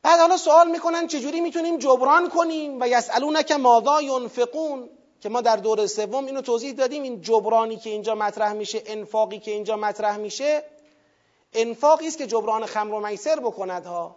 بعد 0.06 0.20
حالا 0.20 0.38
سوال 0.38 0.72
می‌کنن 0.72 1.08
چجوری 1.08 1.42
می‌تونیم 1.42 1.78
جبران 1.78 2.30
کنیم 2.30 2.82
و 2.82 2.88
یسالونک 2.88 3.52
ماذا 3.52 4.02
ینفقون؟ 4.02 4.90
که 5.22 5.30
ما 5.30 5.42
در 5.42 5.56
دور 5.56 5.88
سوم 5.88 6.26
اینو 6.26 6.42
توضیح 6.42 6.74
دادیم. 6.74 7.04
این 7.04 7.22
جبرانی 7.22 7.78
که 7.78 7.90
اینجا 7.90 8.16
مطرح 8.16 8.54
میشه 8.54 8.84
انفاقی 8.86 9.40
که 9.40 9.52
اینجا 9.52 9.76
مطرح 9.76 10.18
میشه 10.18 10.64
انفاقی 11.54 12.08
است 12.08 12.18
که 12.18 12.28
جبران 12.28 12.66
خمر 12.66 12.94
و 12.94 13.00
میسر 13.00 13.40
بکند 13.40 13.86
ها. 13.86 14.16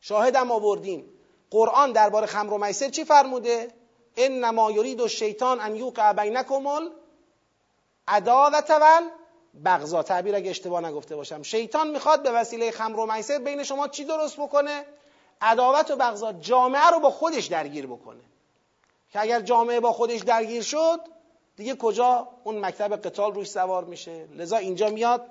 شاهدم 0.00 0.50
آوردیم. 0.50 1.04
قرآن 1.50 1.92
درباره 1.92 2.26
خمر 2.26 2.52
و 2.52 2.58
میسر 2.58 2.88
چی 2.88 3.04
فرموده؟ 3.04 3.68
انما 4.16 4.70
یرید 4.70 5.00
الشیطان 5.00 5.60
ان 5.60 5.76
یوقع 5.76 6.12
بینکم 6.12 6.66
العداوه 8.08 8.62
و 8.68 9.00
بغضا 9.64 10.02
تعبیر 10.02 10.36
اگه 10.36 10.50
اشتباه 10.50 10.80
نگفته 10.80 11.16
باشم. 11.16 11.42
شیطان 11.42 11.90
می‌خواد 11.90 12.22
به 12.22 12.30
وسیله 12.30 12.70
خمر 12.70 13.00
و 13.00 13.12
میسر 13.12 13.38
بین 13.38 13.62
شما 13.62 13.88
چی 13.88 14.04
درست 14.04 14.40
بکنه؟ 14.40 14.84
عداوت 15.40 15.90
و 15.90 15.96
بغضا 15.96 16.32
جامعه 16.32 16.90
رو 16.90 17.00
با 17.00 17.10
خودش 17.10 17.46
درگیر 17.46 17.86
بکنه. 17.86 18.22
که 19.12 19.20
اگر 19.20 19.40
جامعه 19.40 19.80
با 19.80 19.92
خودش 19.92 20.20
درگیر 20.20 20.62
شد 20.62 21.00
دیگه 21.56 21.76
کجا؟ 21.76 22.28
اون 22.44 22.58
مکتب 22.58 22.96
قتال 22.96 23.34
روش 23.34 23.50
سوار 23.50 23.84
میشه. 23.84 24.26
لذا 24.26 24.56
اینجا 24.56 24.88
میاد 24.88 25.26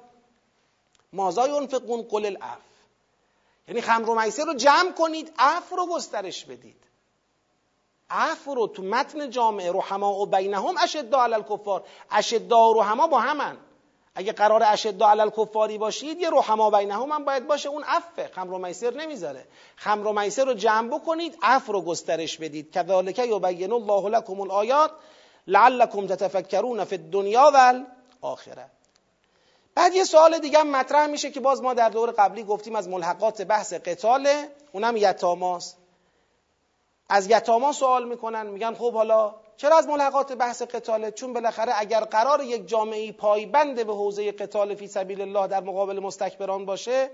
مازای 1.14 1.52
ینفقون 1.52 2.02
قل 2.02 2.26
الاف 2.26 2.58
یعنی 3.68 3.82
خمر 3.82 4.10
و 4.10 4.22
میسر 4.22 4.44
رو 4.44 4.54
جمع 4.54 4.92
کنید 4.92 5.34
اف 5.38 5.70
رو 5.70 5.88
گسترش 5.88 6.46
بدید. 6.46 6.86
عفو 8.10 8.56
رو 8.56 8.68
تو 8.68 8.84
متن 8.84 9.30
جامعه 9.30 9.72
رحما 9.72 10.14
و 10.14 10.26
بینهم 10.26 10.76
اشدا 10.84 11.24
علی 11.24 11.34
الکفار. 11.34 11.84
اشدا 12.12 12.70
و 12.70 12.82
رحما 12.82 13.08
با 13.08 13.20
همن. 13.20 13.58
اگه 14.16 14.32
قرار 14.32 14.64
اشدا 14.64 15.10
علی 15.10 15.22
الکفاری 15.22 15.78
باشید 15.78 16.20
یه 16.20 16.30
رحما 16.30 16.70
بینهم 16.70 17.12
هم 17.12 17.26
باید 17.26 17.48
باشه. 17.48 17.70
اون 17.70 17.84
عفه. 17.84 18.28
خمر 18.28 18.54
و 18.54 18.58
میسر 18.58 18.94
نمی‌ذاره. 18.94 19.46
خمر 19.76 20.08
و 20.08 20.14
میسر 20.14 20.46
رو 20.46 20.54
جمع 20.54 21.00
بکنید 21.00 21.38
عفو 21.42 21.72
رو 21.72 21.82
گسترش 21.82 22.38
بدید. 22.38 22.72
کذالک 22.72 23.20
یبین 23.20 23.72
الله 23.72 24.10
لكم 24.10 24.42
الآیات 24.42 24.92
لعلکم 25.48 26.08
تتفکرون 26.08 26.84
فی 26.84 26.96
الدنیا 26.96 27.52
والآخره. 27.54 28.66
بعد 29.76 29.94
یه 29.94 30.04
سوال 30.04 30.40
دیگه 30.40 30.64
مطرح 30.64 31.08
میشه 31.08 31.32
که 31.32 31.40
باز 31.40 31.62
ما 31.62 31.74
در 31.74 31.90
دور 31.90 32.12
قبلی 32.12 32.44
گفتیم 32.44 32.76
از 32.76 32.90
ملحقات 32.90 33.42
بحث 33.42 33.74
قتاله. 33.74 34.50
اونم 34.72 34.98
یتاماست. 34.98 35.78
از 37.10 37.30
یتاما 37.30 37.72
سوال 37.72 38.08
می‌کنن 38.08 38.48
میگن 38.48 38.74
خب 38.74 38.94
حالا 38.94 39.36
چرا 39.58 39.78
از 39.78 39.88
ملحقات 39.88 40.34
بحث 40.34 40.62
قتاله 40.62 41.12
چون 41.12 41.34
بالاخره 41.34 41.74
اگر 41.76 42.00
قرار 42.00 42.44
یک 42.44 42.68
جامعه 42.68 43.12
پایبند 43.12 43.88
به 43.88 43.94
حوزه 43.94 44.32
قتال 44.32 44.76
فی 44.76 44.88
سبیل 44.88 45.22
الله 45.22 45.48
در 45.48 45.62
مقابل 45.62 46.00
مستکبران 46.00 46.66
باشه 46.66 47.10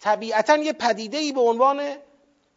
طبیعتا 0.00 0.56
یه 0.56 0.72
پدیده 0.72 1.18
ای 1.18 1.32
به 1.32 1.40
عنوان 1.40 1.96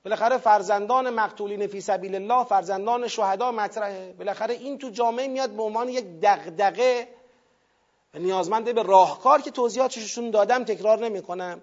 بالاخره 0.06 0.38
فرزندان 0.38 1.10
مقتولین 1.10 1.68
فی 1.68 1.82
سبیل 1.82 2.16
الله 2.16 2.44
فرزندان 2.44 3.08
شهدا 3.08 3.52
مطرحه. 3.52 4.14
بالاخره 4.14 4.54
این 4.54 4.78
تو 4.78 4.90
جامعه 4.90 5.28
میاد 5.28 5.50
به 5.50 5.64
عنوان 5.64 5.90
یک 5.90 6.06
دغدغه 6.22 7.08
نیازمنده 8.14 8.74
به 8.74 8.84
راهکار 8.84 9.42
که 9.42 9.52
توضیحاتشون 9.52 10.30
دادم 10.30 10.64
تکرار 10.64 11.00
نمی‌کنم. 11.00 11.62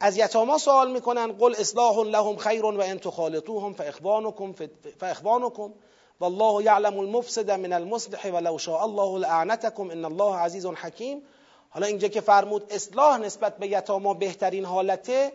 از 0.00 0.16
یتاما 0.16 0.58
سوال 0.58 0.92
می‌کنن 0.92 1.32
قل 1.32 1.54
اصلاح 1.58 1.98
لهم 1.98 2.36
خیر 2.36 2.64
و 2.64 2.80
ان 2.80 2.98
تخالطوهم 2.98 3.72
فاخوانکم 3.72 4.54
فاخوانکم. 5.00 5.72
والله 6.20 6.62
یعلم 6.62 6.98
المفسد 6.98 7.50
من 7.50 7.72
المصلح 7.72 8.26
ولو 8.26 8.58
شاء 8.58 8.84
الله 8.84 9.18
لاعنتكم 9.18 9.90
ان 9.90 10.04
الله 10.04 10.36
عزیز 10.36 10.66
حکیم. 10.66 11.22
حالا 11.70 11.86
اینجا 11.86 12.08
که 12.08 12.20
فرمود 12.20 12.72
اصلاح 12.72 13.18
نسبت 13.18 13.58
به 13.58 13.68
یتاما 13.68 14.14
بهترین 14.14 14.64
حالته 14.64 15.32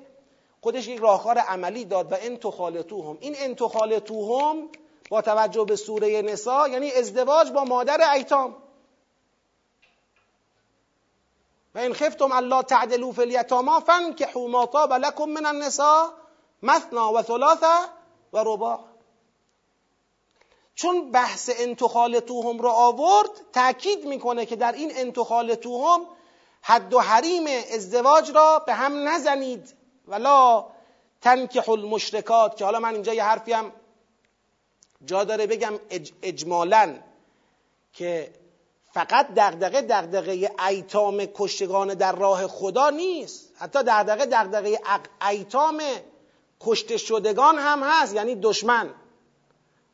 خودش 0.62 0.88
یک 0.88 1.00
راهکار 1.00 1.38
عملی 1.38 1.86
داد 1.86 2.12
و 2.12 2.16
ان 2.22 2.38
تخالطوهم 2.38 3.18
این 3.20 3.36
ان 3.38 3.56
تخالطوهم 3.56 4.70
با 5.10 5.22
توجه 5.22 5.66
به 5.66 5.76
سوره 5.76 6.22
نسا 6.22 6.68
یعنی 6.68 6.92
ازدواج 6.92 7.52
با 7.52 7.64
مادر 7.64 8.12
ایتام. 8.14 8.56
و 11.76 11.80
این 11.80 11.94
خفتم 11.94 12.32
الله 12.32 12.64
تعدلوا 12.64 13.12
فی 13.12 13.22
الیتاما 13.22 13.80
فانکحوا 13.80 14.48
ما 14.48 14.66
طاب 14.66 14.94
لكم 14.94 15.30
من 15.30 15.46
النساء 15.46 16.10
مثنا 16.64 17.14
و 17.14 17.22
ثلاثه 17.22 17.78
و 18.34 18.44
رباع. 18.46 18.89
چون 20.82 21.12
بحث 21.12 21.50
انتخالتوهم 21.58 22.60
رو 22.60 22.70
آورد 22.70 23.30
تاکید 23.54 24.06
می‌کنه 24.06 24.46
که 24.46 24.56
در 24.56 24.72
این 24.72 24.92
انتخالتوهم 24.96 26.02
حد 26.62 26.94
و 26.94 27.00
حریم 27.00 27.44
ازدواج 27.74 28.32
را 28.32 28.60
به 28.60 28.74
هم 28.74 29.08
نزنید. 29.08 29.74
ولا 30.08 30.66
تنکح 31.22 31.70
المشرکات 31.70 32.58
که 32.58 32.66
حالا 32.66 32.80
من 32.80 32.94
اینجا 32.94 33.14
یه 33.14 33.24
حرفی 33.24 33.54
هم 33.54 33.72
جا 35.06 35.24
داره 35.24 35.48
بگم 35.48 35.80
اجمالا 36.22 36.96
که 37.94 38.34
فقط 38.94 39.28
دغدغه 39.36 39.82
دغدغه 39.82 40.52
ایتام 40.70 41.26
کشتگان 41.26 41.94
در 41.94 42.16
راه 42.16 42.48
خدا 42.48 42.90
نیست. 42.90 43.54
حتی 43.56 43.80
دغدغه 43.84 44.26
دغدغه 44.26 44.80
ایتام 45.30 45.82
کشته 46.62 46.98
شدگان 46.98 47.58
هم 47.58 47.84
هست 47.84 48.16
یعنی 48.16 48.36
دشمن. 48.36 48.94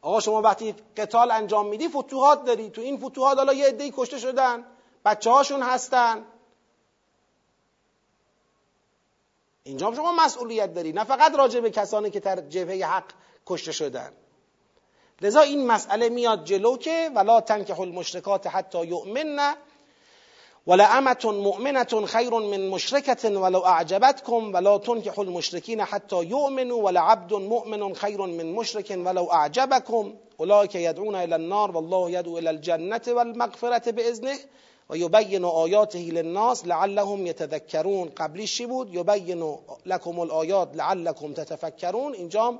آقا 0.06 0.20
شما 0.20 0.41
وقتی 0.41 0.76
قتال 0.97 1.32
انجام 1.32 1.68
میدی 1.68 1.88
فتوحات 1.88 2.45
داری. 2.45 2.70
تو 2.70 2.82
این 2.82 2.97
فتوحات 2.97 3.38
حالا 3.38 3.53
یه 3.53 3.68
عده‌ای 3.68 3.93
کشته 3.97 4.20
شدن. 4.20 4.66
بچه 5.06 5.30
هاشون 5.30 5.62
هستن. 5.62 6.26
اینجا 9.64 9.93
شما 9.95 10.12
مسئولیت 10.12 10.74
داری. 10.74 10.91
نه 10.91 11.03
فقط 11.03 11.36
راجع 11.36 11.60
به 11.60 11.72
کسانی 11.72 12.10
که 12.10 12.20
در 12.20 12.41
جبهه 12.41 12.86
حق 12.86 13.03
کشته 13.45 13.72
شدن. 13.72 14.12
لذا 15.22 15.39
این 15.39 15.68
مسئله 15.68 16.10
میاد 16.10 16.43
جلو 16.43 16.78
که 16.78 17.12
ولا 17.16 17.41
تنکح 17.41 17.80
المشرکات 17.80 18.47
حتی 18.47 18.86
یؤمنن 18.86 19.56
ولعمت 20.68 21.26
مؤمنة 21.26 22.05
خیر 22.05 22.34
من 22.34 22.70
مشرکت 22.70 23.26
ولو 23.26 23.66
اعجبتكم 23.66 24.53
ولا 24.53 24.78
تنكحوا 24.78 25.24
المشرکین 25.24 25.82
حتی 25.82 26.24
یؤمنوا 26.24 26.78
ولعبد 26.84 27.34
مؤمن 27.34 27.93
خیر 27.93 28.22
من 28.22 28.53
مشرک 28.53 28.91
ولو 29.05 29.32
اعجبكم 29.32 30.13
اولئک 30.38 30.76
یدعون 30.76 31.16
الى 31.16 31.36
النار 31.36 31.78
والله 31.78 32.11
يدعو 32.11 32.38
الى 32.38 32.49
الجنة 32.49 33.01
والمغفرة 33.07 33.91
باذنه 33.91 34.36
و 34.89 34.97
یبین 34.97 35.45
آیاته 35.45 35.99
للناس 35.99 36.66
لعلهم 36.66 37.26
یتذکرون 37.26 38.09
قبلیش 38.18 38.57
چی 38.57 38.66
بود 38.66 38.95
یبین 38.95 39.57
لکم 39.86 40.20
الآیات 40.20 40.76
لعلکم 40.76 41.34
تتفکرون 41.34 42.13
اینجام 42.13 42.59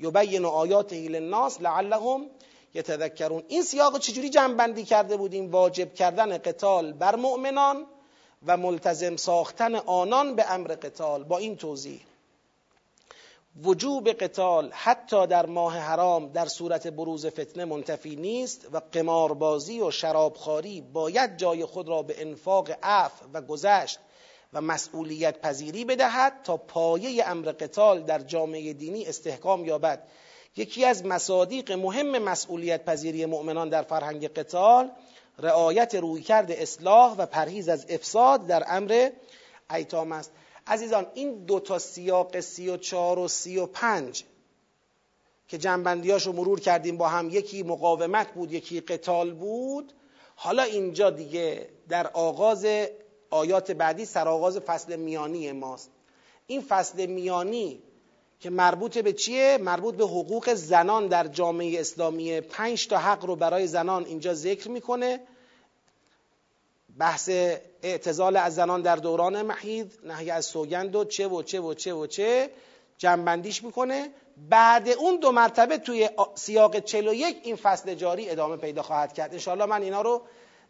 یبین 0.00 0.44
آیاته 0.44 0.96
للناس 0.96 1.60
لعلهم 1.60 2.26
یتذکرون. 2.76 3.42
این 3.48 3.62
سیاق 3.62 3.98
چجوری 3.98 4.30
جنبندی 4.30 4.84
کرده 4.84 5.16
بودیم؟ 5.16 5.50
واجب 5.50 5.94
کردن 5.94 6.38
قتال 6.38 6.92
بر 6.92 7.16
مؤمنان 7.16 7.86
و 8.46 8.56
ملتزم 8.56 9.16
ساختن 9.16 9.74
آنان 9.74 10.36
به 10.36 10.52
امر 10.52 10.74
قتال. 10.74 11.24
با 11.24 11.38
این 11.38 11.56
توضیح. 11.56 12.00
وجوب 13.62 14.08
قتال 14.08 14.70
حتی 14.72 15.26
در 15.26 15.46
ماه 15.46 15.78
حرام 15.78 16.32
در 16.32 16.46
صورت 16.46 16.86
بروز 16.86 17.26
فتنه 17.26 17.64
منتفی 17.64 18.16
نیست 18.16 18.66
و 18.72 18.80
قماربازی 18.92 19.80
و 19.80 19.90
شرابخواری 19.90 20.80
باید 20.80 21.36
جای 21.36 21.64
خود 21.64 21.88
را 21.88 22.02
به 22.02 22.20
انفاق 22.20 22.70
عفو 22.82 23.24
و 23.32 23.40
گذشت 23.42 23.98
و 24.52 24.60
مسئولیت 24.60 25.40
پذیری 25.40 25.84
بدهد 25.84 26.32
تا 26.44 26.56
پایه 26.56 27.28
امر 27.28 27.52
قتال 27.52 28.02
در 28.02 28.18
جامعه 28.18 28.72
دینی 28.72 29.04
استحکام 29.04 29.64
یابد. 29.64 30.08
یکی 30.56 30.84
از 30.84 31.04
مصادیق 31.04 31.72
مهم 31.72 32.18
مسئولیت 32.18 32.84
پذیری 32.84 33.26
مؤمنان 33.26 33.68
در 33.68 33.82
فرهنگ 33.82 34.28
قتال 34.28 34.90
رعایت 35.38 35.94
رویکرد 35.94 36.52
اصلاح 36.52 37.16
و 37.16 37.26
پرهیز 37.26 37.68
از 37.68 37.86
افساد 37.88 38.46
در 38.46 38.64
امر 38.68 39.10
ایتام 39.70 40.12
است. 40.12 40.32
عزیزان 40.66 41.06
این 41.14 41.44
دو 41.44 41.60
تا 41.60 41.78
سیاق 41.78 42.40
سی 42.40 42.68
و 42.68 42.76
چار 42.76 43.18
و 43.18 43.28
سی 43.28 43.58
و 43.58 43.66
پنج 43.66 44.24
که 45.48 45.58
جنبندیاش 45.58 46.26
رو 46.26 46.32
مرور 46.32 46.60
کردیم 46.60 46.96
با 46.96 47.08
هم 47.08 47.30
یکی 47.30 47.62
مقاومت 47.62 48.34
بود 48.34 48.52
یکی 48.52 48.80
قتال 48.80 49.32
بود. 49.32 49.92
حالا 50.36 50.62
اینجا 50.62 51.10
دیگه 51.10 51.68
در 51.88 52.06
آغاز 52.06 52.66
آیات 53.30 53.70
بعدی 53.70 54.04
سرآغاز 54.04 54.58
فصل 54.58 54.96
میانی 54.96 55.52
ماست. 55.52 55.90
این 56.46 56.60
فصل 56.60 57.06
میانی 57.06 57.82
که 58.40 58.50
مربوط 58.50 58.98
به 58.98 59.12
چیه؟ 59.12 59.58
مربوط 59.58 59.94
به 59.94 60.04
حقوق 60.04 60.54
زنان 60.54 61.06
در 61.06 61.26
جامعه 61.26 61.80
اسلامی. 61.80 62.40
پنج 62.40 62.88
تا 62.88 62.98
حق 62.98 63.24
رو 63.24 63.36
برای 63.36 63.66
زنان 63.66 64.04
اینجا 64.04 64.34
ذکر 64.34 64.68
می‌کنه. 64.68 65.20
بحث 66.98 67.28
اعتزال 67.82 68.36
از 68.36 68.54
زنان 68.54 68.82
در 68.82 68.96
دوران 68.96 69.42
محید 69.42 69.98
نهی 70.04 70.30
از 70.30 70.44
سوگند 70.44 70.96
و 70.96 71.04
چه 71.04 71.28
و 71.28 71.42
چه 71.42 71.60
و 71.60 71.74
چه 71.74 71.94
و 71.94 72.06
چه 72.06 72.50
جنبندیش 72.98 73.64
می‌کنه. 73.64 74.10
بعد 74.50 74.88
اون 74.88 75.20
دو 75.20 75.32
مرتبه 75.32 75.78
توی 75.78 76.10
سیاق 76.34 76.80
41 76.80 77.36
این 77.42 77.56
فصل 77.56 77.94
جاری 77.94 78.30
ادامه 78.30 78.56
پیدا 78.56 78.82
خواهد 78.82 79.12
کرد. 79.12 79.32
انشاءالله 79.32 79.66
من 79.66 79.82
اینا 79.82 80.02
رو 80.02 80.22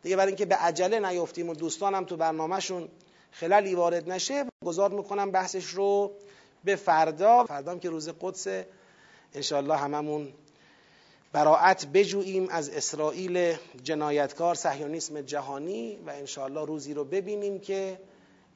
دیگه 0.03 0.17
برای 0.17 0.29
اینکه 0.29 0.47
به 0.47 0.55
عجله 0.55 1.01
نیفتیم 1.01 1.49
و 1.49 1.55
دوستانم 1.55 2.05
تو 2.05 2.17
برنامهشون 2.17 2.89
خلالی 3.31 3.75
وارد 3.75 4.11
نشه 4.11 4.47
گذار 4.65 4.91
می‌کنم 4.91 5.31
بحثش 5.31 5.65
رو 5.65 6.13
به 6.67 6.77
فردا 6.77 7.45
فردام 7.45 7.81
که 7.81 7.91
روز 7.91 8.09
قدس 8.21 8.47
انشاءالله 9.35 9.77
هممون 9.77 10.33
براعت 11.33 11.87
بجوییم 11.87 12.49
از 12.49 12.69
اسرائیل 12.69 13.57
جنایتکار 13.83 14.55
صهیونیسم 14.55 15.21
جهانی 15.21 15.99
و 16.07 16.11
انشاءالله 16.11 16.65
روزی 16.65 16.95
رو 16.95 17.05
ببینیم 17.05 17.61
که 17.61 18.01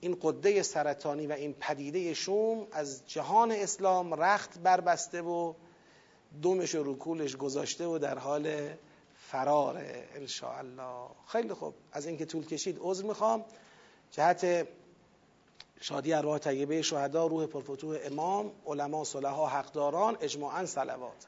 این 0.01 0.19
قده 0.23 0.63
سرطانی 0.63 1.27
و 1.27 1.33
این 1.33 1.55
پدیده 1.61 2.15
شوم 2.15 2.67
از 2.73 3.03
جهان 3.07 3.53
اسلام 3.53 4.15
رخت 4.15 4.59
بربسته 4.59 5.23
و 5.23 5.55
دومش 6.43 6.75
و 6.75 6.93
رکولش 6.93 7.37
گذاشته 7.37 7.87
و 7.87 7.99
در 7.99 8.19
حال 8.19 8.69
فراره 9.15 10.09
انشاءالله. 10.15 11.09
خیلی 11.27 11.55
خوب. 11.55 11.75
از 11.93 12.07
اینکه 12.07 12.25
طول 12.25 12.47
کشید 12.47 12.79
عذر 12.81 13.07
می‌خوام. 13.07 13.45
جهت 14.11 14.67
شادی 15.83 16.13
ارواح 16.13 16.39
طیبه 16.39 16.83
شهدا 16.83 17.27
روح 17.27 17.47
پرفتوح 17.47 17.99
امام 18.05 18.51
علما 18.67 19.05
صلحا 19.05 19.47
حقداران 19.47 20.17
اجماعا 20.21 20.67
صلوات. 20.67 21.27